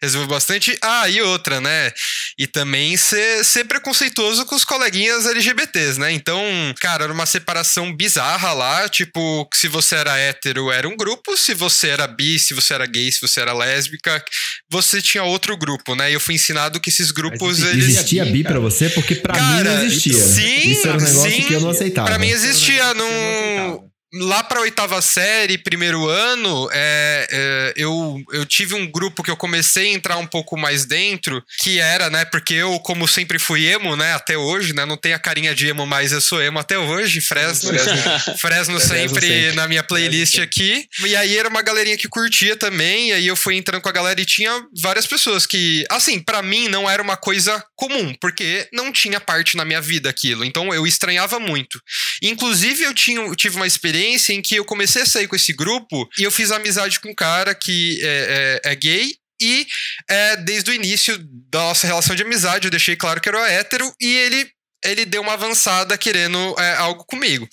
resolveu 0.00 0.28
bastante. 0.28 0.76
Ah, 0.82 1.08
e 1.08 1.20
outra, 1.22 1.60
né? 1.60 1.92
E 2.38 2.46
também 2.46 2.96
ser, 2.96 3.44
ser 3.44 3.64
preconceituoso 3.64 4.44
com 4.46 4.54
os 4.54 4.64
coleguinhas 4.64 5.26
LGBTs, 5.26 5.98
né? 5.98 6.12
Então, 6.12 6.42
cara, 6.80 7.04
era 7.04 7.12
uma 7.12 7.26
separação 7.26 7.94
bizarra 7.94 8.52
lá. 8.52 8.88
Tipo, 8.88 9.48
se 9.54 9.68
você 9.68 9.96
era 9.96 10.16
hétero, 10.18 10.70
era 10.70 10.88
um 10.88 10.96
grupo. 10.96 11.36
Se 11.36 11.54
você 11.54 11.88
era 11.88 12.06
bi, 12.06 12.38
se 12.38 12.54
você 12.54 12.74
era 12.74 12.86
gay, 12.86 13.10
se 13.10 13.20
você 13.20 13.40
era 13.40 13.52
lésbica, 13.52 14.22
você 14.70 15.02
tinha 15.02 15.22
outro 15.24 15.56
grupo, 15.56 15.94
né? 15.94 16.10
E 16.10 16.14
eu 16.14 16.20
fui 16.20 16.34
ensinado 16.34 16.80
que 16.80 16.90
esses 16.90 17.10
grupos. 17.10 17.60
Mas 17.60 17.76
existia 17.76 18.22
eles... 18.22 18.32
bi 18.32 18.42
para 18.42 18.58
você? 18.58 18.88
Porque 18.90 19.14
para 19.14 19.34
mim 19.34 19.64
não 19.64 19.84
existia. 19.84 20.14
Sim, 20.14 20.70
Isso 20.70 20.88
era 20.88 20.96
um 20.96 21.00
negócio 21.00 21.30
sim, 21.30 21.42
que 21.42 21.52
eu 21.52 21.60
não 21.60 21.70
aceitava. 21.70 21.89
Pra 21.92 22.18
mim 22.18 22.28
existia 22.28 22.94
num 22.94 23.89
lá 24.12 24.42
para 24.42 24.60
oitava 24.60 25.00
série, 25.00 25.56
primeiro 25.56 26.08
ano, 26.08 26.68
é, 26.72 27.26
é, 27.30 27.72
eu, 27.76 28.20
eu 28.32 28.44
tive 28.44 28.74
um 28.74 28.90
grupo 28.90 29.22
que 29.22 29.30
eu 29.30 29.36
comecei 29.36 29.90
a 29.90 29.94
entrar 29.94 30.16
um 30.16 30.26
pouco 30.26 30.56
mais 30.56 30.84
dentro, 30.84 31.42
que 31.60 31.78
era, 31.78 32.10
né, 32.10 32.24
porque 32.24 32.54
eu, 32.54 32.78
como 32.80 33.06
sempre 33.06 33.38
fui 33.38 33.66
emo, 33.66 33.94
né, 33.94 34.12
até 34.14 34.36
hoje, 34.36 34.72
né, 34.72 34.84
não 34.84 34.96
tenho 34.96 35.14
a 35.14 35.18
carinha 35.18 35.54
de 35.54 35.68
emo, 35.68 35.86
mas 35.86 36.10
eu 36.10 36.20
sou 36.20 36.42
emo 36.42 36.58
até 36.58 36.76
hoje, 36.76 37.20
Fresno, 37.20 37.70
Fresno, 37.70 38.36
Fresno 38.38 38.80
sempre, 38.80 39.26
sempre, 39.26 39.52
na 39.52 39.68
minha 39.68 39.82
playlist 39.82 40.38
aqui, 40.38 40.86
e 41.04 41.14
aí 41.14 41.36
era 41.36 41.48
uma 41.48 41.62
galerinha 41.62 41.96
que 41.96 42.08
curtia 42.08 42.56
também, 42.56 43.10
e 43.10 43.12
aí 43.12 43.26
eu 43.26 43.36
fui 43.36 43.54
entrando 43.54 43.82
com 43.82 43.88
a 43.88 43.92
galera 43.92 44.20
e 44.20 44.24
tinha 44.24 44.50
várias 44.80 45.06
pessoas 45.06 45.46
que, 45.46 45.84
assim, 45.88 46.18
para 46.18 46.42
mim 46.42 46.68
não 46.68 46.90
era 46.90 47.02
uma 47.02 47.16
coisa 47.16 47.62
comum, 47.76 48.12
porque 48.20 48.68
não 48.72 48.90
tinha 48.92 49.20
parte 49.20 49.56
na 49.56 49.64
minha 49.64 49.80
vida 49.80 50.10
aquilo, 50.10 50.44
então 50.44 50.74
eu 50.74 50.84
estranhava 50.84 51.38
muito. 51.38 51.80
Inclusive 52.20 52.82
eu 52.82 52.92
tinha, 52.92 53.20
eu 53.20 53.36
tive 53.36 53.56
uma 53.56 53.66
experiência 53.66 53.99
experiência 54.00 54.32
em 54.32 54.42
que 54.42 54.56
eu 54.56 54.64
comecei 54.64 55.02
a 55.02 55.06
sair 55.06 55.28
com 55.28 55.36
esse 55.36 55.52
grupo 55.52 56.08
e 56.18 56.22
eu 56.22 56.30
fiz 56.30 56.50
amizade 56.50 56.98
com 57.00 57.10
um 57.10 57.14
cara 57.14 57.54
que 57.54 58.00
é, 58.02 58.60
é, 58.64 58.72
é 58.72 58.74
gay 58.74 59.14
e 59.40 59.66
é, 60.08 60.36
desde 60.36 60.70
o 60.70 60.74
início 60.74 61.18
da 61.50 61.60
nossa 61.60 61.86
relação 61.86 62.16
de 62.16 62.22
amizade 62.22 62.66
eu 62.66 62.70
deixei 62.70 62.96
claro 62.96 63.20
que 63.20 63.28
era 63.28 63.50
hétero 63.50 63.92
e 64.00 64.06
ele 64.06 64.50
ele 64.82 65.04
deu 65.04 65.20
uma 65.20 65.34
avançada 65.34 65.98
querendo 65.98 66.54
é, 66.58 66.76
algo 66.76 67.04
comigo. 67.04 67.46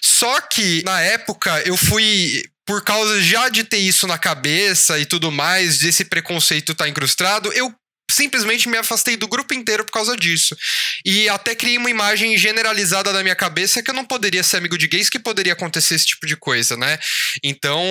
Só 0.00 0.40
que 0.40 0.80
na 0.84 1.00
época 1.00 1.60
eu 1.66 1.76
fui 1.76 2.44
por 2.64 2.84
causa 2.84 3.20
já 3.20 3.48
de 3.48 3.64
ter 3.64 3.78
isso 3.78 4.06
na 4.06 4.16
cabeça 4.16 4.96
e 4.98 5.04
tudo 5.04 5.32
mais, 5.32 5.78
desse 5.78 6.04
preconceito 6.04 6.74
tá 6.74 6.88
incrustado, 6.88 7.52
eu 7.52 7.74
simplesmente 8.10 8.68
me 8.68 8.76
afastei 8.76 9.16
do 9.16 9.28
grupo 9.28 9.54
inteiro 9.54 9.84
por 9.84 9.92
causa 9.92 10.16
disso. 10.16 10.56
E 11.04 11.28
até 11.28 11.54
criei 11.54 11.78
uma 11.78 11.90
imagem 11.90 12.36
generalizada 12.36 13.12
na 13.12 13.22
minha 13.22 13.36
cabeça 13.36 13.82
que 13.82 13.90
eu 13.90 13.94
não 13.94 14.04
poderia 14.04 14.42
ser 14.42 14.56
amigo 14.56 14.78
de 14.78 14.88
gays, 14.88 15.10
que 15.10 15.18
poderia 15.18 15.52
acontecer 15.52 15.94
esse 15.94 16.06
tipo 16.06 16.26
de 16.26 16.36
coisa, 16.36 16.76
né? 16.76 16.98
Então, 17.42 17.82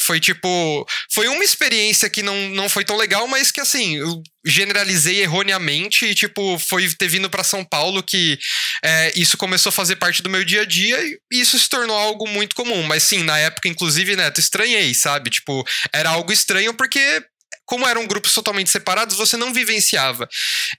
foi 0.00 0.20
tipo. 0.20 0.86
Foi 1.12 1.28
uma 1.28 1.44
experiência 1.44 2.10
que 2.10 2.22
não, 2.22 2.48
não 2.50 2.68
foi 2.68 2.84
tão 2.84 2.96
legal, 2.96 3.26
mas 3.26 3.50
que 3.50 3.60
assim, 3.60 3.96
eu 3.96 4.22
generalizei 4.46 5.22
erroneamente 5.22 6.04
e, 6.04 6.14
tipo, 6.14 6.58
foi 6.58 6.86
ter 6.94 7.08
vindo 7.08 7.30
para 7.30 7.42
São 7.42 7.64
Paulo 7.64 8.02
que 8.02 8.38
é, 8.84 9.12
isso 9.16 9.38
começou 9.38 9.70
a 9.70 9.72
fazer 9.72 9.96
parte 9.96 10.22
do 10.22 10.28
meu 10.28 10.44
dia 10.44 10.62
a 10.62 10.64
dia 10.66 11.02
e 11.02 11.18
isso 11.32 11.58
se 11.58 11.68
tornou 11.68 11.96
algo 11.96 12.28
muito 12.28 12.54
comum. 12.54 12.82
Mas 12.82 13.04
sim, 13.04 13.22
na 13.22 13.38
época, 13.38 13.68
inclusive, 13.68 14.14
Neto, 14.16 14.40
estranhei, 14.40 14.92
sabe? 14.94 15.30
Tipo, 15.30 15.64
era 15.92 16.10
algo 16.10 16.30
estranho 16.30 16.74
porque 16.74 17.24
como 17.66 17.86
eram 17.86 18.06
grupos 18.06 18.32
totalmente 18.32 18.70
separados, 18.70 19.16
você 19.16 19.36
não 19.36 19.52
vivenciava. 19.52 20.28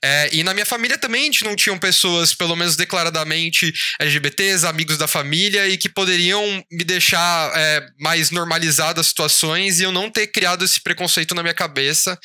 É, 0.02 0.28
e 0.32 0.42
na 0.42 0.54
minha 0.54 0.66
família 0.66 0.98
também 0.98 1.22
a 1.22 1.24
gente 1.26 1.44
não 1.44 1.56
tinham 1.56 1.78
pessoas, 1.78 2.34
pelo 2.34 2.56
menos 2.56 2.76
declaradamente 2.76 3.72
LGBTs, 4.00 4.66
amigos 4.66 4.98
da 4.98 5.06
família, 5.06 5.68
e 5.68 5.76
que 5.76 5.88
poderiam 5.88 6.64
me 6.70 6.84
deixar 6.84 7.52
é, 7.54 7.86
mais 7.98 8.30
normalizadas 8.30 8.96
as 9.00 9.06
situações 9.08 9.80
e 9.80 9.84
eu 9.84 9.92
não 9.92 10.10
ter 10.10 10.26
criado 10.28 10.64
esse 10.64 10.80
preconceito 10.80 11.34
na 11.34 11.42
minha 11.42 11.54
cabeça. 11.54 12.18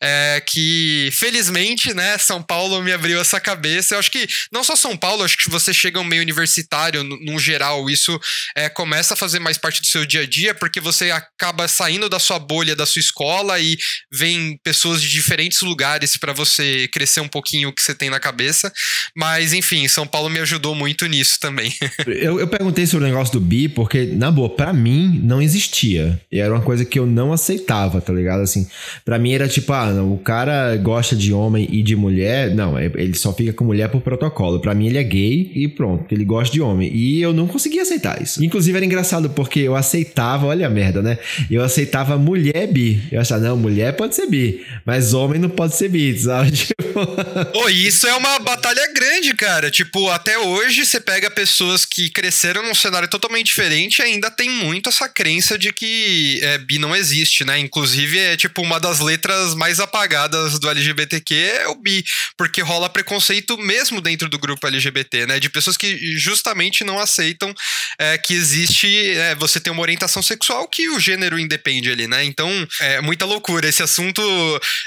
É, 0.00 0.42
que 0.46 1.10
felizmente, 1.12 1.92
né, 1.92 2.16
São 2.18 2.42
Paulo 2.42 2.80
me 2.82 2.92
abriu 2.92 3.20
essa 3.20 3.40
cabeça. 3.40 3.94
Eu 3.94 3.98
acho 3.98 4.10
que 4.10 4.28
não 4.52 4.62
só 4.62 4.76
São 4.76 4.96
Paulo, 4.96 5.24
acho 5.24 5.36
que 5.36 5.50
você 5.50 5.74
chega 5.74 5.98
um 5.98 6.04
meio 6.04 6.22
universitário, 6.22 7.02
no 7.02 7.38
geral, 7.38 7.88
isso 7.90 8.18
é, 8.56 8.68
começa 8.68 9.14
a 9.14 9.16
fazer 9.16 9.38
mais 9.38 9.58
parte 9.58 9.80
do 9.80 9.86
seu 9.86 10.06
dia 10.06 10.22
a 10.22 10.26
dia, 10.26 10.54
porque 10.54 10.80
você 10.80 11.10
acaba 11.10 11.66
saindo 11.66 12.08
da 12.08 12.18
sua 12.18 12.38
bolha, 12.38 12.76
da 12.76 12.86
sua 12.86 13.00
escola 13.00 13.58
e 13.58 13.76
vem 14.12 14.58
pessoas 14.62 15.02
de 15.02 15.08
diferentes 15.08 15.60
lugares 15.60 16.16
para 16.16 16.32
você 16.32 16.88
crescer 16.88 17.20
um 17.20 17.28
pouquinho 17.28 17.68
o 17.68 17.72
que 17.72 17.82
você 17.82 17.94
tem 17.94 18.10
na 18.10 18.20
cabeça. 18.20 18.72
Mas, 19.14 19.52
enfim, 19.52 19.86
São 19.88 20.06
Paulo 20.06 20.30
me 20.30 20.38
ajudou 20.40 20.74
muito 20.74 21.06
nisso 21.06 21.38
também. 21.40 21.72
eu, 22.06 22.40
eu 22.40 22.48
perguntei 22.48 22.86
sobre 22.86 23.06
o 23.06 23.08
negócio 23.08 23.34
do 23.34 23.40
bi, 23.40 23.68
porque, 23.68 24.06
na 24.06 24.30
boa, 24.30 24.48
pra 24.48 24.72
mim 24.72 25.20
não 25.22 25.42
existia. 25.42 26.20
E 26.30 26.38
era 26.38 26.52
uma 26.52 26.62
coisa 26.62 26.84
que 26.84 26.98
eu 26.98 27.06
não 27.06 27.32
aceitava, 27.32 28.00
tá 28.00 28.12
ligado? 28.12 28.40
Assim, 28.42 28.66
pra 29.04 29.18
mim 29.18 29.32
era 29.32 29.48
tipo, 29.48 29.72
ah, 29.72 29.92
não, 29.92 30.12
o 30.12 30.18
cara 30.18 30.76
gosta 30.76 31.14
de 31.14 31.32
homem 31.32 31.68
e 31.70 31.82
de 31.82 31.94
mulher, 31.94 32.54
não, 32.54 32.78
é, 32.78 32.86
ele 32.94 33.14
só 33.14 33.32
fica 33.32 33.52
com 33.52 33.64
mulher 33.64 33.88
por 33.88 34.00
protocolo. 34.00 34.60
Para 34.60 34.74
mim 34.74 34.86
ele 34.86 34.98
é 34.98 35.02
gay 35.02 35.50
e 35.54 35.68
pronto, 35.68 36.12
ele 36.12 36.24
gosta 36.24 36.52
de 36.52 36.60
homem. 36.60 36.90
E 36.94 37.20
eu 37.20 37.32
não 37.32 37.46
conseguia 37.46 37.82
aceitar 37.82 38.22
isso. 38.22 38.42
Inclusive 38.42 38.76
era 38.76 38.86
engraçado 38.86 39.30
porque 39.30 39.60
eu 39.60 39.76
aceitava, 39.76 40.46
olha 40.46 40.66
a 40.66 40.70
merda, 40.70 41.02
né? 41.02 41.18
Eu 41.50 41.62
aceitava 41.62 42.16
mulher 42.16 42.66
bi. 42.68 43.02
Eu 43.10 43.20
achava, 43.20 43.40
não, 43.42 43.56
mulher 43.56 43.97
pode 43.98 44.14
ser 44.14 44.26
bi, 44.26 44.64
mas 44.86 45.12
homem 45.12 45.40
não 45.40 45.50
pode 45.50 45.76
ser 45.76 45.88
bi, 45.88 46.16
sabe? 46.18 46.52
Tipo... 46.78 47.06
Pô, 47.52 47.68
isso 47.68 48.06
é 48.06 48.14
uma 48.14 48.38
batalha 48.38 48.92
grande, 48.92 49.34
cara. 49.34 49.70
Tipo, 49.70 50.08
até 50.10 50.38
hoje 50.38 50.86
você 50.86 51.00
pega 51.00 51.30
pessoas 51.30 51.84
que 51.84 52.08
cresceram 52.08 52.62
num 52.62 52.74
cenário 52.74 53.08
totalmente 53.08 53.46
diferente 53.46 53.98
e 53.98 54.02
ainda 54.02 54.30
tem 54.30 54.48
muito 54.48 54.88
essa 54.88 55.08
crença 55.08 55.58
de 55.58 55.72
que 55.72 56.38
é, 56.42 56.58
bi 56.58 56.78
não 56.78 56.94
existe, 56.94 57.44
né? 57.44 57.58
Inclusive, 57.58 58.18
é 58.18 58.36
tipo 58.36 58.62
uma 58.62 58.78
das 58.78 59.00
letras 59.00 59.54
mais 59.54 59.80
apagadas 59.80 60.58
do 60.58 60.70
LGBTQ 60.70 61.34
é 61.34 61.68
o 61.68 61.74
bi, 61.74 62.04
porque 62.36 62.62
rola 62.62 62.88
preconceito 62.88 63.58
mesmo 63.58 64.00
dentro 64.00 64.28
do 64.28 64.38
grupo 64.38 64.66
LGBT, 64.66 65.26
né? 65.26 65.40
De 65.40 65.50
pessoas 65.50 65.76
que 65.76 66.16
justamente 66.16 66.84
não 66.84 66.98
aceitam 66.98 67.52
é, 67.98 68.16
que 68.16 68.34
existe 68.34 68.88
é, 69.10 69.34
você 69.34 69.58
tem 69.58 69.72
uma 69.72 69.82
orientação 69.82 70.22
sexual 70.22 70.68
que 70.68 70.88
o 70.88 71.00
gênero 71.00 71.38
independe 71.38 71.90
ali, 71.90 72.06
né? 72.06 72.24
Então, 72.24 72.48
é 72.80 73.00
muita 73.00 73.24
loucura. 73.24 73.68
Esse 73.68 73.82
assunto, 73.88 74.22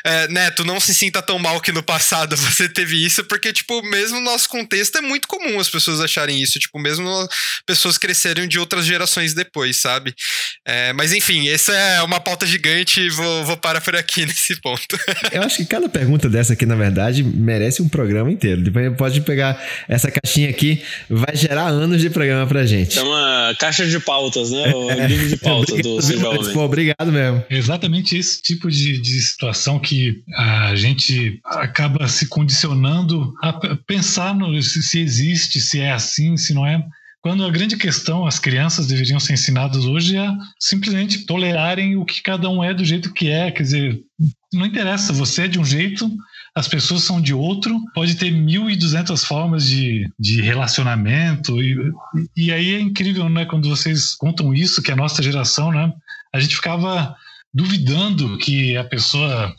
é, 0.06 0.28
Neto, 0.28 0.64
não 0.64 0.80
se 0.80 0.94
sinta 0.94 1.22
tão 1.22 1.40
mal 1.40 1.60
que 1.60 1.72
no 1.72 1.82
passado 1.82 2.38
você 2.38 2.70
teve 2.70 3.04
isso, 3.04 3.24
porque, 3.26 3.52
tipo, 3.52 3.82
mesmo 3.84 4.20
no 4.20 4.26
nosso 4.26 4.48
contexto 4.48 4.98
é 4.98 5.02
muito 5.02 5.28
comum 5.28 5.60
as 5.60 5.70
pessoas 5.70 6.00
acharem 6.00 6.42
isso, 6.42 6.60
tipo, 6.60 6.78
mesmo 6.80 7.10
pessoas 7.66 7.98
crescerem 7.98 8.48
de 8.48 8.60
outras 8.60 8.86
gerações 8.86 9.34
depois, 9.34 9.78
sabe? 9.78 10.14
É, 10.66 10.94
mas 10.94 11.14
enfim, 11.14 11.50
essa 11.50 11.74
é 11.74 12.02
uma 12.04 12.20
pauta 12.20 12.46
gigante, 12.46 13.10
vou, 13.10 13.44
vou 13.46 13.58
parar 13.58 13.82
por 13.82 13.96
aqui 13.96 14.26
nesse 14.28 14.56
ponto. 14.62 14.98
Eu 15.32 15.42
acho 15.42 15.58
que 15.58 15.66
cada 15.66 15.90
pergunta 15.90 16.30
dessa 16.30 16.54
aqui, 16.54 16.66
na 16.66 16.76
verdade, 16.76 17.24
merece 17.24 17.82
um 17.82 17.90
programa 17.90 18.32
inteiro. 18.32 18.62
Depois 18.62 18.96
pode 18.96 19.22
pegar 19.22 19.62
essa 19.88 20.12
caixinha 20.12 20.50
aqui, 20.50 20.82
vai 21.10 21.36
gerar 21.36 21.68
anos 21.68 22.02
de 22.02 22.10
programa 22.10 22.46
pra 22.46 22.66
gente. 22.66 23.00
É 23.00 23.02
uma 23.02 23.56
caixa 23.60 23.86
de 23.86 24.00
pautas, 24.00 24.52
né? 24.52 24.74
O 24.74 24.92
é, 24.92 25.08
livro 25.08 25.28
de 25.28 25.38
pauta 25.38 25.76
do 25.78 26.02
Seja 26.02 26.30
Homem. 26.30 26.54
Pô, 26.54 26.62
obrigado 26.62 27.12
mesmo. 27.12 27.44
Exatamente 27.50 28.18
esse 28.18 28.42
tipo 28.42 28.70
de, 28.70 28.91
de 29.00 29.22
situação 29.22 29.80
que 29.80 30.24
a 30.36 30.76
gente 30.76 31.40
acaba 31.46 32.08
se 32.08 32.28
condicionando 32.28 33.34
a 33.42 33.54
pensar 33.86 34.34
no, 34.34 34.62
se, 34.62 34.82
se 34.82 35.00
existe, 35.00 35.60
se 35.62 35.80
é 35.80 35.92
assim, 35.92 36.38
se 36.38 36.54
não 36.54 36.66
é. 36.66 36.84
Quando 37.22 37.46
a 37.46 37.52
grande 37.52 37.78
questão, 37.78 38.26
as 38.26 38.40
crianças 38.40 38.88
deveriam 38.88 39.20
ser 39.20 39.34
ensinadas 39.34 39.86
hoje 39.86 40.18
a 40.18 40.36
simplesmente 40.60 41.26
tolerarem 41.26 41.96
o 41.96 42.04
que 42.04 42.22
cada 42.24 42.50
um 42.50 42.64
é 42.64 42.74
do 42.74 42.84
jeito 42.84 43.14
que 43.14 43.30
é. 43.30 43.52
Quer 43.52 43.64
dizer, 43.64 44.00
não 44.52 44.66
interessa, 44.66 45.14
você 45.14 45.44
é 45.44 45.48
de 45.48 45.60
um 45.60 45.66
jeito, 45.66 46.12
as 46.56 46.68
pessoas 46.68 47.04
são 47.04 47.22
de 47.22 47.34
outro, 47.34 47.80
pode 47.94 48.16
ter 48.16 48.32
mil 48.32 48.70
e 48.72 48.76
duzentas 48.76 49.24
formas 49.24 49.68
de, 49.68 50.10
de 50.20 50.42
relacionamento. 50.42 51.62
E, 51.62 51.78
e 52.36 52.52
aí 52.52 52.74
é 52.74 52.80
incrível, 52.80 53.30
né, 53.30 53.46
quando 53.46 53.70
vocês 53.70 54.16
contam 54.16 54.52
isso, 54.52 54.82
que 54.82 54.90
é 54.90 54.94
a 54.96 54.98
nossa 54.98 55.22
geração, 55.22 55.72
né, 55.72 55.94
a 56.34 56.40
gente 56.40 56.56
ficava 56.56 57.16
duvidando 57.54 58.38
que 58.38 58.76
a 58.78 58.84
pessoa 58.84 59.54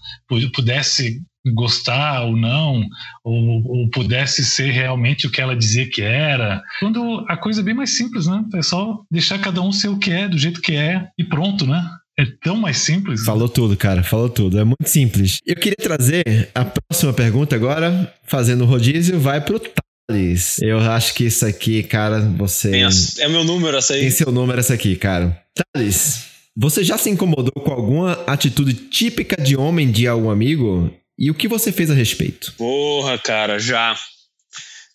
pudesse 0.55 1.21
gostar 1.55 2.23
ou 2.23 2.37
não, 2.37 2.85
ou, 3.25 3.67
ou, 3.67 3.91
pudesse 3.91 4.45
ser 4.45 4.71
realmente 4.71 5.27
o 5.27 5.31
que 5.31 5.41
ela 5.41 5.57
dizia 5.57 5.89
que 5.89 6.01
era. 6.01 6.63
Quando 6.79 7.25
a 7.29 7.37
coisa 7.37 7.61
é 7.61 7.65
bem 7.65 7.75
mais 7.75 7.91
simples, 7.97 8.27
né? 8.27 8.45
É 8.55 8.63
só 8.63 9.01
deixar 9.11 9.39
cada 9.41 9.61
um 9.61 9.73
ser 9.73 9.89
o 9.89 9.99
que 9.99 10.11
é, 10.13 10.29
do 10.29 10.39
jeito 10.39 10.61
que 10.61 10.75
é, 10.77 11.09
e 11.19 11.25
pronto, 11.25 11.67
né? 11.67 11.85
É 12.19 12.27
tão 12.43 12.57
mais 12.57 12.79
simples. 12.79 13.25
Falou 13.25 13.49
tudo, 13.49 13.77
cara. 13.77 14.03
Falou 14.03 14.29
tudo. 14.29 14.59
É 14.59 14.65
muito 14.65 14.87
simples. 14.87 15.39
Eu 15.47 15.57
queria 15.57 15.77
trazer 15.77 16.51
a 16.55 16.65
próxima 16.65 17.13
pergunta 17.13 17.57
agora, 17.57 18.13
fazendo 18.25 18.65
o 18.65 18.67
rodízio, 18.67 19.19
vai 19.19 19.41
pro 19.41 19.59
Thales. 19.59 20.59
Eu 20.61 20.79
acho 20.79 21.15
que 21.15 21.25
isso 21.25 21.47
aqui, 21.47 21.83
cara, 21.83 22.21
você. 22.21 22.85
é 23.19 23.29
meu 23.29 23.45
número 23.45 23.79
essa 23.79 23.95
aí. 23.95 24.03
Tem 24.03 24.11
seu 24.11 24.31
número 24.31 24.61
essa 24.61 24.75
aqui, 24.75 24.95
cara. 24.95 25.43
Thales, 25.75 26.32
você 26.57 26.85
já 26.85 26.99
se 26.99 27.09
incomodou 27.11 27.53
com 27.53 27.71
alguma 27.73 28.13
atitude 28.27 28.75
típica 28.75 29.41
de 29.41 29.57
homem 29.57 29.91
de 29.91 30.07
algum 30.07 30.31
amigo? 30.31 30.93
E 31.19 31.31
o 31.31 31.35
que 31.35 31.49
você 31.49 31.71
fez 31.71 31.91
a 31.91 31.95
respeito? 31.95 32.53
Porra, 32.57 33.19
cara, 33.19 33.59
já. 33.59 33.97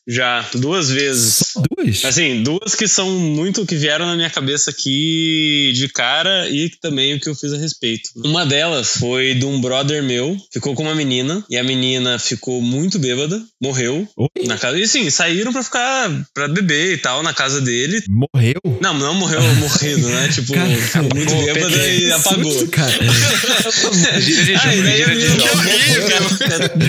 Já, 0.08 0.46
duas 0.54 0.90
vezes. 0.90 1.44
Só 1.54 1.62
duas? 1.76 2.06
Assim, 2.06 2.42
duas 2.44 2.76
que 2.76 2.88
são 2.88 3.10
muito 3.10 3.66
que 3.66 3.76
vieram 3.76 4.06
na 4.06 4.16
minha 4.16 4.30
cabeça 4.30 4.72
aqui 4.72 5.72
de 5.76 5.90
cara 5.90 6.50
e 6.50 6.70
também 6.82 7.16
o 7.16 7.20
que 7.20 7.28
eu 7.28 7.36
fiz 7.36 7.54
a 7.54 7.58
respeito. 7.58 8.10
Uma 8.16 8.46
delas 8.46 8.98
foi 8.98 9.34
de 9.34 9.46
um 9.46 9.60
brother 9.60 10.02
meu, 10.04 10.38
ficou 10.52 10.74
com 10.76 10.84
uma 10.84 10.96
menina 10.96 11.44
e 11.50 11.58
a 11.58 11.64
menina 11.64 12.18
ficou 12.18 12.62
muito 12.62 12.98
bêbada, 13.00 13.42
morreu 13.62 14.08
Oi? 14.16 14.46
na 14.46 14.58
casa. 14.58 14.80
E 14.80 14.84
assim, 14.84 15.10
saíram 15.10 15.52
pra 15.52 15.64
ficar, 15.64 16.10
pra 16.34 16.48
beber 16.48 16.94
e 16.94 16.98
tal 16.98 17.22
na 17.22 17.34
casa 17.34 17.60
dele. 17.60 18.02
Morreu? 18.08 18.62
Não, 18.82 18.94
não 18.94 19.14
morreu 19.14 19.42
morrido, 19.56 20.08
né? 20.08 20.30
Tipo, 20.38 20.54
ficou 20.54 21.10
muito 21.16 21.34
pô, 21.34 21.42
bêbada 21.42 21.88
e 21.88 22.12
apagou. 22.12 22.52
Susto, 22.52 22.68
cara. 22.70 22.92
gira 24.22 25.16
de 25.16 25.28
gira 25.28 25.48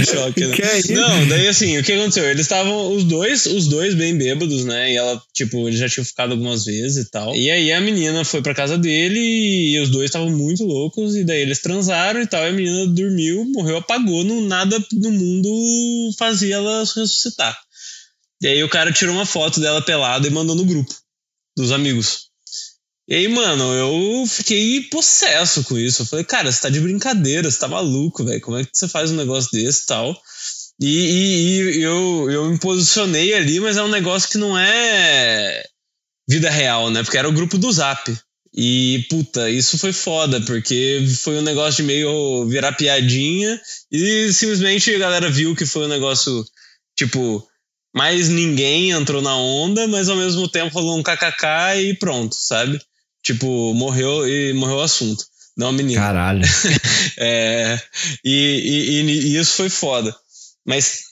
choque, 0.04 0.46
né? 0.46 0.57
Não, 0.90 1.26
daí 1.28 1.48
assim, 1.48 1.78
o 1.78 1.83
que 1.83 1.92
aconteceu? 1.92 2.24
Eles 2.24 2.42
estavam, 2.42 2.94
os 2.94 3.04
dois, 3.08 3.46
os 3.46 3.66
dois 3.66 3.94
bem 3.94 4.16
bêbados, 4.16 4.64
né? 4.64 4.92
E 4.92 4.96
ela, 4.96 5.20
tipo, 5.32 5.66
eles 5.66 5.80
já 5.80 5.88
tinham 5.88 6.04
ficado 6.04 6.32
algumas 6.32 6.64
vezes 6.64 7.06
e 7.06 7.10
tal. 7.10 7.34
E 7.34 7.50
aí 7.50 7.72
a 7.72 7.80
menina 7.80 8.24
foi 8.24 8.42
pra 8.42 8.54
casa 8.54 8.78
dele 8.78 9.18
e 9.18 9.80
os 9.80 9.90
dois 9.90 10.04
estavam 10.06 10.30
muito 10.30 10.64
loucos. 10.64 11.16
E 11.16 11.24
daí 11.24 11.40
eles 11.40 11.60
transaram 11.60 12.20
e 12.20 12.26
tal. 12.26 12.44
E 12.44 12.48
a 12.48 12.52
menina 12.52 12.86
dormiu, 12.86 13.44
morreu, 13.46 13.78
apagou. 13.78 14.22
No, 14.22 14.42
nada 14.42 14.78
no 14.92 15.10
mundo 15.10 15.48
fazia 16.18 16.56
ela 16.56 16.80
ressuscitar. 16.80 17.58
E 18.40 18.46
aí 18.46 18.62
o 18.62 18.68
cara 18.68 18.92
tirou 18.92 19.14
uma 19.14 19.26
foto 19.26 19.58
dela 19.58 19.82
pelada 19.82 20.26
e 20.28 20.30
mandou 20.30 20.54
no 20.54 20.64
grupo 20.64 20.94
dos 21.56 21.72
amigos. 21.72 22.28
E 23.08 23.14
aí, 23.14 23.26
mano, 23.26 23.72
eu 23.72 24.26
fiquei 24.26 24.82
possesso 24.82 25.64
com 25.64 25.78
isso. 25.78 26.02
Eu 26.02 26.06
falei, 26.06 26.24
cara, 26.26 26.52
você 26.52 26.60
tá 26.60 26.68
de 26.68 26.78
brincadeira, 26.78 27.50
você 27.50 27.58
tá 27.58 27.66
maluco, 27.66 28.22
velho. 28.22 28.40
Como 28.42 28.58
é 28.58 28.64
que 28.64 28.70
você 28.70 28.86
faz 28.86 29.10
um 29.10 29.16
negócio 29.16 29.50
desse 29.50 29.84
e 29.84 29.86
tal? 29.86 30.22
E, 30.80 30.86
e, 30.86 31.78
e, 31.78 31.82
eu, 31.82 32.30
eu 32.30 32.50
me 32.50 32.58
posicionei 32.58 33.34
ali, 33.34 33.58
mas 33.60 33.76
é 33.76 33.82
um 33.82 33.88
negócio 33.88 34.28
que 34.28 34.38
não 34.38 34.56
é 34.56 35.64
vida 36.28 36.50
real, 36.50 36.90
né? 36.90 37.02
Porque 37.02 37.18
era 37.18 37.28
o 37.28 37.32
grupo 37.32 37.58
do 37.58 37.72
Zap. 37.72 38.16
E, 38.54 39.06
puta, 39.10 39.50
isso 39.50 39.78
foi 39.78 39.92
foda, 39.92 40.40
porque 40.40 41.04
foi 41.22 41.38
um 41.38 41.42
negócio 41.42 41.82
de 41.82 41.82
meio 41.82 42.46
virar 42.46 42.72
piadinha 42.72 43.60
e 43.90 44.32
simplesmente 44.32 44.94
a 44.94 44.98
galera 44.98 45.30
viu 45.30 45.54
que 45.54 45.66
foi 45.66 45.84
um 45.84 45.88
negócio, 45.88 46.44
tipo, 46.96 47.46
mais 47.94 48.28
ninguém 48.28 48.90
entrou 48.90 49.20
na 49.20 49.36
onda, 49.36 49.86
mas 49.88 50.08
ao 50.08 50.16
mesmo 50.16 50.48
tempo 50.48 50.74
rolou 50.74 50.98
um 50.98 51.02
kkk 51.02 51.78
e 51.78 51.94
pronto, 51.94 52.34
sabe? 52.34 52.80
Tipo, 53.22 53.74
morreu 53.74 54.26
e 54.26 54.52
morreu 54.54 54.76
o 54.76 54.82
assunto. 54.82 55.24
Não, 55.56 55.72
menino. 55.72 56.00
Caralho. 56.00 56.42
é, 57.18 57.80
e, 58.24 59.02
e, 59.02 59.02
e 59.02 59.36
isso 59.36 59.54
foi 59.54 59.68
foda. 59.68 60.14
Mas 60.68 61.04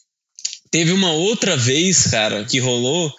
teve 0.70 0.92
uma 0.92 1.12
outra 1.12 1.56
vez, 1.56 2.08
cara, 2.08 2.44
que 2.44 2.58
rolou 2.58 3.10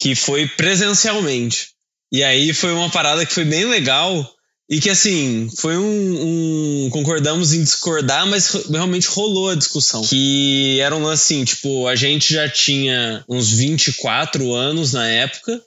que 0.00 0.14
foi 0.14 0.48
presencialmente. 0.48 1.68
E 2.10 2.24
aí 2.24 2.54
foi 2.54 2.72
uma 2.72 2.88
parada 2.88 3.26
que 3.26 3.34
foi 3.34 3.44
bem 3.44 3.66
legal 3.66 4.34
e 4.68 4.80
que 4.80 4.88
assim, 4.88 5.48
foi 5.58 5.76
um, 5.76 6.86
um, 6.86 6.90
concordamos 6.90 7.52
em 7.52 7.62
discordar, 7.62 8.26
mas 8.26 8.50
realmente 8.70 9.08
rolou 9.08 9.50
a 9.50 9.54
discussão. 9.54 10.02
Que 10.02 10.78
era 10.80 10.96
um 10.96 11.02
lance 11.02 11.34
assim, 11.34 11.44
tipo, 11.44 11.86
a 11.86 11.94
gente 11.94 12.32
já 12.32 12.48
tinha 12.48 13.22
uns 13.28 13.50
24 13.50 14.54
anos 14.54 14.94
na 14.94 15.06
época. 15.06 15.60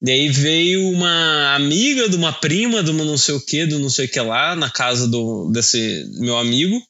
E 0.00 0.10
aí 0.10 0.28
veio 0.28 0.88
uma 0.90 1.56
amiga 1.56 2.08
de 2.08 2.14
uma 2.14 2.32
prima 2.32 2.84
de 2.84 2.90
uma 2.92 3.04
não 3.04 3.18
sei 3.18 3.34
o 3.34 3.40
que, 3.40 3.66
do 3.66 3.80
não 3.80 3.90
sei 3.90 4.06
o 4.06 4.08
que 4.08 4.20
lá, 4.20 4.54
na 4.54 4.70
casa 4.70 5.08
do, 5.08 5.50
desse 5.50 6.08
meu 6.20 6.36
amigo. 6.36 6.80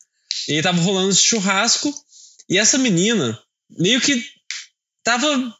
E 0.48 0.54
aí 0.54 0.62
tava 0.62 0.80
rolando 0.82 1.10
esse 1.10 1.22
churrasco. 1.22 1.90
E 2.48 2.58
essa 2.58 2.78
menina 2.78 3.38
meio 3.70 4.00
que 4.00 4.22
tava, 5.04 5.54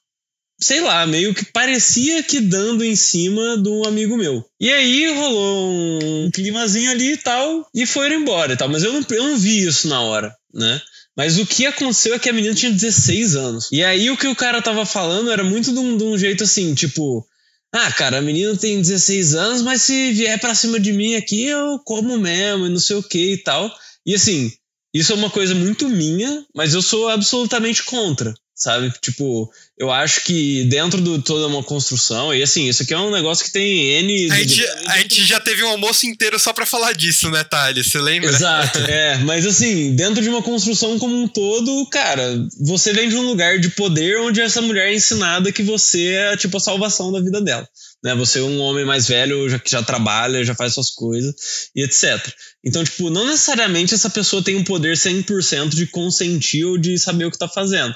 sei 0.61 0.81
lá, 0.81 1.07
meio 1.07 1.35
que 1.35 1.45
parecia 1.45 2.23
que 2.23 2.41
dando 2.41 2.85
em 2.85 2.97
cima 2.97 3.57
de 3.59 3.69
um 3.69 3.85
amigo 3.85 4.17
meu. 4.17 4.45
E 4.61 4.71
aí 4.73 5.13
rolou 5.15 6.03
um 6.03 6.31
climazinho 6.31 6.91
ali 6.91 7.13
e 7.13 7.17
tal, 7.17 7.69
e 7.75 7.87
foram 7.87 8.17
embora 8.17 8.53
e 8.53 8.57
tal. 8.57 8.69
Mas 8.69 8.83
eu 8.83 8.93
não, 8.93 9.05
eu 9.11 9.25
não 9.25 9.37
vi 9.37 9.67
isso 9.67 9.89
na 9.89 10.01
hora, 10.01 10.35
né? 10.53 10.81
Mas 11.17 11.39
o 11.39 11.47
que 11.47 11.65
aconteceu 11.65 12.15
é 12.15 12.19
que 12.19 12.29
a 12.29 12.33
menina 12.33 12.55
tinha 12.55 12.71
16 12.71 13.37
anos. 13.37 13.69
E 13.73 13.83
aí 13.83 14.11
o 14.11 14.17
que 14.17 14.27
o 14.27 14.37
cara 14.37 14.61
tava 14.61 14.85
falando 14.85 15.31
era 15.31 15.43
muito 15.43 15.73
de 15.73 15.79
um, 15.79 15.97
de 15.97 16.05
um 16.05 16.19
jeito 16.19 16.45
assim, 16.45 16.75
tipo. 16.75 17.27
Ah, 17.73 17.91
cara, 17.93 18.19
a 18.19 18.23
menina 18.23 18.57
tem 18.57 18.81
16 18.81 19.35
anos, 19.35 19.63
mas 19.63 19.83
se 19.83 20.13
vier 20.13 20.39
pra 20.39 20.55
cima 20.55 20.79
de 20.79 20.93
mim 20.93 21.15
aqui, 21.15 21.45
eu 21.45 21.79
como 21.85 22.17
mesmo, 22.19 22.67
e 22.67 22.71
não 22.71 22.79
sei 22.79 22.97
o 22.97 23.03
que 23.03 23.33
e 23.33 23.39
tal. 23.39 23.71
E 24.05 24.15
assim, 24.15 24.53
isso 24.99 25.13
é 25.13 25.17
uma 25.17 25.31
coisa 25.31 25.55
muito 25.55 25.89
minha, 25.89 26.45
mas 26.55 26.75
eu 26.75 26.83
sou 26.83 27.09
absolutamente 27.09 27.83
contra. 27.85 28.35
sabe? 28.57 28.91
Tipo, 29.03 29.51
eu 29.79 29.93
acho 29.93 30.25
que 30.25 30.65
dentro 30.65 30.99
de 31.01 31.23
toda 31.23 31.47
uma 31.47 31.63
construção, 31.63 32.35
e 32.35 32.43
assim, 32.43 32.67
isso 32.67 32.83
aqui 32.83 32.95
é 32.95 32.99
um 32.99 33.11
negócio 33.11 33.45
que 33.45 33.53
tem 33.53 33.99
N. 33.99 34.31
A 34.33 34.37
gente, 34.37 34.67
a 34.87 34.99
gente 34.99 35.25
já 35.27 35.39
teve 35.39 35.63
um 35.63 35.69
almoço 35.69 36.07
inteiro 36.07 36.39
só 36.39 36.55
para 36.55 36.65
falar 36.65 36.95
disso, 36.95 37.31
né, 37.31 37.45
Thales? 37.45 37.87
Você 37.87 37.99
lembra? 37.99 38.31
Exato, 38.31 38.79
é. 38.79 39.19
Mas 39.19 39.47
assim, 39.47 39.95
dentro 39.95 40.23
de 40.23 40.29
uma 40.31 40.43
construção 40.43 40.99
como 40.99 41.15
um 41.15 41.29
todo, 41.29 41.87
cara, 41.91 42.49
você 42.59 42.95
vem 42.95 43.11
de 43.11 43.17
um 43.17 43.27
lugar 43.27 43.59
de 43.61 43.69
poder 43.69 44.21
onde 44.21 44.41
essa 44.41 44.63
mulher 44.63 44.89
é 44.89 44.95
ensinada 44.95 45.53
que 45.53 45.63
você 45.63 46.15
é, 46.15 46.37
tipo, 46.37 46.57
a 46.57 46.61
salvação 46.61 47.13
da 47.13 47.21
vida 47.21 47.43
dela. 47.43 47.69
Né? 48.03 48.15
Você 48.15 48.39
é 48.39 48.43
um 48.43 48.61
homem 48.61 48.85
mais 48.85 49.09
velho, 49.09 49.49
já, 49.49 49.59
que 49.59 49.71
já 49.71 49.83
trabalha, 49.83 50.45
já 50.45 50.55
faz 50.55 50.75
suas 50.75 50.91
coisas 50.91 51.35
e 51.75 51.83
etc. 51.83 52.33
Então, 52.65 52.85
tipo, 52.85 53.11
não 53.11 53.27
necessariamente 53.27 53.95
essa 53.95 54.11
pessoa 54.11 54.43
tem 54.43 54.57
um 54.57 54.65
poder 54.65 54.97
100% 54.97 55.71
de 55.71 55.87
consentir 55.87 56.65
ou 56.65 56.79
de 56.79 56.99
saber 56.99 57.25
o 57.25 57.31
que 57.31 57.39
tá 57.39 57.49
fazendo. 57.49 57.95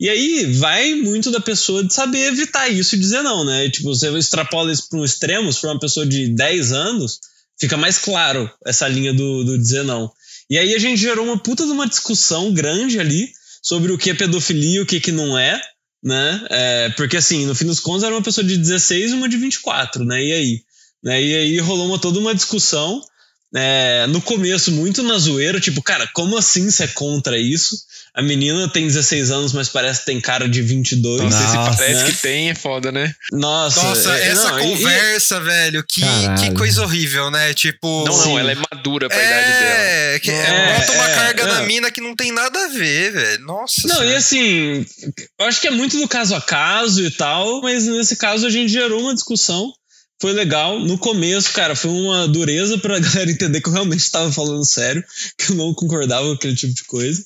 E 0.00 0.08
aí 0.08 0.46
vai 0.54 0.94
muito 0.94 1.30
da 1.30 1.40
pessoa 1.40 1.84
de 1.84 1.92
saber 1.92 2.28
evitar 2.28 2.68
isso 2.68 2.94
e 2.94 2.98
dizer 2.98 3.22
não, 3.22 3.44
né? 3.44 3.68
Tipo, 3.68 3.94
você 3.94 4.08
extrapola 4.16 4.72
isso 4.72 4.88
para 4.88 4.98
um 4.98 5.04
extremo, 5.04 5.52
se 5.52 5.60
for 5.60 5.68
uma 5.68 5.78
pessoa 5.78 6.06
de 6.06 6.28
10 6.28 6.72
anos, 6.72 7.18
fica 7.60 7.76
mais 7.76 7.98
claro 7.98 8.50
essa 8.64 8.88
linha 8.88 9.12
do, 9.12 9.44
do 9.44 9.58
dizer 9.58 9.84
não. 9.84 10.10
E 10.48 10.56
aí 10.56 10.74
a 10.74 10.78
gente 10.78 10.98
gerou 10.98 11.26
uma 11.26 11.38
puta 11.38 11.66
de 11.66 11.70
uma 11.70 11.86
discussão 11.86 12.52
grande 12.52 12.98
ali 12.98 13.28
sobre 13.62 13.92
o 13.92 13.98
que 13.98 14.10
é 14.10 14.14
pedofilia 14.14 14.78
e 14.78 14.80
o 14.80 14.86
que, 14.86 14.98
que 14.98 15.12
não 15.12 15.38
é, 15.38 15.60
né? 16.02 16.46
É, 16.50 16.88
porque 16.90 17.16
assim, 17.16 17.46
no 17.46 17.54
fim 17.54 17.66
dos 17.66 17.80
contos 17.80 18.02
era 18.02 18.14
uma 18.14 18.22
pessoa 18.22 18.46
de 18.46 18.56
16 18.56 19.12
e 19.12 19.14
uma 19.14 19.28
de 19.28 19.36
24, 19.36 20.04
né? 20.04 20.22
E 20.22 20.32
aí? 20.32 20.62
Né? 21.02 21.22
E 21.22 21.34
aí 21.34 21.58
rolou 21.58 21.86
uma, 21.86 21.98
toda 21.98 22.18
uma 22.18 22.34
discussão. 22.34 23.02
É, 23.54 24.06
no 24.06 24.22
começo, 24.22 24.70
muito 24.70 25.02
na 25.02 25.18
zoeira, 25.18 25.58
tipo, 25.58 25.82
cara, 25.82 26.08
como 26.12 26.36
assim 26.36 26.70
você 26.70 26.84
é 26.84 26.88
contra 26.88 27.36
isso? 27.36 27.76
A 28.14 28.22
menina 28.22 28.68
tem 28.68 28.86
16 28.86 29.30
anos, 29.30 29.52
mas 29.52 29.68
parece 29.68 30.00
que 30.00 30.06
tem 30.06 30.20
cara 30.20 30.48
de 30.48 30.60
22. 30.62 31.22
Nossa, 31.22 31.48
se 31.48 31.76
parece 31.76 32.04
né? 32.04 32.10
que 32.10 32.16
tem, 32.18 32.50
é 32.50 32.54
foda, 32.54 32.90
né? 32.90 33.12
Nossa, 33.32 33.82
Nossa 33.82 34.18
é, 34.18 34.28
essa 34.28 34.50
não, 34.50 34.58
conversa, 34.58 35.36
e, 35.36 35.40
velho, 35.40 35.84
que, 35.88 36.02
que 36.40 36.54
coisa 36.54 36.82
horrível, 36.82 37.30
né? 37.30 37.54
Tipo. 37.54 38.04
Não, 38.04 38.16
não, 38.16 38.38
ela 38.38 38.50
é 38.50 38.56
madura 38.56 39.08
pra 39.08 39.16
é, 39.16 39.26
idade 39.26 39.52
dela. 39.52 40.20
Que, 40.20 40.30
é, 40.30 40.78
bota 40.78 40.92
uma 40.92 41.08
é, 41.08 41.14
carga 41.14 41.46
na 41.46 41.62
mina 41.62 41.90
que 41.90 42.00
não 42.00 42.16
tem 42.16 42.32
nada 42.32 42.64
a 42.64 42.68
ver, 42.68 43.12
velho. 43.12 43.44
Nossa. 43.44 43.82
Não, 43.86 43.96
senhora. 43.96 44.10
e 44.10 44.16
assim, 44.16 44.86
eu 45.38 45.46
acho 45.46 45.60
que 45.60 45.68
é 45.68 45.72
muito 45.72 45.96
do 45.96 46.08
caso 46.08 46.34
a 46.34 46.40
caso 46.40 47.04
e 47.04 47.10
tal, 47.12 47.62
mas 47.62 47.86
nesse 47.86 48.16
caso 48.16 48.44
a 48.44 48.50
gente 48.50 48.72
gerou 48.72 49.00
uma 49.00 49.14
discussão 49.14 49.72
foi 50.20 50.32
legal. 50.32 50.78
No 50.78 50.98
começo, 50.98 51.52
cara, 51.52 51.74
foi 51.74 51.90
uma 51.90 52.28
dureza 52.28 52.76
pra 52.78 52.98
galera 53.00 53.30
entender 53.30 53.60
que 53.60 53.68
eu 53.68 53.72
realmente 53.72 54.00
estava 54.00 54.30
falando 54.30 54.64
sério, 54.64 55.02
que 55.38 55.50
eu 55.52 55.56
não 55.56 55.74
concordava 55.74 56.26
com 56.26 56.32
aquele 56.34 56.54
tipo 56.54 56.74
de 56.74 56.84
coisa. 56.84 57.24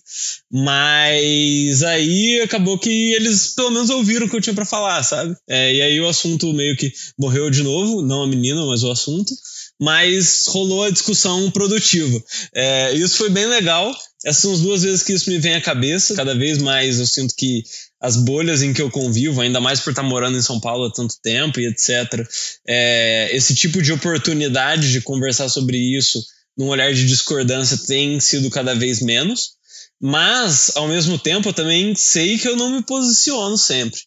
Mas 0.51 1.83
aí 1.83 2.41
acabou 2.41 2.79
que 2.79 3.13
eles 3.15 3.55
pelo 3.55 3.71
menos 3.71 3.91
ouviram 3.91 4.27
o 4.27 4.31
que 4.31 4.37
eu 4.37 4.41
tinha 4.41 4.55
para 4.55 4.65
falar, 4.65 5.03
sabe? 5.03 5.37
É, 5.49 5.75
e 5.75 5.83
aí 5.83 6.01
o 6.01 6.09
assunto 6.09 6.53
meio 6.53 6.77
que 6.77 6.93
morreu 7.19 7.51
de 7.51 7.63
novo, 7.63 8.01
não 8.01 8.23
a 8.23 8.29
menina, 8.29 8.65
mas 8.65 8.85
o 8.85 8.91
assunto. 8.91 9.35
Mas 9.81 10.45
rolou 10.47 10.85
a 10.85 10.91
discussão 10.91 11.51
produtiva. 11.51 12.23
É, 12.55 12.95
isso 12.95 13.17
foi 13.17 13.29
bem 13.29 13.47
legal. 13.47 13.93
Essas 14.25 14.43
são 14.43 14.53
as 14.53 14.61
duas 14.61 14.83
vezes 14.83 15.03
que 15.03 15.13
isso 15.13 15.29
me 15.29 15.39
vem 15.39 15.55
à 15.55 15.61
cabeça. 15.61 16.15
Cada 16.15 16.35
vez 16.35 16.59
mais 16.59 16.99
eu 16.99 17.07
sinto 17.07 17.35
que 17.37 17.65
as 18.05 18.17
bolhas 18.17 18.61
em 18.61 18.75
que 18.75 18.83
eu 18.83 18.91
convivo, 18.91 19.41
ainda 19.41 19.63
mais 19.63 19.81
por 19.81 19.91
estar 19.91 20.03
morando 20.03 20.37
em 20.37 20.43
São 20.43 20.61
Paulo 20.61 20.85
há 20.85 20.93
tanto 20.93 21.19
tempo 21.23 21.59
e 21.59 21.67
etc. 21.67 22.29
É, 22.69 23.31
esse 23.33 23.55
tipo 23.55 23.81
de 23.81 23.93
oportunidade 23.93 24.93
de 24.93 25.01
conversar 25.01 25.49
sobre 25.49 25.79
isso 25.79 26.23
num 26.55 26.69
olhar 26.69 26.93
de 26.93 27.07
discordância 27.07 27.79
tem 27.87 28.21
sido 28.21 28.51
cada 28.51 28.75
vez 28.75 29.01
menos, 29.01 29.53
mas 29.99 30.77
ao 30.77 30.87
mesmo 30.87 31.19
tempo 31.19 31.49
eu 31.49 31.55
também 31.55 31.95
sei 31.95 32.37
que 32.37 32.47
eu 32.47 32.57
não 32.57 32.77
me 32.77 32.83
posiciono 32.83 33.57
sempre, 33.57 33.99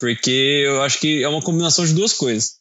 porque 0.00 0.62
eu 0.64 0.80
acho 0.80 0.98
que 0.98 1.22
é 1.22 1.28
uma 1.28 1.42
combinação 1.42 1.84
de 1.84 1.92
duas 1.92 2.14
coisas. 2.14 2.52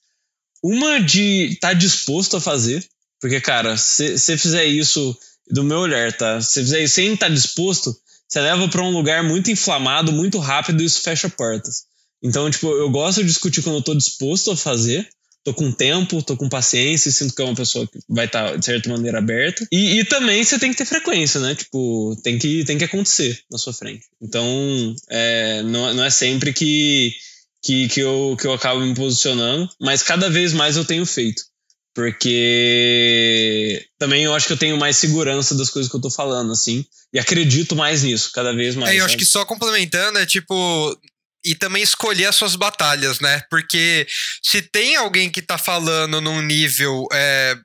Uma 0.61 0.99
de 0.99 1.53
estar 1.53 1.69
tá 1.69 1.73
disposto 1.73 2.35
a 2.35 2.41
fazer, 2.41 2.85
porque 3.21 3.39
cara, 3.39 3.77
se 3.77 4.17
você 4.17 4.37
fizer 4.37 4.65
isso 4.65 5.17
do 5.49 5.63
meu 5.63 5.77
olhar, 5.77 6.11
tá? 6.11 6.41
Se 6.41 6.59
fizer 6.59 6.83
isso 6.83 6.95
sem 6.95 7.13
estar 7.13 7.29
tá 7.29 7.33
disposto, 7.33 7.95
você 8.31 8.39
leva 8.39 8.65
para 8.69 8.81
um 8.81 8.91
lugar 8.91 9.23
muito 9.23 9.51
inflamado, 9.51 10.13
muito 10.13 10.39
rápido 10.39 10.81
e 10.81 10.85
isso 10.85 11.01
fecha 11.01 11.27
portas. 11.27 11.83
Então, 12.23 12.49
tipo, 12.49 12.67
eu 12.71 12.89
gosto 12.89 13.19
de 13.19 13.27
discutir 13.27 13.61
quando 13.61 13.75
eu 13.75 13.81
tô 13.81 13.93
disposto 13.93 14.51
a 14.51 14.55
fazer, 14.55 15.09
tô 15.43 15.53
com 15.53 15.69
tempo, 15.69 16.23
tô 16.23 16.37
com 16.37 16.47
paciência 16.47 17.09
e 17.09 17.11
sinto 17.11 17.35
que 17.35 17.41
é 17.41 17.45
uma 17.45 17.55
pessoa 17.55 17.85
que 17.85 17.99
vai 18.07 18.27
estar, 18.27 18.51
tá, 18.51 18.55
de 18.55 18.63
certa 18.63 18.89
maneira, 18.89 19.17
aberta. 19.17 19.67
E, 19.69 19.99
e, 19.99 20.05
também 20.05 20.41
você 20.41 20.57
tem 20.57 20.71
que 20.71 20.77
ter 20.77 20.85
frequência, 20.85 21.41
né? 21.41 21.55
Tipo, 21.55 22.15
tem 22.23 22.39
que, 22.39 22.63
tem 22.63 22.77
que 22.77 22.85
acontecer 22.85 23.37
na 23.51 23.57
sua 23.57 23.73
frente. 23.73 24.05
Então, 24.21 24.95
é, 25.09 25.61
não, 25.63 25.93
não 25.93 26.03
é 26.05 26.09
sempre 26.09 26.53
que, 26.53 27.13
que, 27.61 27.89
que, 27.89 27.99
eu, 27.99 28.37
que 28.39 28.47
eu 28.47 28.53
acabo 28.53 28.79
me 28.79 28.95
posicionando, 28.95 29.67
mas 29.77 30.03
cada 30.03 30.29
vez 30.29 30.53
mais 30.53 30.77
eu 30.77 30.85
tenho 30.85 31.05
feito. 31.05 31.43
Porque 31.93 33.85
também 33.99 34.23
eu 34.23 34.33
acho 34.33 34.47
que 34.47 34.53
eu 34.53 34.57
tenho 34.57 34.77
mais 34.77 34.97
segurança 34.97 35.55
das 35.55 35.69
coisas 35.69 35.91
que 35.91 35.97
eu 35.97 36.01
tô 36.01 36.09
falando, 36.09 36.51
assim. 36.51 36.85
E 37.13 37.19
acredito 37.19 37.75
mais 37.75 38.03
nisso, 38.03 38.31
cada 38.33 38.53
vez 38.53 38.75
mais. 38.75 38.95
É, 38.95 38.99
eu 38.99 39.05
acho 39.05 39.17
que 39.17 39.25
só 39.25 39.45
complementando, 39.45 40.17
é 40.17 40.25
tipo. 40.25 40.97
E 41.43 41.55
também 41.55 41.81
escolher 41.81 42.25
as 42.25 42.35
suas 42.35 42.55
batalhas, 42.55 43.19
né? 43.19 43.41
Porque 43.49 44.07
se 44.43 44.61
tem 44.61 44.95
alguém 44.95 45.29
que 45.29 45.41
tá 45.41 45.57
falando 45.57 46.21
num 46.21 46.39
nível 46.39 47.07
é, 47.11 47.55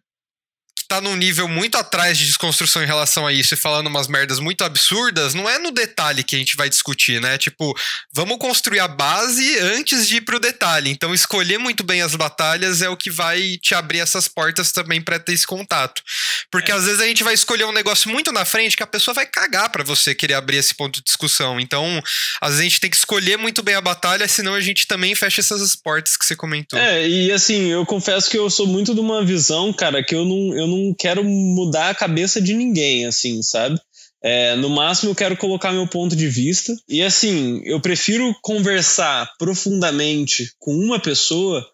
tá 0.87 1.01
num 1.01 1.17
nível 1.17 1.49
muito 1.49 1.77
atrás 1.77 2.17
de 2.19 2.27
desconstrução 2.27 2.83
em 2.83 2.87
relação 2.87 3.27
a 3.27 3.33
isso 3.33 3.55
e 3.55 3.57
falando 3.57 3.89
umas 3.89 4.09
merdas 4.09 4.39
muito 4.39 4.65
absurdas, 4.65 5.35
não 5.35 5.49
é 5.49 5.59
no 5.59 5.71
detalhe 5.71 6.23
que 6.23 6.37
a 6.37 6.39
gente 6.39 6.57
vai 6.57 6.69
discutir, 6.69 7.21
né? 7.21 7.39
Tipo, 7.39 7.77
vamos 8.15 8.39
construir 8.39 8.81
a 8.81 8.89
base 8.89 9.59
antes 9.59 10.07
de 10.07 10.17
ir 10.17 10.21
pro 10.23 10.41
detalhe. 10.41 10.91
Então, 10.91 11.15
escolher 11.15 11.59
muito 11.59 11.85
bem 11.85 12.03
as 12.03 12.15
batalhas 12.15 12.83
é 12.83 12.89
o 12.89 12.97
que 12.97 13.11
vai 13.11 13.57
te 13.61 13.75
abrir 13.75 13.99
essas 13.99 14.29
portas 14.29 14.73
também 14.73 15.01
para 15.01 15.19
ter 15.19 15.33
esse 15.33 15.47
contato. 15.47 16.03
Porque 16.51 16.71
é. 16.71 16.75
às 16.75 16.85
vezes 16.85 17.01
a 17.01 17.07
gente 17.07 17.25
vai 17.25 17.35
escolher 17.35 17.65
um 17.65 17.73
negócio 17.73 18.11
muito 18.11 18.33
na 18.33 18.45
frente 18.45 18.77
que 18.77 18.83
a 18.83 18.87
pessoa 18.87 19.15
vai 19.15 19.27
cagar 19.27 19.71
para 19.71 19.85
você 19.85 20.15
querer 20.15 20.35
abrir 20.35 20.59
esse 20.59 20.75
ponto 20.75 20.97
de 20.97 21.05
discussão. 21.05 21.59
Então, 21.59 22.03
às 22.41 22.51
vezes 22.51 22.61
a 22.61 22.65
gente 22.65 22.81
tem 22.81 22.91
que 22.91 22.97
escolher 22.97 23.37
muito 23.37 23.63
bem 23.63 23.75
a 23.75 23.81
batalha, 23.81 24.27
senão 24.29 24.55
a 24.55 24.61
gente 24.61 24.87
também 24.87 25.15
fecha 25.15 25.41
essas 25.41 25.77
portas 25.77 26.17
que 26.17 26.25
você 26.25 26.37
comentou. 26.37 26.79
É, 26.79 27.07
e 27.09 27.33
assim, 27.33 27.69
eu 27.69 27.85
confesso 27.85 28.31
que 28.31 28.39
eu 28.39 28.49
sou 28.51 28.67
muito 28.67 28.95
de 28.95 29.01
uma 29.01 29.25
visão, 29.25 29.73
cara, 29.73 30.03
que 30.03 30.15
eu 30.15 30.25
não, 30.25 30.57
eu 30.57 30.67
não 30.67 30.76
não 30.77 30.95
quero 30.95 31.25
mudar 31.25 31.91
a 31.91 31.95
cabeça 31.95 32.41
de 32.41 32.55
ninguém, 32.55 33.07
assim, 33.07 33.43
sabe? 33.43 33.81
É, 34.23 34.57
no 34.57 34.69
máximo 34.69 35.13
eu 35.13 35.15
quero 35.15 35.37
colocar 35.37 35.73
meu 35.73 35.87
ponto 35.87 36.17
de 36.17 36.29
vista. 36.29 36.75
E 36.89 37.03
assim, 37.03 37.61
eu 37.65 37.81
prefiro 37.81 38.35
conversar 38.43 39.31
profundamente 39.39 40.53
com 40.59 40.75
uma 40.75 41.01
pessoa 41.01 41.65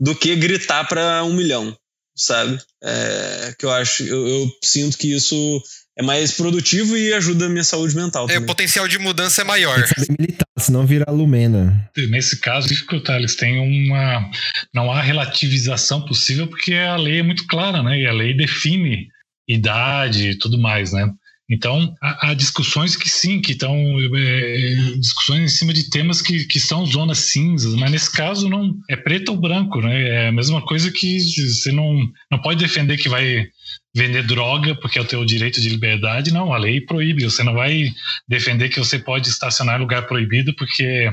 do 0.00 0.14
que 0.14 0.34
gritar 0.36 0.88
para 0.88 1.24
um 1.24 1.34
milhão, 1.34 1.76
sabe? 2.16 2.58
É, 2.82 3.54
que 3.58 3.66
eu 3.66 3.70
acho, 3.70 4.04
eu, 4.04 4.26
eu, 4.26 4.50
sinto 4.62 4.96
que 4.96 5.12
isso 5.12 5.62
é 5.98 6.02
mais 6.02 6.32
produtivo 6.32 6.96
e 6.96 7.12
ajuda 7.12 7.46
a 7.46 7.48
minha 7.48 7.64
saúde 7.64 7.96
mental. 7.96 8.30
É, 8.30 8.38
o 8.38 8.46
potencial 8.46 8.86
de 8.86 8.98
mudança 8.98 9.42
é 9.42 9.44
maior. 9.44 9.84
militar, 10.18 10.46
senão 10.56 10.86
virar 10.86 11.10
lumena. 11.10 11.90
Nesse 12.08 12.40
caso, 12.40 12.68
eles 13.16 13.34
têm 13.34 13.58
uma. 13.58 14.30
Não 14.72 14.92
há 14.92 15.02
relativização 15.02 16.04
possível 16.04 16.46
porque 16.46 16.74
a 16.74 16.96
lei 16.96 17.18
é 17.18 17.22
muito 17.22 17.46
clara, 17.48 17.82
né? 17.82 17.98
E 17.98 18.06
a 18.06 18.12
lei 18.12 18.32
define 18.32 19.08
idade 19.48 20.30
e 20.30 20.38
tudo 20.38 20.56
mais, 20.56 20.92
né? 20.92 21.10
Então, 21.50 21.94
há, 22.02 22.34
discussões 22.34 22.94
que 22.94 23.08
sim, 23.08 23.40
que 23.40 23.52
estão 23.52 23.74
é, 24.14 24.74
discussões 24.98 25.40
em 25.40 25.56
cima 25.56 25.72
de 25.72 25.88
temas 25.88 26.20
que, 26.20 26.44
que 26.44 26.60
são 26.60 26.84
zonas 26.84 27.18
cinzas, 27.18 27.74
mas 27.74 27.90
nesse 27.90 28.12
caso 28.12 28.50
não 28.50 28.74
é 28.88 28.94
preto 28.94 29.30
ou 29.30 29.38
branco, 29.38 29.80
né? 29.80 30.08
É 30.08 30.28
a 30.28 30.32
mesma 30.32 30.60
coisa 30.60 30.92
que 30.92 31.18
você 31.18 31.72
não, 31.72 32.06
não 32.30 32.38
pode 32.38 32.60
defender 32.60 32.98
que 32.98 33.08
vai 33.08 33.48
vender 33.96 34.24
droga 34.24 34.74
porque 34.74 34.98
é 34.98 35.02
o 35.02 35.06
teu 35.06 35.24
direito 35.24 35.58
de 35.58 35.70
liberdade. 35.70 36.32
Não, 36.32 36.52
a 36.52 36.58
lei 36.58 36.82
proíbe. 36.82 37.24
Você 37.24 37.42
não 37.42 37.54
vai 37.54 37.90
defender 38.28 38.68
que 38.68 38.78
você 38.78 38.98
pode 38.98 39.28
estacionar 39.30 39.78
em 39.78 39.80
lugar 39.82 40.06
proibido 40.06 40.54
porque 40.54 41.10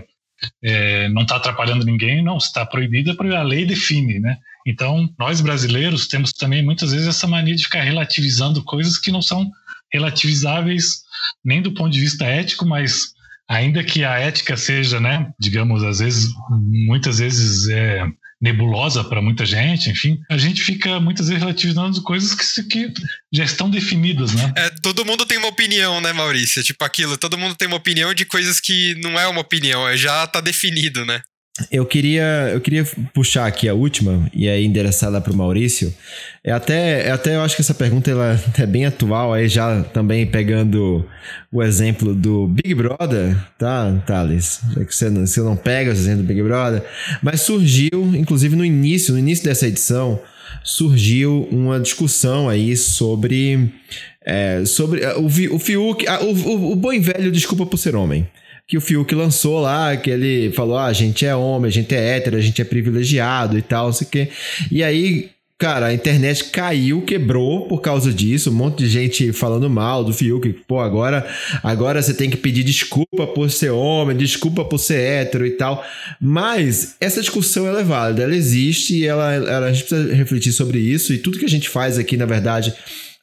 é, 0.61 1.07
não 1.09 1.21
está 1.21 1.37
atrapalhando 1.37 1.85
ninguém. 1.85 2.21
Não, 2.21 2.41
se 2.41 2.47
está 2.47 2.65
proibido, 2.65 3.11
é 3.11 3.35
a 3.35 3.43
lei 3.43 3.65
define, 3.65 4.19
né? 4.19 4.37
Então, 4.67 5.09
nós 5.17 5.41
brasileiros 5.41 6.07
temos 6.07 6.33
também 6.33 6.63
muitas 6.63 6.91
vezes 6.91 7.07
essa 7.07 7.27
mania 7.27 7.55
de 7.55 7.63
ficar 7.63 7.83
relativizando 7.83 8.63
coisas 8.63 8.97
que 8.97 9.11
não 9.11 9.21
são 9.21 9.49
relativizáveis 9.95 11.05
nem 11.43 11.61
do 11.61 11.73
ponto 11.73 11.91
de 11.91 11.99
vista 11.99 12.25
ético, 12.25 12.65
mas 12.65 13.13
ainda 13.47 13.83
que 13.83 14.03
a 14.03 14.17
ética 14.17 14.57
seja, 14.57 14.99
né, 14.99 15.27
digamos, 15.39 15.83
às 15.83 15.99
vezes, 15.99 16.29
muitas 16.87 17.19
vezes 17.19 17.67
é, 17.69 18.05
nebulosa 18.41 19.03
para 19.03 19.21
muita 19.21 19.45
gente, 19.45 19.89
enfim, 19.89 20.19
a 20.29 20.37
gente 20.37 20.61
fica 20.61 20.99
muitas 20.99 21.27
vezes 21.27 21.41
relativizando 21.41 22.01
coisas 22.01 22.33
que, 22.33 22.63
que 22.63 22.93
já 23.31 23.43
estão 23.43 23.69
definidas, 23.69 24.33
né? 24.33 24.53
É, 24.57 24.69
todo 24.81 25.05
mundo 25.05 25.25
tem 25.25 25.37
uma 25.37 25.47
opinião, 25.47 26.01
né, 26.01 26.11
Maurício? 26.11 26.63
Tipo 26.63 26.83
aquilo, 26.83 27.17
todo 27.17 27.37
mundo 27.37 27.55
tem 27.55 27.67
uma 27.67 27.77
opinião 27.77 28.13
de 28.13 28.25
coisas 28.25 28.59
que 28.59 28.95
não 28.95 29.19
é 29.19 29.27
uma 29.27 29.41
opinião, 29.41 29.87
é 29.87 29.95
já 29.95 30.25
tá 30.27 30.41
definido, 30.41 31.05
né? 31.05 31.21
Eu 31.71 31.85
queria, 31.85 32.49
eu 32.53 32.59
queria 32.59 32.83
puxar 33.13 33.45
aqui 33.45 33.69
a 33.69 33.73
última, 33.73 34.29
e 34.33 34.49
aí 34.49 34.65
endereçada 34.65 35.21
para 35.21 35.31
o 35.31 35.35
Maurício. 35.37 35.93
É 36.43 36.51
até, 36.51 37.07
é 37.07 37.11
até 37.11 37.37
eu 37.37 37.41
acho 37.41 37.55
que 37.55 37.61
essa 37.61 37.73
pergunta 37.73 38.11
ela 38.11 38.37
é 38.57 38.65
bem 38.65 38.85
atual, 38.85 39.33
aí 39.33 39.47
já 39.47 39.81
também 39.83 40.25
pegando 40.25 41.07
o 41.49 41.63
exemplo 41.63 42.13
do 42.13 42.45
Big 42.47 42.75
Brother, 42.75 43.37
tá, 43.57 44.03
Thales? 44.05 44.59
É 44.77 44.83
que 44.83 44.93
você 44.93 45.09
não, 45.09 45.25
você 45.25 45.39
não 45.39 45.55
pega 45.55 45.89
o 45.89 45.93
exemplo 45.93 46.23
do 46.23 46.27
Big 46.27 46.43
Brother, 46.43 46.83
mas 47.23 47.41
surgiu, 47.41 48.13
inclusive 48.13 48.53
no 48.53 48.65
início, 48.65 49.13
no 49.13 49.19
início 49.19 49.45
dessa 49.45 49.65
edição, 49.65 50.19
surgiu 50.61 51.47
uma 51.49 51.79
discussão 51.79 52.49
aí 52.49 52.75
sobre, 52.75 53.73
é, 54.25 54.65
sobre 54.65 55.05
o, 55.05 55.55
o 55.55 55.59
Fiuk, 55.59 56.05
o, 56.05 56.49
o, 56.49 56.71
o 56.73 56.75
bom 56.75 56.99
velho 56.99 57.31
desculpa 57.31 57.65
por 57.65 57.77
ser 57.77 57.95
homem 57.95 58.27
que 58.67 58.77
o 58.77 58.81
Fiuk 58.81 59.13
lançou 59.13 59.59
lá, 59.59 59.95
que 59.95 60.09
ele 60.09 60.51
falou: 60.53 60.77
ah, 60.77 60.85
a 60.85 60.93
gente 60.93 61.25
é 61.25 61.35
homem, 61.35 61.69
a 61.69 61.71
gente 61.71 61.93
é 61.93 62.17
hétero, 62.17 62.37
a 62.37 62.41
gente 62.41 62.61
é 62.61 62.65
privilegiado 62.65 63.57
e 63.57 63.61
tal, 63.61 63.93
sei 63.93 64.07
que. 64.07 64.29
E 64.71 64.83
aí, 64.83 65.29
cara, 65.57 65.87
a 65.87 65.93
internet 65.93 66.45
caiu, 66.45 67.03
quebrou 67.03 67.67
por 67.67 67.79
causa 67.79 68.11
disso. 68.11 68.49
Um 68.49 68.55
monte 68.55 68.79
de 68.79 68.89
gente 68.89 69.31
falando 69.31 69.69
mal 69.69 70.03
do 70.03 70.13
Fiuk. 70.13 70.51
Pô, 70.67 70.79
agora, 70.79 71.27
agora 71.61 72.01
você 72.01 72.13
tem 72.13 72.29
que 72.29 72.37
pedir 72.37 72.63
desculpa 72.63 73.27
por 73.27 73.51
ser 73.51 73.69
homem, 73.69 74.17
desculpa 74.17 74.65
por 74.65 74.79
ser 74.79 74.99
hétero 74.99 75.45
e 75.45 75.51
tal. 75.51 75.85
Mas 76.19 76.95
essa 76.99 77.21
discussão 77.21 77.67
ela 77.67 77.81
é 77.81 77.83
válida, 77.83 78.23
ela 78.23 78.35
existe 78.35 78.97
e 78.97 79.05
ela, 79.05 79.31
ela, 79.31 79.67
a 79.67 79.73
gente 79.73 79.85
precisa 79.85 80.13
refletir 80.15 80.51
sobre 80.51 80.79
isso. 80.79 81.13
E 81.13 81.19
tudo 81.19 81.37
que 81.37 81.45
a 81.45 81.49
gente 81.49 81.69
faz 81.69 81.99
aqui, 81.99 82.17
na 82.17 82.25
verdade, 82.25 82.73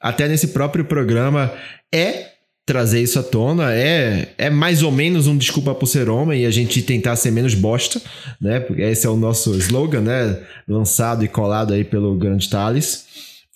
até 0.00 0.28
nesse 0.28 0.48
próprio 0.48 0.84
programa, 0.84 1.52
é 1.92 2.31
trazer 2.64 3.02
isso 3.02 3.18
à 3.18 3.22
tona. 3.22 3.72
É, 3.74 4.34
é 4.38 4.50
mais 4.50 4.82
ou 4.82 4.92
menos 4.92 5.26
um 5.26 5.36
desculpa 5.36 5.74
por 5.74 5.86
ser 5.86 6.08
homem 6.08 6.42
e 6.42 6.46
a 6.46 6.50
gente 6.50 6.82
tentar 6.82 7.16
ser 7.16 7.30
menos 7.30 7.54
bosta, 7.54 8.00
né? 8.40 8.60
Porque 8.60 8.82
esse 8.82 9.06
é 9.06 9.10
o 9.10 9.16
nosso 9.16 9.54
slogan, 9.56 10.02
né? 10.02 10.38
Lançado 10.68 11.24
e 11.24 11.28
colado 11.28 11.72
aí 11.72 11.84
pelo 11.84 12.16
grande 12.16 12.48
Thales, 12.48 13.06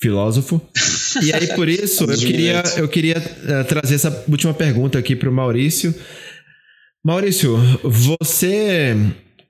filósofo. 0.01 0.61
E 1.23 1.33
aí, 1.33 1.47
por 1.55 1.69
isso, 1.69 2.05
eu 2.05 2.19
queria, 2.19 2.63
eu 2.77 2.89
queria 2.89 3.19
uh, 3.19 3.65
trazer 3.65 3.95
essa 3.95 4.25
última 4.29 4.53
pergunta 4.53 4.99
aqui 4.99 5.17
para 5.17 5.31
o 5.31 5.33
Maurício. 5.33 5.95
Maurício, 7.05 7.57
você 7.85 8.97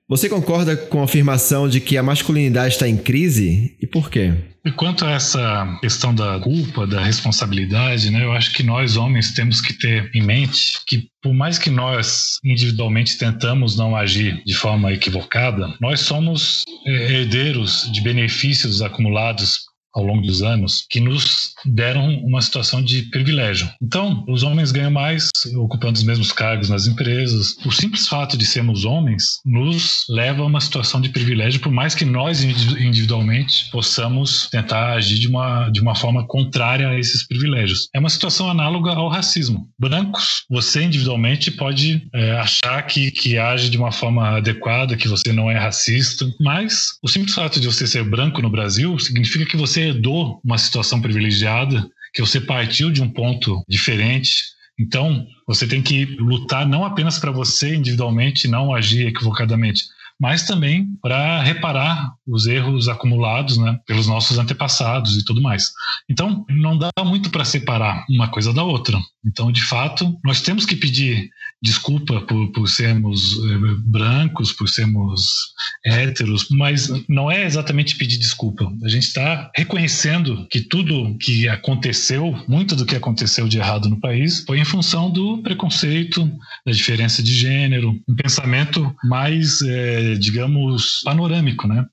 você 0.09 0.29
concorda 0.29 0.77
com 0.77 1.01
a 1.01 1.05
afirmação 1.05 1.69
de 1.69 1.81
que 1.81 1.97
a 1.97 2.03
masculinidade 2.03 2.75
está 2.75 2.89
em 2.89 2.97
crise 2.97 3.77
e 3.81 3.87
por 3.87 4.09
quê? 4.09 4.35
E 4.65 4.71
quanto 4.71 5.05
a 5.05 5.13
essa 5.13 5.79
questão 5.81 6.15
da 6.15 6.39
culpa, 6.41 6.87
da 6.87 7.01
responsabilidade, 7.01 8.11
né, 8.11 8.25
eu 8.25 8.33
acho 8.33 8.53
que 8.53 8.63
nós 8.63 8.97
homens 8.97 9.33
temos 9.33 9.61
que 9.61 9.73
ter 9.73 10.11
em 10.15 10.23
mente 10.23 10.81
que 10.87 11.09
por 11.23 11.33
mais 11.33 11.59
que 11.59 11.71
nós 11.71 12.39
individualmente 12.45 13.19
tentamos 13.19 13.77
não 13.77 13.97
agir 13.97 14.43
de 14.45 14.55
forma 14.55 14.93
equivocada, 14.93 15.75
nós 15.81 16.01
somos 16.01 16.65
é, 16.87 17.13
herdeiros 17.15 17.91
de 17.93 18.01
benefícios 18.01 18.83
acumulados 18.83 19.67
ao 19.97 20.05
longo 20.05 20.21
dos 20.21 20.43
anos 20.43 20.85
que 20.91 21.01
nos 21.01 21.55
deram 21.65 22.19
uma 22.21 22.43
situação 22.43 22.83
de 22.83 23.03
privilégio. 23.05 23.69
Então, 23.83 24.25
os 24.29 24.43
homens 24.43 24.71
ganham 24.71 24.91
mais 24.91 25.31
ocupando 25.57 25.95
os 25.95 26.05
mesmos 26.05 26.31
cargos 26.31 26.69
nas 26.69 26.87
empresas. 26.87 27.57
O 27.65 27.73
simples 27.73 28.07
fato 28.07 28.37
de 28.37 28.45
sermos 28.45 28.85
homens 28.85 29.41
nos 29.45 30.05
leva 30.11 30.43
a 30.43 30.47
uma 30.47 30.61
situação 30.61 31.01
de 31.01 31.09
privilégio, 31.09 31.61
por 31.61 31.73
mais 31.73 31.95
que 31.95 32.05
nós 32.05 32.43
individualmente 32.43 33.71
possamos 33.71 34.49
tentar 34.51 34.93
agir 34.93 35.19
de 35.19 35.29
uma, 35.29 35.71
de 35.71 35.81
uma 35.81 35.95
forma 35.95 36.27
contrária 36.27 36.89
a 36.89 36.99
esses 36.99 37.27
privilégios. 37.27 37.89
É 37.95 37.99
uma 37.99 38.11
situação 38.11 38.51
análoga 38.51 38.93
ao 38.93 39.09
racismo. 39.09 39.67
Brancos, 39.79 40.45
você 40.51 40.83
individualmente 40.83 41.51
pode 41.51 42.07
é, 42.13 42.33
achar 42.33 42.83
que, 42.83 43.11
que 43.11 43.39
age 43.39 43.71
de 43.71 43.79
uma 43.79 43.93
forma 43.93 44.37
adequada, 44.37 44.97
que 44.97 45.09
você 45.09 45.33
não 45.33 45.51
é 45.51 45.59
racista, 45.59 46.27
mas 46.41 46.99
o 47.03 47.09
simples 47.09 47.35
fato 47.35 47.59
de 47.59 47.67
você 47.67 47.87
ser 47.87 48.05
branco 48.05 48.43
no 48.43 48.51
Brasil 48.51 48.99
significa 48.99 49.47
que 49.47 49.57
você 49.57 49.86
herdou 49.87 50.41
uma 50.45 50.59
situação 50.59 51.01
privilegiada, 51.01 51.89
que 52.13 52.21
você 52.21 52.41
partiu 52.41 52.91
de 52.91 53.03
um 53.03 53.11
ponto 53.11 53.65
diferente. 53.69 54.45
Então, 54.79 55.27
você 55.47 55.67
tem 55.67 55.83
que 55.83 56.05
lutar 56.19 56.67
não 56.67 56.85
apenas 56.85 57.19
para 57.19 57.31
você 57.31 57.75
individualmente 57.75 58.49
não 58.49 58.75
agir 58.75 59.07
equivocadamente, 59.07 59.85
mas 60.21 60.47
também 60.47 60.87
para 61.03 61.43
reparar 61.43 62.13
os 62.27 62.47
erros 62.47 62.89
acumulados 62.89 63.59
né, 63.59 63.79
pelos 63.87 64.07
nossos 64.07 64.39
antepassados 64.39 65.17
e 65.17 65.25
tudo 65.25 65.43
mais. 65.43 65.73
Então, 66.09 66.45
não 66.49 66.77
dá 66.77 66.91
muito 67.05 67.31
para 67.31 67.45
separar 67.45 68.05
uma 68.09 68.29
coisa 68.29 68.53
da 68.53 68.63
outra. 68.63 68.99
Então, 69.25 69.51
de 69.51 69.63
fato, 69.63 70.17
nós 70.25 70.41
temos 70.41 70.65
que 70.65 70.77
pedir 70.77 71.31
desculpa 71.63 72.21
por, 72.21 72.53
por 72.53 72.69
sermos 72.69 73.33
eh, 73.39 73.75
brancos, 73.85 74.53
por 74.53 74.69
sermos 74.69 75.55
héteros, 75.85 76.49
mas 76.51 76.89
não 77.09 77.31
é 77.31 77.45
exatamente 77.45 77.97
pedir 77.97 78.19
desculpa. 78.19 78.71
A 78.85 78.89
gente 78.89 79.05
está 79.05 79.51
reconhecendo 79.57 80.47
que 80.51 80.61
tudo 80.61 81.17
que 81.19 81.49
aconteceu, 81.49 82.37
muito 82.47 82.77
do 82.77 82.87
que 82.87 82.95
aconteceu 82.95 83.49
de 83.49 83.59
errado 83.59 83.89
no 83.89 83.99
país, 83.99 84.45
foi 84.47 84.61
em 84.61 84.65
função 84.65 85.11
do 85.11 85.39
preconceito, 85.43 86.31
da 86.65 86.73
diferença 86.73 87.23
de 87.23 87.35
gênero, 87.35 87.99
um 88.09 88.15
pensamento 88.15 88.95
mais, 89.05 89.61
é, 89.63 90.06
digamos, 90.15 91.01
panorâmico, 91.05 91.67
né? 91.67 91.85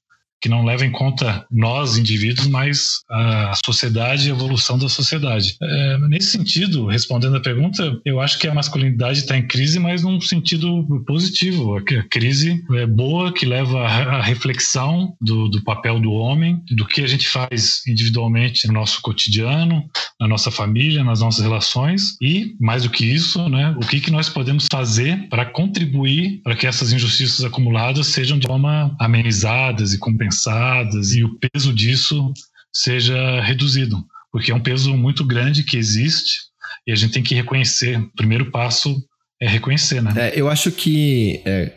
Que 0.44 0.50
não 0.50 0.66
leva 0.66 0.86
em 0.86 0.92
conta 0.92 1.46
nós, 1.50 1.98
indivíduos, 1.98 2.48
mas 2.48 3.00
a 3.10 3.54
sociedade 3.66 4.28
e 4.28 4.30
a 4.30 4.36
evolução 4.36 4.78
da 4.78 4.90
sociedade. 4.90 5.56
É, 5.62 5.98
nesse 6.10 6.32
sentido, 6.32 6.86
respondendo 6.86 7.38
a 7.38 7.42
pergunta, 7.42 7.98
eu 8.04 8.20
acho 8.20 8.38
que 8.38 8.46
a 8.46 8.54
masculinidade 8.54 9.20
está 9.20 9.38
em 9.38 9.48
crise, 9.48 9.80
mas 9.80 10.04
num 10.04 10.20
sentido 10.20 10.86
positivo. 11.08 11.78
A 11.78 11.82
crise 12.10 12.62
é 12.74 12.86
boa, 12.86 13.32
que 13.32 13.46
leva 13.46 13.88
à 13.88 14.22
reflexão 14.22 15.16
do, 15.22 15.48
do 15.48 15.64
papel 15.64 15.98
do 16.02 16.12
homem, 16.12 16.62
do 16.72 16.86
que 16.86 17.00
a 17.00 17.08
gente 17.08 17.30
faz 17.30 17.82
individualmente 17.88 18.68
no 18.68 18.74
nosso 18.74 19.02
cotidiano, 19.02 19.90
na 20.20 20.28
nossa 20.28 20.52
família, 20.52 21.06
nas 21.06 21.22
nossas 21.22 21.42
relações 21.42 22.18
e, 22.22 22.54
mais 22.60 22.84
do 22.84 22.90
que 22.90 23.06
isso, 23.06 23.48
né, 23.48 23.74
o 23.78 23.88
que, 23.88 24.02
que 24.02 24.12
nós 24.12 24.28
podemos 24.28 24.68
fazer 24.70 25.30
para 25.30 25.46
contribuir 25.46 26.42
para 26.44 26.54
que 26.54 26.68
essas 26.68 26.92
injustiças 26.92 27.46
acumuladas 27.46 28.08
sejam 28.08 28.38
de 28.38 28.46
forma 28.46 28.94
amenizadas 29.00 29.94
e 29.94 29.98
compensadas 29.98 30.33
compensadas 30.34 31.14
e 31.14 31.24
o 31.24 31.38
peso 31.38 31.74
disso 31.74 32.34
seja 32.72 33.42
reduzido, 33.42 34.04
porque 34.32 34.52
é 34.52 34.56
um 34.56 34.60
peso 34.60 34.96
muito 34.98 35.24
grande 35.24 35.64
que 35.64 35.78
existe 35.78 36.42
e 36.88 36.92
a 36.92 36.96
gente 36.96 37.14
tem 37.14 37.24
que 37.24 37.36
reconhecer. 37.36 38.00
O 38.00 38.10
primeiro 38.16 38.50
passo 38.52 39.02
é 39.44 39.48
reconhecer, 39.48 40.02
né? 40.02 40.14
É, 40.16 40.40
eu 40.40 40.48
acho 40.48 40.72
que, 40.72 41.42
é, 41.44 41.70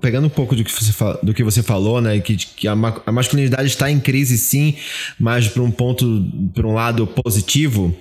pegando 0.00 0.28
um 0.28 0.30
pouco 0.30 0.56
do 0.56 0.64
que 0.64 0.72
você, 0.72 0.92
do 1.22 1.34
que 1.34 1.44
você 1.44 1.62
falou, 1.62 2.00
né, 2.00 2.18
que, 2.20 2.36
que 2.36 2.66
a, 2.66 2.72
a 3.04 3.12
masculinidade 3.12 3.68
está 3.68 3.90
em 3.90 4.00
crise 4.00 4.38
sim, 4.38 4.74
mas 5.20 5.46
para 5.46 5.62
um 5.62 5.70
ponto, 5.70 6.24
para 6.54 6.66
um 6.66 6.72
lado 6.72 7.06
positivo, 7.06 7.94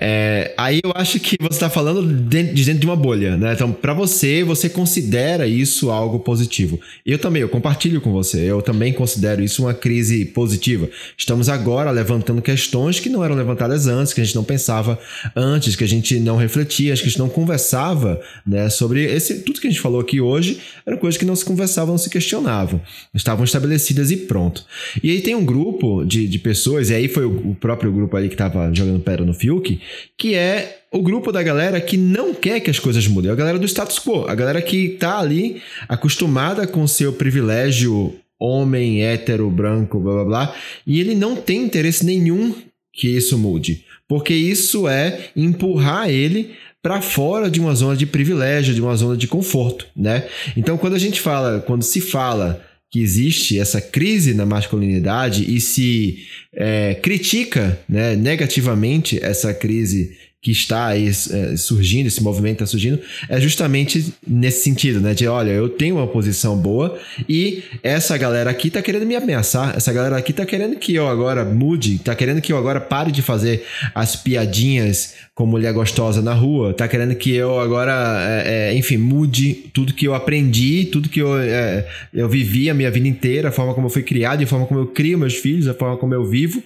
é, 0.00 0.52
aí 0.58 0.80
eu 0.82 0.92
acho 0.96 1.20
que 1.20 1.36
você 1.40 1.54
está 1.54 1.70
falando 1.70 2.02
de, 2.02 2.42
dentro 2.42 2.80
de 2.80 2.86
uma 2.86 2.96
bolha, 2.96 3.36
né? 3.36 3.52
Então, 3.52 3.70
para 3.70 3.94
você, 3.94 4.42
você 4.42 4.68
considera 4.68 5.46
isso 5.46 5.92
algo 5.92 6.18
positivo. 6.18 6.80
Eu 7.06 7.20
também, 7.20 7.42
eu 7.42 7.48
compartilho 7.48 8.00
com 8.00 8.10
você, 8.10 8.40
eu 8.40 8.60
também 8.60 8.92
considero 8.92 9.40
isso 9.40 9.62
uma 9.62 9.74
crise 9.74 10.24
positiva. 10.24 10.88
Estamos 11.16 11.48
agora 11.48 11.92
levantando 11.92 12.42
questões 12.42 12.98
que 12.98 13.08
não 13.08 13.24
eram 13.24 13.36
levantadas 13.36 13.86
antes, 13.86 14.12
que 14.12 14.20
a 14.20 14.24
gente 14.24 14.34
não 14.34 14.42
pensava 14.42 14.98
antes, 15.36 15.76
que 15.76 15.84
a 15.84 15.88
gente 15.88 16.18
não 16.18 16.36
refletia, 16.36 16.92
que 16.94 17.02
a 17.02 17.06
gente 17.06 17.18
não 17.20 17.28
conversava 17.28 18.20
né? 18.46 18.68
Sobre 18.70 19.04
esse 19.04 19.40
tudo 19.42 19.60
que 19.60 19.66
a 19.66 19.70
gente 19.70 19.80
falou 19.80 20.00
aqui 20.00 20.20
hoje 20.20 20.60
era 20.84 20.96
coisa 20.96 21.18
que 21.18 21.24
não 21.24 21.36
se 21.36 21.44
conversavam, 21.44 21.94
não 21.94 21.98
se 21.98 22.10
questionavam, 22.10 22.80
estavam 23.14 23.44
estabelecidas 23.44 24.10
e 24.10 24.16
pronto. 24.16 24.64
E 25.02 25.10
aí 25.10 25.20
tem 25.20 25.34
um 25.34 25.44
grupo 25.44 26.04
de, 26.04 26.26
de 26.26 26.38
pessoas, 26.38 26.90
e 26.90 26.94
aí 26.94 27.08
foi 27.08 27.24
o, 27.24 27.50
o 27.50 27.54
próprio 27.54 27.92
grupo 27.92 28.16
ali 28.16 28.28
que 28.28 28.34
estava 28.34 28.72
jogando 28.72 29.00
pedra 29.00 29.24
no 29.24 29.34
Fiuk, 29.34 29.80
que 30.16 30.34
é 30.34 30.82
o 30.92 31.00
grupo 31.00 31.32
da 31.32 31.42
galera 31.42 31.80
que 31.80 31.96
não 31.96 32.34
quer 32.34 32.60
que 32.60 32.70
as 32.70 32.78
coisas 32.78 33.06
mudem, 33.06 33.30
é 33.30 33.32
a 33.32 33.36
galera 33.36 33.58
do 33.58 33.66
status 33.66 33.98
quo, 33.98 34.26
a 34.28 34.34
galera 34.34 34.60
que 34.60 34.90
tá 34.90 35.18
ali 35.18 35.62
acostumada 35.88 36.66
com 36.66 36.86
seu 36.86 37.12
privilégio 37.14 38.14
homem, 38.38 39.02
hétero, 39.02 39.48
branco, 39.50 40.00
blá 40.00 40.12
blá 40.12 40.24
blá, 40.24 40.56
e 40.86 41.00
ele 41.00 41.14
não 41.14 41.36
tem 41.36 41.62
interesse 41.62 42.04
nenhum 42.04 42.54
que 42.92 43.08
isso 43.08 43.38
mude, 43.38 43.84
porque 44.06 44.34
isso 44.34 44.86
é 44.86 45.30
empurrar 45.34 46.10
ele 46.10 46.50
para 46.82 47.00
fora 47.00 47.48
de 47.48 47.60
uma 47.60 47.74
zona 47.74 47.96
de 47.96 48.04
privilégio, 48.04 48.74
de 48.74 48.80
uma 48.80 48.96
zona 48.96 49.16
de 49.16 49.28
conforto, 49.28 49.86
né? 49.96 50.26
Então, 50.56 50.76
quando 50.76 50.94
a 50.94 50.98
gente 50.98 51.20
fala, 51.20 51.60
quando 51.60 51.82
se 51.82 52.00
fala 52.00 52.60
que 52.90 53.00
existe 53.00 53.58
essa 53.58 53.80
crise 53.80 54.34
na 54.34 54.44
masculinidade 54.44 55.50
e 55.50 55.60
se 55.60 56.26
é, 56.52 56.94
critica 56.96 57.80
né, 57.88 58.14
negativamente 58.14 59.18
essa 59.22 59.54
crise 59.54 60.14
que 60.42 60.50
está 60.50 60.86
aí 60.86 61.06
é, 61.08 61.56
surgindo, 61.56 62.08
esse 62.08 62.20
movimento 62.20 62.54
está 62.54 62.66
surgindo, 62.66 62.98
é 63.28 63.40
justamente 63.40 64.12
nesse 64.26 64.64
sentido, 64.64 65.00
né? 65.00 65.14
De 65.14 65.24
olha, 65.28 65.50
eu 65.50 65.68
tenho 65.68 65.96
uma 65.96 66.06
posição 66.08 66.56
boa 66.56 66.98
e 67.28 67.62
essa 67.80 68.18
galera 68.18 68.50
aqui 68.50 68.68
tá 68.68 68.82
querendo 68.82 69.06
me 69.06 69.14
ameaçar, 69.14 69.76
essa 69.76 69.92
galera 69.92 70.16
aqui 70.16 70.32
tá 70.32 70.44
querendo 70.44 70.74
que 70.74 70.92
eu 70.96 71.06
agora 71.06 71.44
mude, 71.44 72.00
tá 72.00 72.12
querendo 72.16 72.40
que 72.40 72.52
eu 72.52 72.58
agora 72.58 72.80
pare 72.80 73.12
de 73.12 73.22
fazer 73.22 73.64
as 73.94 74.16
piadinhas 74.16 75.14
com 75.32 75.46
mulher 75.46 75.72
gostosa 75.72 76.20
na 76.20 76.34
rua, 76.34 76.74
tá 76.74 76.88
querendo 76.88 77.14
que 77.14 77.32
eu 77.32 77.60
agora, 77.60 78.42
é, 78.44 78.70
é, 78.72 78.74
enfim, 78.76 78.96
mude 78.96 79.70
tudo 79.72 79.94
que 79.94 80.08
eu 80.08 80.12
aprendi, 80.12 80.86
tudo 80.86 81.08
que 81.08 81.22
eu, 81.22 81.38
é, 81.38 81.88
eu 82.12 82.28
vivi 82.28 82.68
a 82.68 82.74
minha 82.74 82.90
vida 82.90 83.06
inteira, 83.06 83.50
a 83.50 83.52
forma 83.52 83.74
como 83.74 83.86
eu 83.86 83.90
fui 83.90 84.02
criado, 84.02 84.42
a 84.42 84.46
forma 84.48 84.66
como 84.66 84.80
eu 84.80 84.88
crio 84.88 85.16
meus 85.16 85.34
filhos, 85.34 85.68
a 85.68 85.74
forma 85.74 85.96
como 85.96 86.12
eu 86.12 86.24
vivo, 86.24 86.60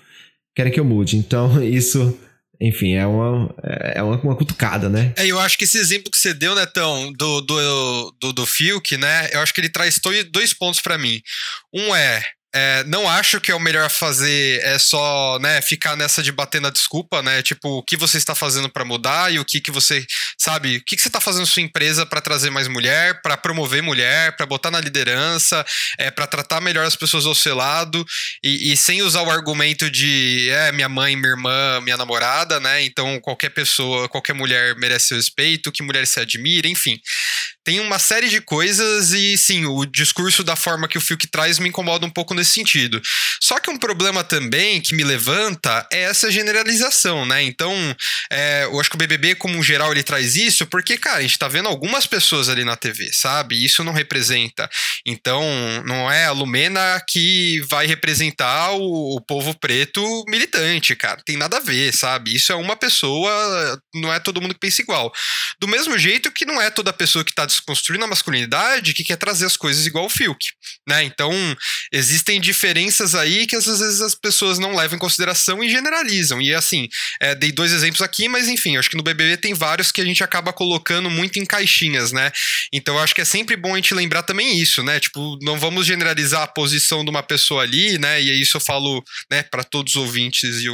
querem 0.54 0.72
que 0.72 0.80
eu 0.80 0.84
mude. 0.84 1.18
Então, 1.18 1.60
isso 1.62 2.18
enfim, 2.60 2.94
é 2.94 3.06
uma, 3.06 3.54
é 3.62 4.02
uma, 4.02 4.16
uma 4.20 4.36
cutucada, 4.36 4.88
né? 4.88 5.12
É, 5.16 5.26
eu 5.26 5.38
acho 5.38 5.58
que 5.58 5.64
esse 5.64 5.78
exemplo 5.78 6.10
que 6.10 6.18
você 6.18 6.32
deu, 6.32 6.54
Netão, 6.54 7.12
do, 7.12 7.40
do, 7.40 8.16
do, 8.20 8.32
do 8.32 8.46
Fiuk, 8.46 8.96
né? 8.96 9.28
Eu 9.32 9.40
acho 9.40 9.52
que 9.52 9.60
ele 9.60 9.68
traz 9.68 10.00
dois 10.30 10.52
pontos 10.52 10.80
para 10.80 10.98
mim. 10.98 11.20
Um 11.72 11.94
é 11.94 12.22
é, 12.58 12.84
não 12.84 13.06
acho 13.06 13.38
que 13.38 13.50
é 13.50 13.54
o 13.54 13.60
melhor 13.60 13.90
fazer 13.90 14.62
é 14.64 14.78
só, 14.78 15.38
né, 15.40 15.60
ficar 15.60 15.94
nessa 15.94 16.22
de 16.22 16.32
bater 16.32 16.58
na 16.58 16.70
desculpa, 16.70 17.22
né? 17.22 17.42
Tipo, 17.42 17.68
o 17.78 17.82
que 17.82 17.98
você 17.98 18.16
está 18.16 18.34
fazendo 18.34 18.66
para 18.66 18.82
mudar 18.82 19.30
e 19.30 19.38
o 19.38 19.44
que 19.44 19.60
que 19.60 19.70
você, 19.70 20.06
sabe, 20.38 20.78
o 20.78 20.82
que 20.82 20.96
que 20.96 21.02
você 21.02 21.08
está 21.08 21.20
fazendo 21.20 21.44
sua 21.46 21.60
empresa 21.60 22.06
para 22.06 22.18
trazer 22.18 22.48
mais 22.48 22.66
mulher, 22.66 23.20
para 23.20 23.36
promover 23.36 23.82
mulher, 23.82 24.34
para 24.38 24.46
botar 24.46 24.70
na 24.70 24.80
liderança, 24.80 25.66
é 25.98 26.10
para 26.10 26.26
tratar 26.26 26.62
melhor 26.62 26.86
as 26.86 26.96
pessoas 26.96 27.26
ao 27.26 27.34
seu 27.34 27.54
lado 27.54 28.02
e, 28.42 28.72
e, 28.72 28.76
sem 28.76 29.02
usar 29.02 29.20
o 29.20 29.30
argumento 29.30 29.90
de, 29.90 30.48
é, 30.50 30.72
minha 30.72 30.88
mãe, 30.88 31.14
minha 31.14 31.32
irmã, 31.32 31.82
minha 31.82 31.98
namorada, 31.98 32.58
né? 32.58 32.82
Então 32.82 33.20
qualquer 33.20 33.50
pessoa, 33.50 34.08
qualquer 34.08 34.32
mulher 34.32 34.74
merece 34.76 35.08
seu 35.08 35.18
respeito, 35.18 35.70
que 35.70 35.82
mulher 35.82 36.06
se 36.06 36.20
admira, 36.20 36.66
enfim. 36.66 36.98
Tem 37.66 37.80
uma 37.80 37.98
série 37.98 38.28
de 38.28 38.40
coisas 38.40 39.10
e 39.10 39.36
sim, 39.36 39.66
o 39.66 39.84
discurso 39.84 40.44
da 40.44 40.54
forma 40.54 40.86
que 40.86 40.96
o 40.96 41.00
Fiuk 41.00 41.26
traz 41.26 41.58
me 41.58 41.68
incomoda 41.68 42.06
um 42.06 42.10
pouco 42.10 42.32
nesse 42.32 42.52
sentido. 42.52 43.02
Só 43.42 43.58
que 43.58 43.68
um 43.68 43.76
problema 43.76 44.22
também 44.22 44.80
que 44.80 44.94
me 44.94 45.02
levanta 45.02 45.84
é 45.92 46.02
essa 46.02 46.30
generalização, 46.30 47.26
né? 47.26 47.42
Então, 47.42 47.74
é, 48.30 48.66
eu 48.66 48.78
acho 48.78 48.88
que 48.88 48.94
o 48.94 48.98
BBB, 48.98 49.34
como 49.34 49.58
um 49.58 49.64
geral, 49.64 49.90
ele 49.90 50.04
traz 50.04 50.36
isso 50.36 50.64
porque, 50.66 50.96
cara, 50.96 51.18
a 51.18 51.22
gente 51.22 51.40
tá 51.40 51.48
vendo 51.48 51.68
algumas 51.68 52.06
pessoas 52.06 52.48
ali 52.48 52.64
na 52.64 52.76
TV, 52.76 53.12
sabe? 53.12 53.64
Isso 53.64 53.82
não 53.82 53.92
representa. 53.92 54.70
Então, 55.04 55.42
não 55.84 56.08
é 56.08 56.26
a 56.26 56.32
Lumena 56.32 57.02
que 57.08 57.60
vai 57.68 57.84
representar 57.84 58.74
o, 58.74 59.16
o 59.16 59.20
povo 59.20 59.52
preto 59.58 60.24
militante, 60.28 60.94
cara. 60.94 61.20
Tem 61.26 61.36
nada 61.36 61.56
a 61.56 61.60
ver, 61.60 61.92
sabe? 61.92 62.32
Isso 62.32 62.52
é 62.52 62.54
uma 62.54 62.76
pessoa, 62.76 63.80
não 63.92 64.14
é 64.14 64.20
todo 64.20 64.40
mundo 64.40 64.54
que 64.54 64.60
pensa 64.60 64.82
igual. 64.82 65.12
Do 65.60 65.66
mesmo 65.66 65.98
jeito 65.98 66.30
que 66.30 66.44
não 66.44 66.62
é 66.62 66.70
toda 66.70 66.92
pessoa 66.92 67.24
que 67.24 67.34
tá 67.34 67.44
desconstruindo 67.56 68.04
a 68.04 68.08
masculinidade 68.08 68.94
que 68.94 69.04
quer 69.04 69.16
trazer 69.16 69.46
as 69.46 69.56
coisas 69.56 69.86
igual 69.86 70.06
o 70.06 70.10
Fiuk, 70.10 70.50
né? 70.88 71.02
Então, 71.02 71.32
existem 71.92 72.40
diferenças 72.40 73.14
aí 73.14 73.46
que 73.46 73.56
às 73.56 73.66
vezes 73.66 74.00
as 74.00 74.14
pessoas 74.14 74.58
não 74.58 74.74
levam 74.74 74.96
em 74.96 75.00
consideração 75.00 75.62
e 75.62 75.68
generalizam. 75.68 76.40
E 76.40 76.54
assim, 76.54 76.88
é, 77.20 77.34
dei 77.34 77.52
dois 77.52 77.72
exemplos 77.72 78.02
aqui, 78.02 78.28
mas 78.28 78.48
enfim, 78.48 78.76
acho 78.76 78.90
que 78.90 78.96
no 78.96 79.02
BBB 79.02 79.36
tem 79.36 79.54
vários 79.54 79.90
que 79.90 80.00
a 80.00 80.04
gente 80.04 80.22
acaba 80.22 80.52
colocando 80.52 81.10
muito 81.10 81.38
em 81.38 81.44
caixinhas, 81.44 82.12
né? 82.12 82.30
Então, 82.72 82.98
acho 82.98 83.14
que 83.14 83.20
é 83.20 83.24
sempre 83.24 83.56
bom 83.56 83.74
a 83.74 83.76
gente 83.76 83.94
lembrar 83.94 84.22
também 84.22 84.58
isso, 84.60 84.82
né? 84.82 85.00
Tipo, 85.00 85.38
não 85.42 85.58
vamos 85.58 85.86
generalizar 85.86 86.42
a 86.42 86.46
posição 86.46 87.04
de 87.04 87.10
uma 87.10 87.22
pessoa 87.22 87.62
ali, 87.62 87.98
né? 87.98 88.20
E 88.20 88.40
isso 88.40 88.56
eu 88.56 88.60
falo, 88.60 89.02
né, 89.30 89.42
para 89.42 89.64
todos 89.64 89.94
os 89.94 90.02
ouvintes 90.02 90.62
e 90.62 90.68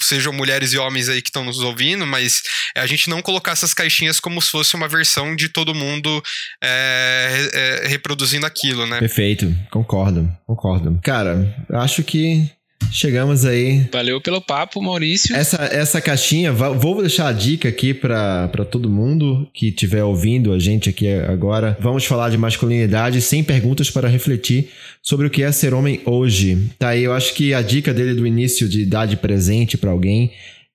sejam 0.00 0.32
mulheres 0.32 0.72
e 0.72 0.78
homens 0.78 1.08
aí 1.08 1.20
que 1.20 1.28
estão 1.28 1.44
nos 1.44 1.60
ouvindo, 1.60 2.06
mas 2.06 2.42
a 2.76 2.86
gente 2.86 3.08
não 3.08 3.22
colocar 3.22 3.52
essas 3.52 3.74
caixinhas 3.74 4.20
como 4.20 4.40
se 4.40 4.50
fosse 4.50 4.74
uma 4.74 4.88
versão 4.88 5.34
de 5.36 5.48
todo 5.48 5.74
mundo 5.74 6.22
é, 6.62 7.82
é, 7.84 7.88
reproduzindo 7.88 8.46
aquilo, 8.46 8.86
né? 8.86 8.98
Perfeito, 8.98 9.54
concordo, 9.70 10.30
concordo. 10.46 11.00
Cara, 11.02 11.54
acho 11.70 12.02
que 12.02 12.50
Chegamos 12.90 13.44
aí. 13.44 13.88
Valeu 13.92 14.20
pelo 14.20 14.40
papo, 14.40 14.82
Maurício. 14.82 15.34
Essa, 15.34 15.64
essa 15.64 16.00
caixinha, 16.00 16.52
vou 16.52 17.00
deixar 17.00 17.28
a 17.28 17.32
dica 17.32 17.68
aqui 17.68 17.94
para 17.94 18.64
todo 18.70 18.88
mundo 18.88 19.48
que 19.52 19.68
estiver 19.68 20.02
ouvindo 20.04 20.52
a 20.52 20.58
gente 20.58 20.88
aqui 20.88 21.12
agora. 21.12 21.76
Vamos 21.80 22.04
falar 22.04 22.30
de 22.30 22.38
masculinidade 22.38 23.20
sem 23.20 23.44
perguntas 23.44 23.90
para 23.90 24.08
refletir 24.08 24.70
sobre 25.02 25.26
o 25.26 25.30
que 25.30 25.42
é 25.42 25.52
ser 25.52 25.74
homem 25.74 26.00
hoje. 26.04 26.70
Tá 26.78 26.90
aí, 26.90 27.04
eu 27.04 27.12
acho 27.12 27.34
que 27.34 27.54
a 27.54 27.62
dica 27.62 27.92
dele 27.92 28.14
do 28.14 28.26
início 28.26 28.68
de 28.68 28.84
dar 28.84 29.06
de 29.06 29.16
presente 29.16 29.76
para 29.76 29.90
alguém 29.90 30.32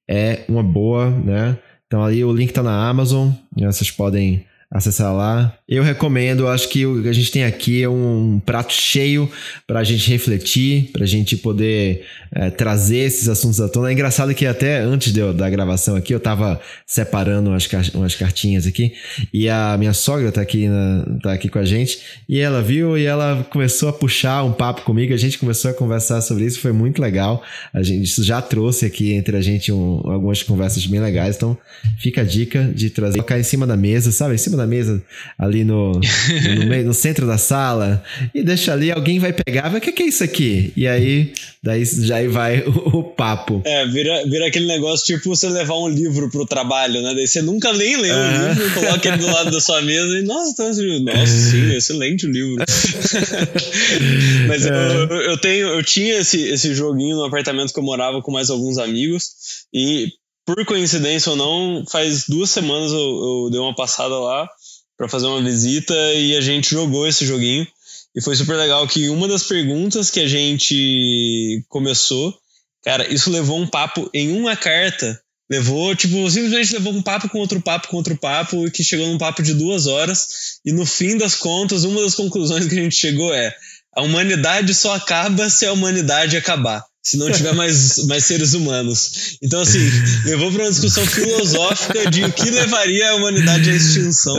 é 0.09 0.41
uma 0.47 0.63
boa, 0.63 1.09
né? 1.09 1.57
Então 1.87 2.03
ali 2.03 2.23
o 2.23 2.33
link 2.33 2.51
tá 2.51 2.61
na 2.61 2.87
Amazon, 2.87 3.29
né? 3.55 3.67
vocês 3.67 3.89
podem 3.89 4.45
acessar 4.69 5.13
lá. 5.13 5.57
Eu 5.67 5.83
recomendo, 5.83 6.47
acho 6.47 6.67
que 6.69 6.85
o 6.85 7.01
que 7.01 7.07
a 7.07 7.13
gente 7.13 7.31
tem 7.31 7.43
aqui 7.43 7.83
é 7.83 7.89
um 7.89 8.41
prato 8.45 8.73
cheio 8.73 9.29
para 9.65 9.79
a 9.79 9.83
gente 9.83 10.09
refletir, 10.09 10.89
para 10.91 11.03
a 11.03 11.07
gente 11.07 11.37
poder 11.37 12.05
é, 12.33 12.49
trazer 12.49 12.97
esses 12.99 13.29
assuntos 13.29 13.61
à 13.61 13.69
tona. 13.69 13.89
É 13.89 13.93
engraçado 13.93 14.33
que 14.33 14.45
até 14.45 14.79
antes 14.79 15.13
de 15.13 15.27
da 15.33 15.49
gravação 15.49 15.95
aqui, 15.95 16.13
eu 16.13 16.17
estava 16.17 16.59
separando 16.85 17.49
umas, 17.49 17.67
umas 17.93 18.15
cartinhas 18.15 18.67
aqui 18.67 18.93
e 19.33 19.49
a 19.49 19.75
minha 19.77 19.93
sogra 19.93 20.29
está 20.29 20.41
aqui, 20.41 20.67
na, 20.67 21.05
tá 21.21 21.33
aqui 21.33 21.49
com 21.49 21.59
a 21.59 21.65
gente 21.65 21.99
e 22.27 22.39
ela 22.39 22.61
viu 22.61 22.97
e 22.97 23.05
ela 23.05 23.45
começou 23.49 23.89
a 23.89 23.93
puxar 23.93 24.43
um 24.43 24.51
papo 24.51 24.81
comigo. 24.81 25.13
A 25.13 25.17
gente 25.17 25.37
começou 25.37 25.71
a 25.71 25.73
conversar 25.73 26.21
sobre 26.21 26.45
isso, 26.45 26.59
foi 26.59 26.71
muito 26.71 27.01
legal. 27.01 27.43
A 27.73 27.81
gente 27.81 28.03
isso 28.03 28.23
já 28.23 28.41
trouxe 28.41 28.85
aqui 28.85 29.13
entre 29.13 29.37
a 29.37 29.41
gente 29.41 29.71
um, 29.71 30.01
algumas 30.05 30.41
conversas 30.43 30.85
bem 30.85 30.99
legais. 30.99 31.35
Então 31.35 31.57
fica 31.99 32.21
a 32.21 32.23
dica 32.23 32.63
de 32.63 32.89
trazer, 32.89 33.17
colocar 33.17 33.39
em 33.39 33.43
cima 33.43 33.67
da 33.67 33.77
mesa, 33.77 34.11
sabe? 34.11 34.35
Em 34.35 34.37
cima 34.37 34.56
da 34.57 34.67
mesa 34.67 35.01
ali 35.37 35.63
no, 35.63 35.93
no, 35.93 36.65
meio, 36.65 36.85
no 36.85 36.93
centro 36.93 37.25
da 37.25 37.37
sala 37.37 38.03
e 38.33 38.43
deixa 38.43 38.73
ali, 38.73 38.91
alguém 38.91 39.19
vai 39.19 39.31
pegar, 39.31 39.69
vai, 39.69 39.79
o 39.79 39.81
que, 39.81 39.91
que 39.91 40.03
é 40.03 40.07
isso 40.07 40.23
aqui? 40.23 40.73
E 40.75 40.87
aí, 40.87 41.33
daí 41.63 41.85
já 41.85 42.27
vai 42.27 42.61
o, 42.67 42.99
o, 42.99 43.03
papo. 43.03 43.61
É, 43.65 43.85
vira, 43.87 44.23
vira 44.25 44.47
aquele 44.47 44.67
negócio 44.67 45.05
tipo 45.05 45.29
você 45.29 45.47
levar 45.49 45.77
um 45.77 45.87
livro 45.87 46.29
pro 46.29 46.45
trabalho, 46.45 47.01
né? 47.01 47.13
Daí 47.13 47.27
você 47.27 47.41
nunca 47.41 47.71
nem 47.73 47.97
lê 47.97 48.11
o 48.11 48.15
um 48.15 48.49
livro, 48.49 48.73
coloca 48.73 49.07
ele 49.07 49.17
do 49.17 49.27
lado 49.27 49.51
da 49.51 49.61
sua 49.61 49.81
mesa 49.81 50.19
e, 50.19 50.23
nossa, 50.23 50.55
tá, 50.55 50.63
nossa, 50.63 51.27
sim, 51.27 51.71
excelente 51.75 52.25
o 52.25 52.31
livro. 52.31 52.63
Mas 54.47 54.65
é. 54.65 54.69
eu, 54.69 55.21
eu, 55.21 55.37
tenho, 55.37 55.67
eu 55.67 55.83
tinha 55.83 56.17
esse, 56.17 56.41
esse 56.41 56.73
joguinho 56.73 57.15
no 57.15 57.25
apartamento 57.25 57.73
que 57.73 57.79
eu 57.79 57.83
morava 57.83 58.21
com 58.21 58.31
mais 58.31 58.49
alguns 58.49 58.77
amigos 58.77 59.29
e 59.73 60.09
por 60.47 60.65
coincidência 60.65 61.29
ou 61.29 61.35
não, 61.35 61.83
faz 61.85 62.23
duas 62.25 62.49
semanas 62.49 62.93
eu, 62.93 62.99
eu 62.99 63.49
dei 63.51 63.59
uma 63.59 63.75
passada 63.75 64.17
lá 64.17 64.49
para 64.97 65.09
fazer 65.09 65.27
uma 65.27 65.43
visita 65.43 65.93
e 66.13 66.37
a 66.37 66.41
gente 66.41 66.69
jogou 66.69 67.05
esse 67.05 67.25
joguinho. 67.25 67.67
E 68.15 68.21
foi 68.21 68.33
super 68.33 68.55
legal 68.55 68.87
que 68.87 69.09
uma 69.09 69.27
das 69.27 69.43
perguntas 69.43 70.09
que 70.09 70.21
a 70.21 70.27
gente 70.27 71.65
começou, 71.67 72.33
cara, 72.81 73.13
isso 73.13 73.29
levou 73.29 73.59
um 73.59 73.67
papo 73.67 74.09
em 74.13 74.31
uma 74.39 74.55
carta. 74.55 75.21
Levou, 75.51 75.93
tipo, 75.93 76.29
simplesmente 76.31 76.73
levou 76.73 76.93
um 76.93 77.01
papo 77.01 77.27
com 77.27 77.39
outro 77.39 77.61
papo 77.61 77.89
com 77.89 77.97
outro 77.97 78.17
papo, 78.17 78.71
que 78.71 78.83
chegou 78.85 79.05
num 79.07 79.17
papo 79.17 79.43
de 79.43 79.53
duas 79.53 79.85
horas. 79.85 80.59
E 80.65 80.71
no 80.71 80.85
fim 80.85 81.17
das 81.17 81.35
contas, 81.35 81.83
uma 81.83 82.01
das 82.01 82.15
conclusões 82.15 82.65
que 82.67 82.79
a 82.79 82.83
gente 82.83 82.95
chegou 82.95 83.33
é: 83.33 83.53
a 83.93 84.01
humanidade 84.01 84.73
só 84.73 84.95
acaba 84.95 85.49
se 85.49 85.65
a 85.65 85.73
humanidade 85.73 86.37
acabar 86.37 86.86
se 87.07 87.15
não 87.15 87.31
tiver 87.31 87.53
mais, 87.53 88.05
mais 88.05 88.25
seres 88.25 88.53
humanos. 88.53 89.37
Então, 89.41 89.61
assim, 89.61 89.79
levou 90.25 90.51
para 90.51 90.63
uma 90.63 90.69
discussão 90.69 91.05
filosófica 91.07 92.11
de 92.11 92.25
o 92.25 92.33
que 92.33 92.49
levaria 92.49 93.11
a 93.11 93.15
humanidade 93.15 93.69
à 93.69 93.73
extinção. 93.73 94.35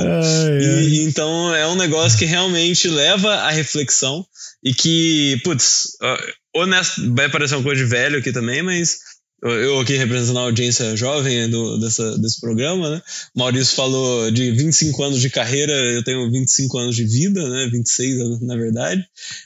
E, 0.61 1.03
então, 1.05 1.55
é 1.55 1.67
um 1.67 1.77
negócio 1.77 2.19
que 2.19 2.27
realmente 2.27 2.87
leva 2.87 3.37
à 3.37 3.51
reflexão 3.51 4.23
e 4.63 4.75
que, 4.75 5.41
putz, 5.43 5.97
honesto, 6.55 7.15
vai 7.15 7.31
parecer 7.31 7.55
uma 7.55 7.65
coisa 7.65 7.83
de 7.83 7.89
velho 7.89 8.19
aqui 8.19 8.33
também, 8.33 8.63
mas 8.63 8.99
eu 9.43 9.81
aqui 9.81 9.97
representando 9.97 10.41
a 10.41 10.43
audiência 10.43 10.97
jovem 10.97 11.49
do, 11.49 11.79
dessa, 11.79 12.19
desse 12.19 12.41
programa, 12.41 12.91
né? 12.91 13.03
Maurício 13.35 13.77
falou 13.77 14.31
de 14.31 14.51
25 14.51 15.03
anos 15.03 15.21
de 15.21 15.31
carreira, 15.31 15.73
eu 15.73 16.03
tenho 16.03 16.31
25 16.31 16.77
anos 16.77 16.97
de 16.97 17.05
vida, 17.05 17.49
né? 17.49 17.69
26 17.73 18.41
na 18.43 18.57
verdade, 18.57 19.03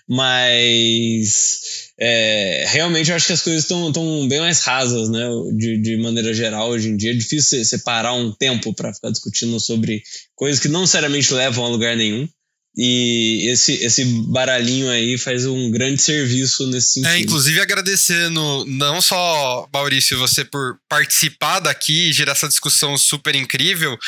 mas 0.09 1.61
é, 1.99 2.65
realmente 2.69 3.11
eu 3.11 3.17
acho 3.17 3.27
que 3.27 3.33
as 3.33 3.43
coisas 3.43 3.63
estão 3.63 4.29
bem 4.29 4.41
mais 4.41 4.61
rasas, 4.61 5.09
né? 5.09 5.29
De, 5.55 5.79
de 5.79 5.97
maneira 5.99 6.33
geral, 6.33 6.71
hoje 6.71 6.89
em 6.89 6.97
dia 6.97 7.13
é 7.13 7.15
difícil 7.15 7.65
separar 7.65 8.15
um 8.15 8.33
tempo 8.33 8.75
para 8.75 8.93
ficar 8.93 9.11
discutindo 9.11 9.59
sobre 9.61 10.03
coisas 10.35 10.61
que 10.61 10.69
não 10.69 10.81
necessariamente 10.81 11.33
levam 11.33 11.65
a 11.65 11.69
lugar 11.69 11.97
nenhum. 11.97 12.29
E 12.77 13.51
esse, 13.51 13.75
esse 13.85 14.03
baralhinho 14.29 14.91
aí 14.91 15.19
faz 15.19 15.45
um 15.45 15.71
grande 15.71 16.01
serviço 16.01 16.67
nesse 16.69 17.01
é, 17.01 17.03
sentido. 17.03 17.09
É, 17.09 17.19
inclusive 17.21 17.61
agradecendo 17.61 18.65
não 18.67 19.03
só, 19.03 19.69
Maurício, 19.73 20.19
você 20.19 20.43
por 20.43 20.79
participar 20.89 21.61
daqui 21.61 22.09
e 22.09 22.13
gerar 22.13 22.33
essa 22.33 22.49
discussão 22.49 22.97
super 22.97 23.35
incrível, 23.35 23.99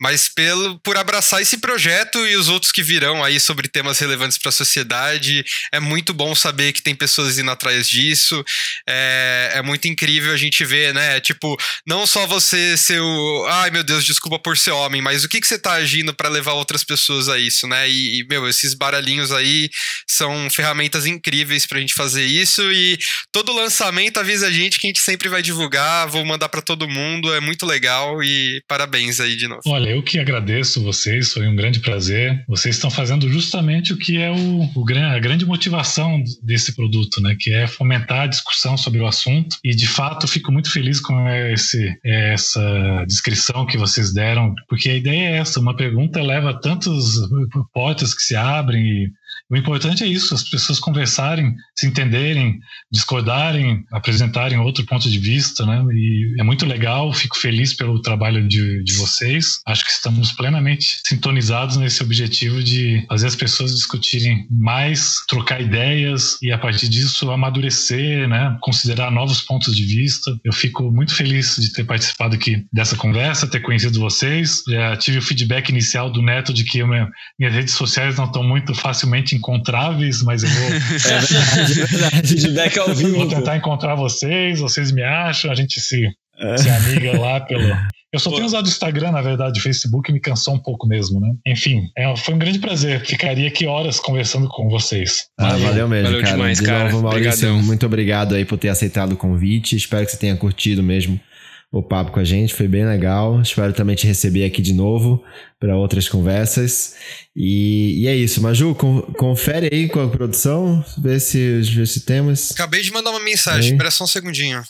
mas 0.00 0.28
pelo, 0.28 0.78
por 0.80 0.96
abraçar 0.96 1.42
esse 1.42 1.58
projeto 1.58 2.26
e 2.26 2.36
os 2.36 2.48
outros 2.48 2.72
que 2.72 2.82
virão 2.82 3.22
aí 3.22 3.38
sobre 3.38 3.68
temas 3.68 3.98
relevantes 3.98 4.38
para 4.38 4.48
a 4.48 4.52
sociedade. 4.52 5.44
É 5.70 5.78
muito 5.78 6.14
bom 6.14 6.34
saber 6.34 6.72
que 6.72 6.82
tem 6.82 6.94
pessoas 6.94 7.38
indo 7.38 7.50
atrás 7.50 7.86
disso. 7.86 8.42
É, 8.88 9.52
é 9.56 9.62
muito 9.62 9.86
incrível 9.86 10.32
a 10.32 10.36
gente 10.36 10.64
ver, 10.64 10.94
né? 10.94 11.20
Tipo, 11.20 11.58
não 11.86 12.06
só 12.06 12.26
você 12.26 12.76
ser 12.76 13.00
o. 13.00 13.46
Ai 13.48 13.70
meu 13.70 13.84
Deus, 13.84 14.04
desculpa 14.04 14.38
por 14.38 14.56
ser 14.56 14.70
homem, 14.70 15.02
mas 15.02 15.24
o 15.24 15.28
que, 15.28 15.40
que 15.40 15.46
você 15.46 15.58
tá 15.58 15.72
agindo 15.72 16.14
para 16.14 16.28
levar 16.28 16.52
outras 16.52 16.84
pessoas 16.84 17.28
a 17.28 17.38
isso, 17.38 17.66
né? 17.66 17.88
E, 17.88 18.13
meu, 18.28 18.48
esses 18.48 18.74
baralhinhos 18.74 19.32
aí 19.32 19.68
são 20.06 20.48
ferramentas 20.50 21.06
incríveis 21.06 21.66
pra 21.66 21.80
gente 21.80 21.94
fazer 21.94 22.24
isso. 22.24 22.62
E 22.72 22.98
todo 23.32 23.52
lançamento 23.52 24.18
avisa 24.18 24.48
a 24.48 24.52
gente 24.52 24.78
que 24.78 24.86
a 24.86 24.90
gente 24.90 25.00
sempre 25.00 25.28
vai 25.28 25.42
divulgar. 25.42 26.08
Vou 26.08 26.24
mandar 26.24 26.48
para 26.48 26.62
todo 26.62 26.88
mundo. 26.88 27.34
É 27.34 27.40
muito 27.40 27.66
legal 27.66 28.22
e 28.22 28.62
parabéns 28.68 29.20
aí 29.20 29.36
de 29.36 29.48
novo. 29.48 29.62
Olha, 29.66 29.90
eu 29.90 30.02
que 30.02 30.18
agradeço 30.18 30.82
vocês, 30.82 31.32
foi 31.32 31.46
um 31.48 31.56
grande 31.56 31.80
prazer. 31.80 32.44
Vocês 32.48 32.76
estão 32.76 32.90
fazendo 32.90 33.28
justamente 33.30 33.92
o 33.92 33.98
que 33.98 34.18
é 34.18 34.30
o, 34.30 34.62
o 34.74 34.84
a 34.94 35.18
grande 35.18 35.44
motivação 35.44 36.22
desse 36.42 36.74
produto, 36.74 37.20
né? 37.20 37.36
Que 37.38 37.52
é 37.52 37.66
fomentar 37.66 38.22
a 38.22 38.26
discussão 38.26 38.76
sobre 38.76 39.00
o 39.00 39.06
assunto. 39.06 39.56
E 39.64 39.74
de 39.74 39.86
fato, 39.86 40.28
fico 40.28 40.52
muito 40.52 40.70
feliz 40.70 41.00
com 41.00 41.28
esse, 41.28 41.96
essa 42.04 43.04
descrição 43.06 43.66
que 43.66 43.78
vocês 43.78 44.12
deram, 44.12 44.54
porque 44.68 44.90
a 44.90 44.94
ideia 44.94 45.28
é 45.28 45.36
essa: 45.38 45.60
uma 45.60 45.76
pergunta 45.76 46.22
leva 46.22 46.58
tantos 46.60 47.14
portas 47.72 48.03
portas 48.04 48.14
que 48.14 48.22
se 48.22 48.36
abrem 48.36 48.84
e 48.84 49.12
o 49.50 49.56
importante 49.56 50.02
é 50.02 50.06
isso, 50.06 50.34
as 50.34 50.42
pessoas 50.42 50.78
conversarem, 50.78 51.54
se 51.76 51.86
entenderem, 51.86 52.58
discordarem, 52.90 53.84
apresentarem 53.92 54.58
outro 54.58 54.86
ponto 54.86 55.08
de 55.08 55.18
vista, 55.18 55.66
né? 55.66 55.84
E 55.92 56.34
é 56.40 56.42
muito 56.42 56.64
legal, 56.64 57.12
fico 57.12 57.38
feliz 57.38 57.74
pelo 57.74 58.00
trabalho 58.00 58.46
de, 58.48 58.82
de 58.82 58.94
vocês. 58.94 59.60
Acho 59.66 59.84
que 59.84 59.90
estamos 59.90 60.32
plenamente 60.32 61.00
sintonizados 61.06 61.76
nesse 61.76 62.02
objetivo 62.02 62.62
de 62.62 63.04
fazer 63.06 63.26
as 63.26 63.36
pessoas 63.36 63.74
discutirem 63.74 64.46
mais, 64.50 65.16
trocar 65.28 65.60
ideias 65.60 66.38
e 66.40 66.50
a 66.50 66.56
partir 66.56 66.88
disso 66.88 67.30
amadurecer, 67.30 68.26
né? 68.26 68.56
Considerar 68.62 69.10
novos 69.10 69.42
pontos 69.42 69.76
de 69.76 69.84
vista. 69.84 70.34
Eu 70.42 70.54
fico 70.54 70.90
muito 70.90 71.14
feliz 71.14 71.56
de 71.56 71.70
ter 71.70 71.84
participado 71.84 72.34
aqui 72.34 72.64
dessa 72.72 72.96
conversa, 72.96 73.46
ter 73.46 73.60
conhecido 73.60 74.00
vocês. 74.00 74.62
Já 74.66 74.96
tive 74.96 75.18
o 75.18 75.22
feedback 75.22 75.68
inicial 75.68 76.10
do 76.10 76.22
Neto 76.22 76.54
de 76.54 76.64
que 76.64 76.82
minha, 76.82 77.10
minhas 77.38 77.54
redes 77.54 77.74
sociais 77.74 78.16
não 78.16 78.24
estão 78.24 78.42
muito 78.42 78.74
facilmente 78.74 79.33
encontráveis, 79.34 80.22
mas 80.22 80.42
eu 80.42 80.48
vou. 80.48 80.68
é 80.68 81.18
verdade, 81.20 81.80
é 81.80 81.86
verdade. 81.86 82.28
Feedback 82.28 82.78
ao 82.78 82.94
vivo. 82.94 83.16
Vou 83.16 83.28
tentar 83.28 83.56
encontrar 83.56 83.94
vocês, 83.94 84.60
vocês 84.60 84.92
me 84.92 85.02
acham, 85.02 85.50
a 85.50 85.54
gente 85.54 85.80
se, 85.80 86.08
é. 86.38 86.56
se 86.56 86.68
amiga 86.68 87.18
lá 87.18 87.40
pelo. 87.40 87.64
Eu 88.12 88.20
só 88.20 88.30
Pô. 88.30 88.36
tenho 88.36 88.46
usado 88.46 88.66
o 88.66 88.68
Instagram, 88.68 89.10
na 89.10 89.20
verdade, 89.20 89.58
o 89.58 89.62
Facebook 89.62 90.12
me 90.12 90.20
cansou 90.20 90.54
um 90.54 90.58
pouco 90.58 90.86
mesmo, 90.86 91.18
né? 91.18 91.34
Enfim, 91.44 91.88
é, 91.98 92.14
foi 92.16 92.34
um 92.34 92.38
grande 92.38 92.60
prazer. 92.60 93.04
Ficaria 93.04 93.48
aqui 93.48 93.66
horas 93.66 93.98
conversando 93.98 94.46
com 94.46 94.68
vocês. 94.68 95.26
Ah, 95.36 95.48
valeu, 95.48 95.66
valeu 95.66 95.88
mesmo, 95.88 96.04
valeu 96.04 96.22
cara. 96.22 96.36
Demais, 96.36 96.58
De 96.58 96.64
cara. 96.64 96.84
novo, 96.84 97.02
Maurício, 97.02 97.30
Obrigadão. 97.32 97.62
muito 97.62 97.84
obrigado 97.84 98.36
aí 98.36 98.44
por 98.44 98.56
ter 98.56 98.68
aceitado 98.68 99.12
o 99.12 99.16
convite. 99.16 99.74
Espero 99.74 100.06
que 100.06 100.12
você 100.12 100.16
tenha 100.16 100.36
curtido 100.36 100.80
mesmo 100.80 101.18
o 101.74 101.82
papo 101.82 102.12
com 102.12 102.20
a 102.20 102.24
gente, 102.24 102.54
foi 102.54 102.68
bem 102.68 102.86
legal. 102.86 103.42
Espero 103.42 103.72
também 103.72 103.96
te 103.96 104.06
receber 104.06 104.44
aqui 104.44 104.62
de 104.62 104.72
novo 104.72 105.22
para 105.58 105.76
outras 105.76 106.08
conversas. 106.08 106.94
E, 107.34 108.02
e, 108.02 108.06
é 108.06 108.14
isso, 108.14 108.40
Maju, 108.40 108.76
confere 109.16 109.68
aí 109.72 109.88
com 109.88 110.00
a 110.00 110.08
produção, 110.08 110.84
vê 110.96 111.18
se, 111.18 111.62
vê 111.62 111.84
se 111.84 112.00
temos. 112.02 112.52
Acabei 112.52 112.80
de 112.80 112.92
mandar 112.92 113.10
uma 113.10 113.18
mensagem, 113.18 113.72
espera 113.72 113.90
só 113.90 114.04
um 114.04 114.06
segundinho. 114.06 114.62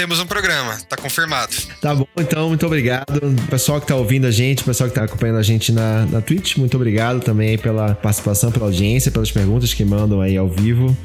Temos 0.00 0.18
um 0.18 0.24
programa, 0.24 0.78
tá 0.88 0.96
confirmado. 0.96 1.54
Tá 1.78 1.94
bom, 1.94 2.06
então, 2.16 2.48
muito 2.48 2.64
obrigado. 2.64 3.20
Pessoal 3.50 3.78
que 3.78 3.86
tá 3.86 3.94
ouvindo 3.94 4.26
a 4.26 4.30
gente, 4.30 4.64
pessoal 4.64 4.88
que 4.88 4.94
tá 4.94 5.04
acompanhando 5.04 5.36
a 5.36 5.42
gente 5.42 5.70
na, 5.72 6.06
na 6.06 6.22
Twitch, 6.22 6.56
muito 6.56 6.74
obrigado 6.74 7.20
também 7.20 7.58
pela 7.58 7.94
participação, 7.94 8.50
pela 8.50 8.64
audiência, 8.64 9.10
pelas 9.10 9.30
perguntas 9.30 9.74
que 9.74 9.84
mandam 9.84 10.22
aí 10.22 10.38
ao 10.38 10.48
vivo. 10.48 10.96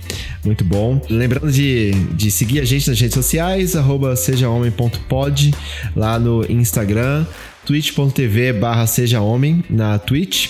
Muito 0.45 0.63
bom. 0.63 1.01
Lembrando 1.09 1.51
de, 1.51 1.91
de 2.13 2.31
seguir 2.31 2.61
a 2.61 2.63
gente 2.63 2.89
nas 2.89 2.97
redes 2.97 3.15
sociais, 3.15 3.75
arroba 3.75 4.15
sejahomem.pod, 4.15 5.53
lá 5.93 6.17
no 6.17 6.49
Instagram 6.49 7.25
twitch.tv 7.65 8.53
barra 8.53 8.85
seja 8.87 9.21
homem 9.21 9.63
na 9.69 9.97
Twitch. 9.97 10.49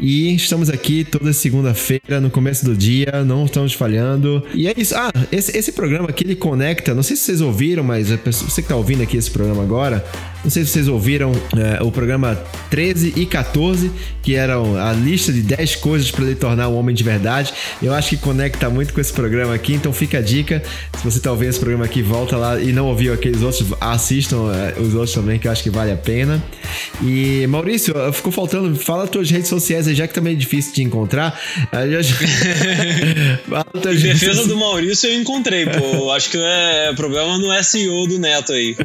E 0.00 0.34
estamos 0.34 0.68
aqui 0.68 1.04
toda 1.04 1.32
segunda-feira 1.32 2.20
no 2.20 2.30
começo 2.30 2.64
do 2.64 2.76
dia, 2.76 3.24
não 3.24 3.44
estamos 3.44 3.72
falhando. 3.72 4.42
E 4.54 4.68
é 4.68 4.74
isso, 4.76 4.94
ah, 4.96 5.10
esse, 5.30 5.56
esse 5.56 5.72
programa 5.72 6.08
aqui 6.08 6.24
ele 6.24 6.34
conecta, 6.34 6.94
não 6.94 7.02
sei 7.02 7.16
se 7.16 7.22
vocês 7.22 7.40
ouviram 7.40 7.82
mas 7.82 8.08
você 8.08 8.56
que 8.56 8.60
está 8.62 8.76
ouvindo 8.76 9.02
aqui 9.02 9.16
esse 9.16 9.30
programa 9.30 9.62
agora 9.62 10.04
não 10.46 10.50
sei 10.50 10.64
se 10.64 10.70
vocês 10.70 10.86
ouviram 10.86 11.32
é, 11.56 11.82
o 11.82 11.90
programa 11.90 12.40
13 12.70 13.14
e 13.16 13.26
14, 13.26 13.90
que 14.22 14.36
eram 14.36 14.76
a 14.76 14.92
lista 14.92 15.32
de 15.32 15.42
10 15.42 15.74
coisas 15.76 16.08
para 16.12 16.24
ele 16.24 16.36
tornar 16.36 16.68
um 16.68 16.76
homem 16.76 16.94
de 16.94 17.02
verdade. 17.02 17.52
Eu 17.82 17.92
acho 17.92 18.10
que 18.10 18.16
conecta 18.16 18.70
muito 18.70 18.94
com 18.94 19.00
esse 19.00 19.12
programa 19.12 19.52
aqui, 19.52 19.74
então 19.74 19.92
fica 19.92 20.18
a 20.18 20.22
dica. 20.22 20.62
Se 20.96 21.02
você 21.02 21.18
está 21.18 21.32
ouvindo 21.32 21.48
esse 21.48 21.58
programa 21.58 21.84
aqui, 21.84 22.00
volta 22.00 22.36
lá 22.36 22.60
e 22.60 22.72
não 22.72 22.86
ouviu 22.86 23.12
aqueles 23.12 23.42
outros, 23.42 23.66
assistam 23.80 24.52
é, 24.54 24.80
os 24.80 24.94
outros 24.94 25.14
também, 25.14 25.36
que 25.36 25.48
eu 25.48 25.52
acho 25.52 25.64
que 25.64 25.70
vale 25.70 25.90
a 25.90 25.96
pena. 25.96 26.40
E 27.02 27.44
Maurício, 27.48 27.92
ficou 28.12 28.30
faltando, 28.30 28.72
fala 28.76 29.02
as 29.02 29.10
tuas 29.10 29.28
redes 29.28 29.48
sociais 29.48 29.88
aí, 29.88 29.96
já 29.96 30.06
que 30.06 30.14
também 30.14 30.34
é 30.34 30.36
difícil 30.36 30.72
de 30.72 30.84
encontrar. 30.84 31.36
em 33.84 33.98
defesa 33.98 34.46
do 34.46 34.56
Maurício, 34.56 35.10
eu 35.10 35.20
encontrei, 35.20 35.66
pô. 35.66 36.12
Acho 36.12 36.30
que 36.30 36.38
é 36.38 36.92
problema 36.94 37.36
no 37.36 37.52
SEO 37.64 38.06
do 38.06 38.20
Neto 38.20 38.52
aí. 38.52 38.76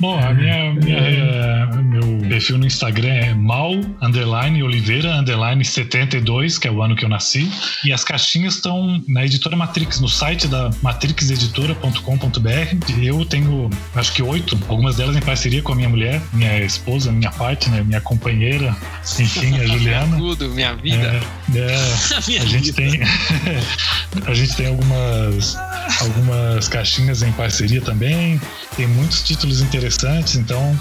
Bom, 0.00 0.18
a 0.18 0.34
minha, 0.34 0.74
minha 0.74 1.03
é, 1.06 1.82
meu 1.82 2.13
perfil 2.24 2.58
no 2.58 2.66
Instagram 2.66 3.12
é 3.12 3.32
mal 3.34 3.72
underline 4.00 4.62
oliveira 4.62 5.16
underline 5.16 5.64
72, 5.64 6.58
que 6.58 6.68
é 6.68 6.70
o 6.70 6.82
ano 6.82 6.94
que 6.96 7.04
eu 7.04 7.08
nasci. 7.08 7.50
E 7.84 7.92
as 7.92 8.04
caixinhas 8.04 8.54
estão 8.54 9.02
na 9.08 9.24
editora 9.24 9.56
Matrix, 9.56 10.00
no 10.00 10.08
site 10.08 10.46
da 10.48 10.70
matrixeditora.com.br. 10.82 13.02
Eu 13.02 13.24
tenho, 13.24 13.70
acho 13.94 14.12
que 14.12 14.22
oito, 14.22 14.58
algumas 14.68 14.96
delas 14.96 15.16
em 15.16 15.20
parceria 15.20 15.62
com 15.62 15.72
a 15.72 15.76
minha 15.76 15.88
mulher, 15.88 16.20
minha 16.32 16.60
esposa, 16.60 17.12
minha 17.12 17.30
partner, 17.30 17.84
minha 17.84 18.00
companheira, 18.00 18.76
enfim, 19.18 19.58
a 19.58 19.66
Juliana. 19.66 20.16
Tudo, 20.16 20.48
minha 20.50 20.74
vida. 20.74 21.20
É, 21.54 21.58
é, 21.58 21.78
minha 22.26 22.42
a 22.42 22.46
gente 22.46 22.72
vida. 22.72 22.76
tem 22.76 23.00
a 24.26 24.34
gente 24.34 24.56
tem 24.56 24.66
algumas 24.66 25.56
algumas 26.00 26.68
caixinhas 26.68 27.22
em 27.22 27.32
parceria 27.32 27.80
também. 27.80 28.40
Tem 28.76 28.86
muitos 28.86 29.22
títulos 29.22 29.60
interessantes, 29.60 30.36
então 30.36 30.78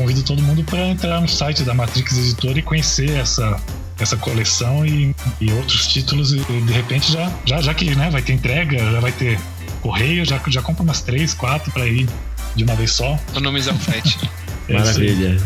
convido 0.00 0.22
todo 0.22 0.42
mundo 0.42 0.64
para 0.64 0.88
entrar 0.88 1.20
no 1.20 1.28
site 1.28 1.62
da 1.62 1.74
Matrix 1.74 2.16
Editora 2.16 2.58
e 2.58 2.62
conhecer 2.62 3.10
essa, 3.10 3.60
essa 3.98 4.16
coleção 4.16 4.86
e, 4.86 5.14
e 5.38 5.52
outros 5.52 5.86
títulos. 5.86 6.32
E 6.32 6.38
de 6.38 6.72
repente, 6.72 7.12
já, 7.12 7.30
já, 7.44 7.60
já 7.60 7.74
que 7.74 7.94
né, 7.94 8.08
vai 8.08 8.22
ter 8.22 8.32
entrega, 8.32 8.78
já 8.78 8.98
vai 8.98 9.12
ter 9.12 9.38
correio, 9.82 10.24
já, 10.24 10.40
já 10.48 10.62
compra 10.62 10.82
umas 10.82 11.02
três, 11.02 11.34
quatro 11.34 11.70
para 11.70 11.86
ir 11.86 12.08
de 12.56 12.64
uma 12.64 12.74
vez 12.74 12.92
só. 12.92 13.18
Economizar 13.30 13.74
o 13.74 13.78
frete. 13.78 14.18
É 14.68 14.74
Maravilha. 14.74 15.36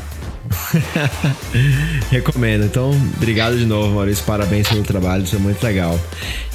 Recomendo. 2.11 2.65
Então, 2.65 2.91
obrigado 3.17 3.57
de 3.59 3.65
novo, 3.65 3.95
Maurício. 3.95 4.25
Parabéns 4.25 4.69
pelo 4.69 4.83
trabalho, 4.83 5.25
isso 5.25 5.37
é 5.37 5.39
muito 5.39 5.63
legal. 5.63 5.99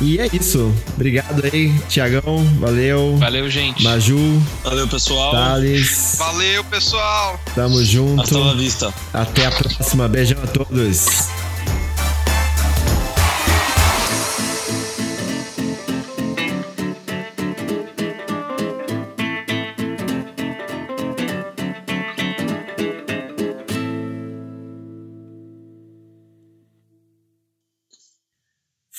E 0.02 0.20
é 0.20 0.28
isso. 0.32 0.74
Obrigado 0.96 1.44
aí, 1.52 1.74
Tiagão. 1.88 2.44
Valeu. 2.60 3.18
Valeu, 3.18 3.50
gente. 3.50 3.84
Maju. 3.84 4.42
Valeu, 4.64 4.88
pessoal. 4.88 5.32
Thales. 5.32 6.16
Valeu, 6.18 6.64
pessoal. 6.66 7.40
Tamo 7.56 7.84
junto. 7.84 8.22
Hasta 8.22 8.38
la 8.38 8.54
vista. 8.54 8.94
Até 9.14 9.46
a 9.46 9.52
próxima. 9.52 10.08
Beijão 10.08 10.42
a 10.44 10.48
todos. 10.48 11.30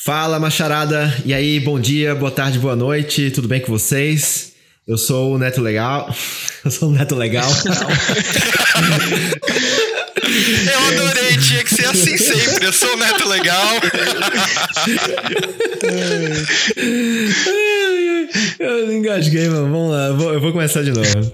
Fala, 0.02 0.40
macharada! 0.40 1.14
E 1.26 1.34
aí, 1.34 1.60
bom 1.60 1.78
dia, 1.78 2.14
boa 2.14 2.30
tarde, 2.30 2.58
boa 2.58 2.74
noite, 2.74 3.30
tudo 3.32 3.46
bem 3.46 3.60
com 3.60 3.70
vocês? 3.70 4.54
Eu 4.88 4.96
sou 4.96 5.34
o 5.34 5.38
Neto 5.38 5.60
Legal. 5.60 6.08
Eu 6.64 6.70
sou 6.70 6.88
o 6.88 6.92
Neto 6.92 7.14
Legal. 7.14 7.44
Eu 10.72 10.80
adorei, 10.88 11.36
tinha 11.36 11.62
que 11.62 11.74
ser 11.74 11.84
assim 11.84 12.16
sempre. 12.16 12.64
Eu 12.64 12.72
sou 12.72 12.94
o 12.94 12.96
Neto 12.96 13.28
Legal. 13.28 13.74
Eu 18.58 18.90
engasguei, 18.94 19.48
mano. 19.48 19.70
Vamos 19.70 19.92
lá, 19.92 20.06
eu 20.06 20.40
vou, 20.40 20.52
começar 20.52 20.82
de 20.82 20.92
novo. 20.92 21.30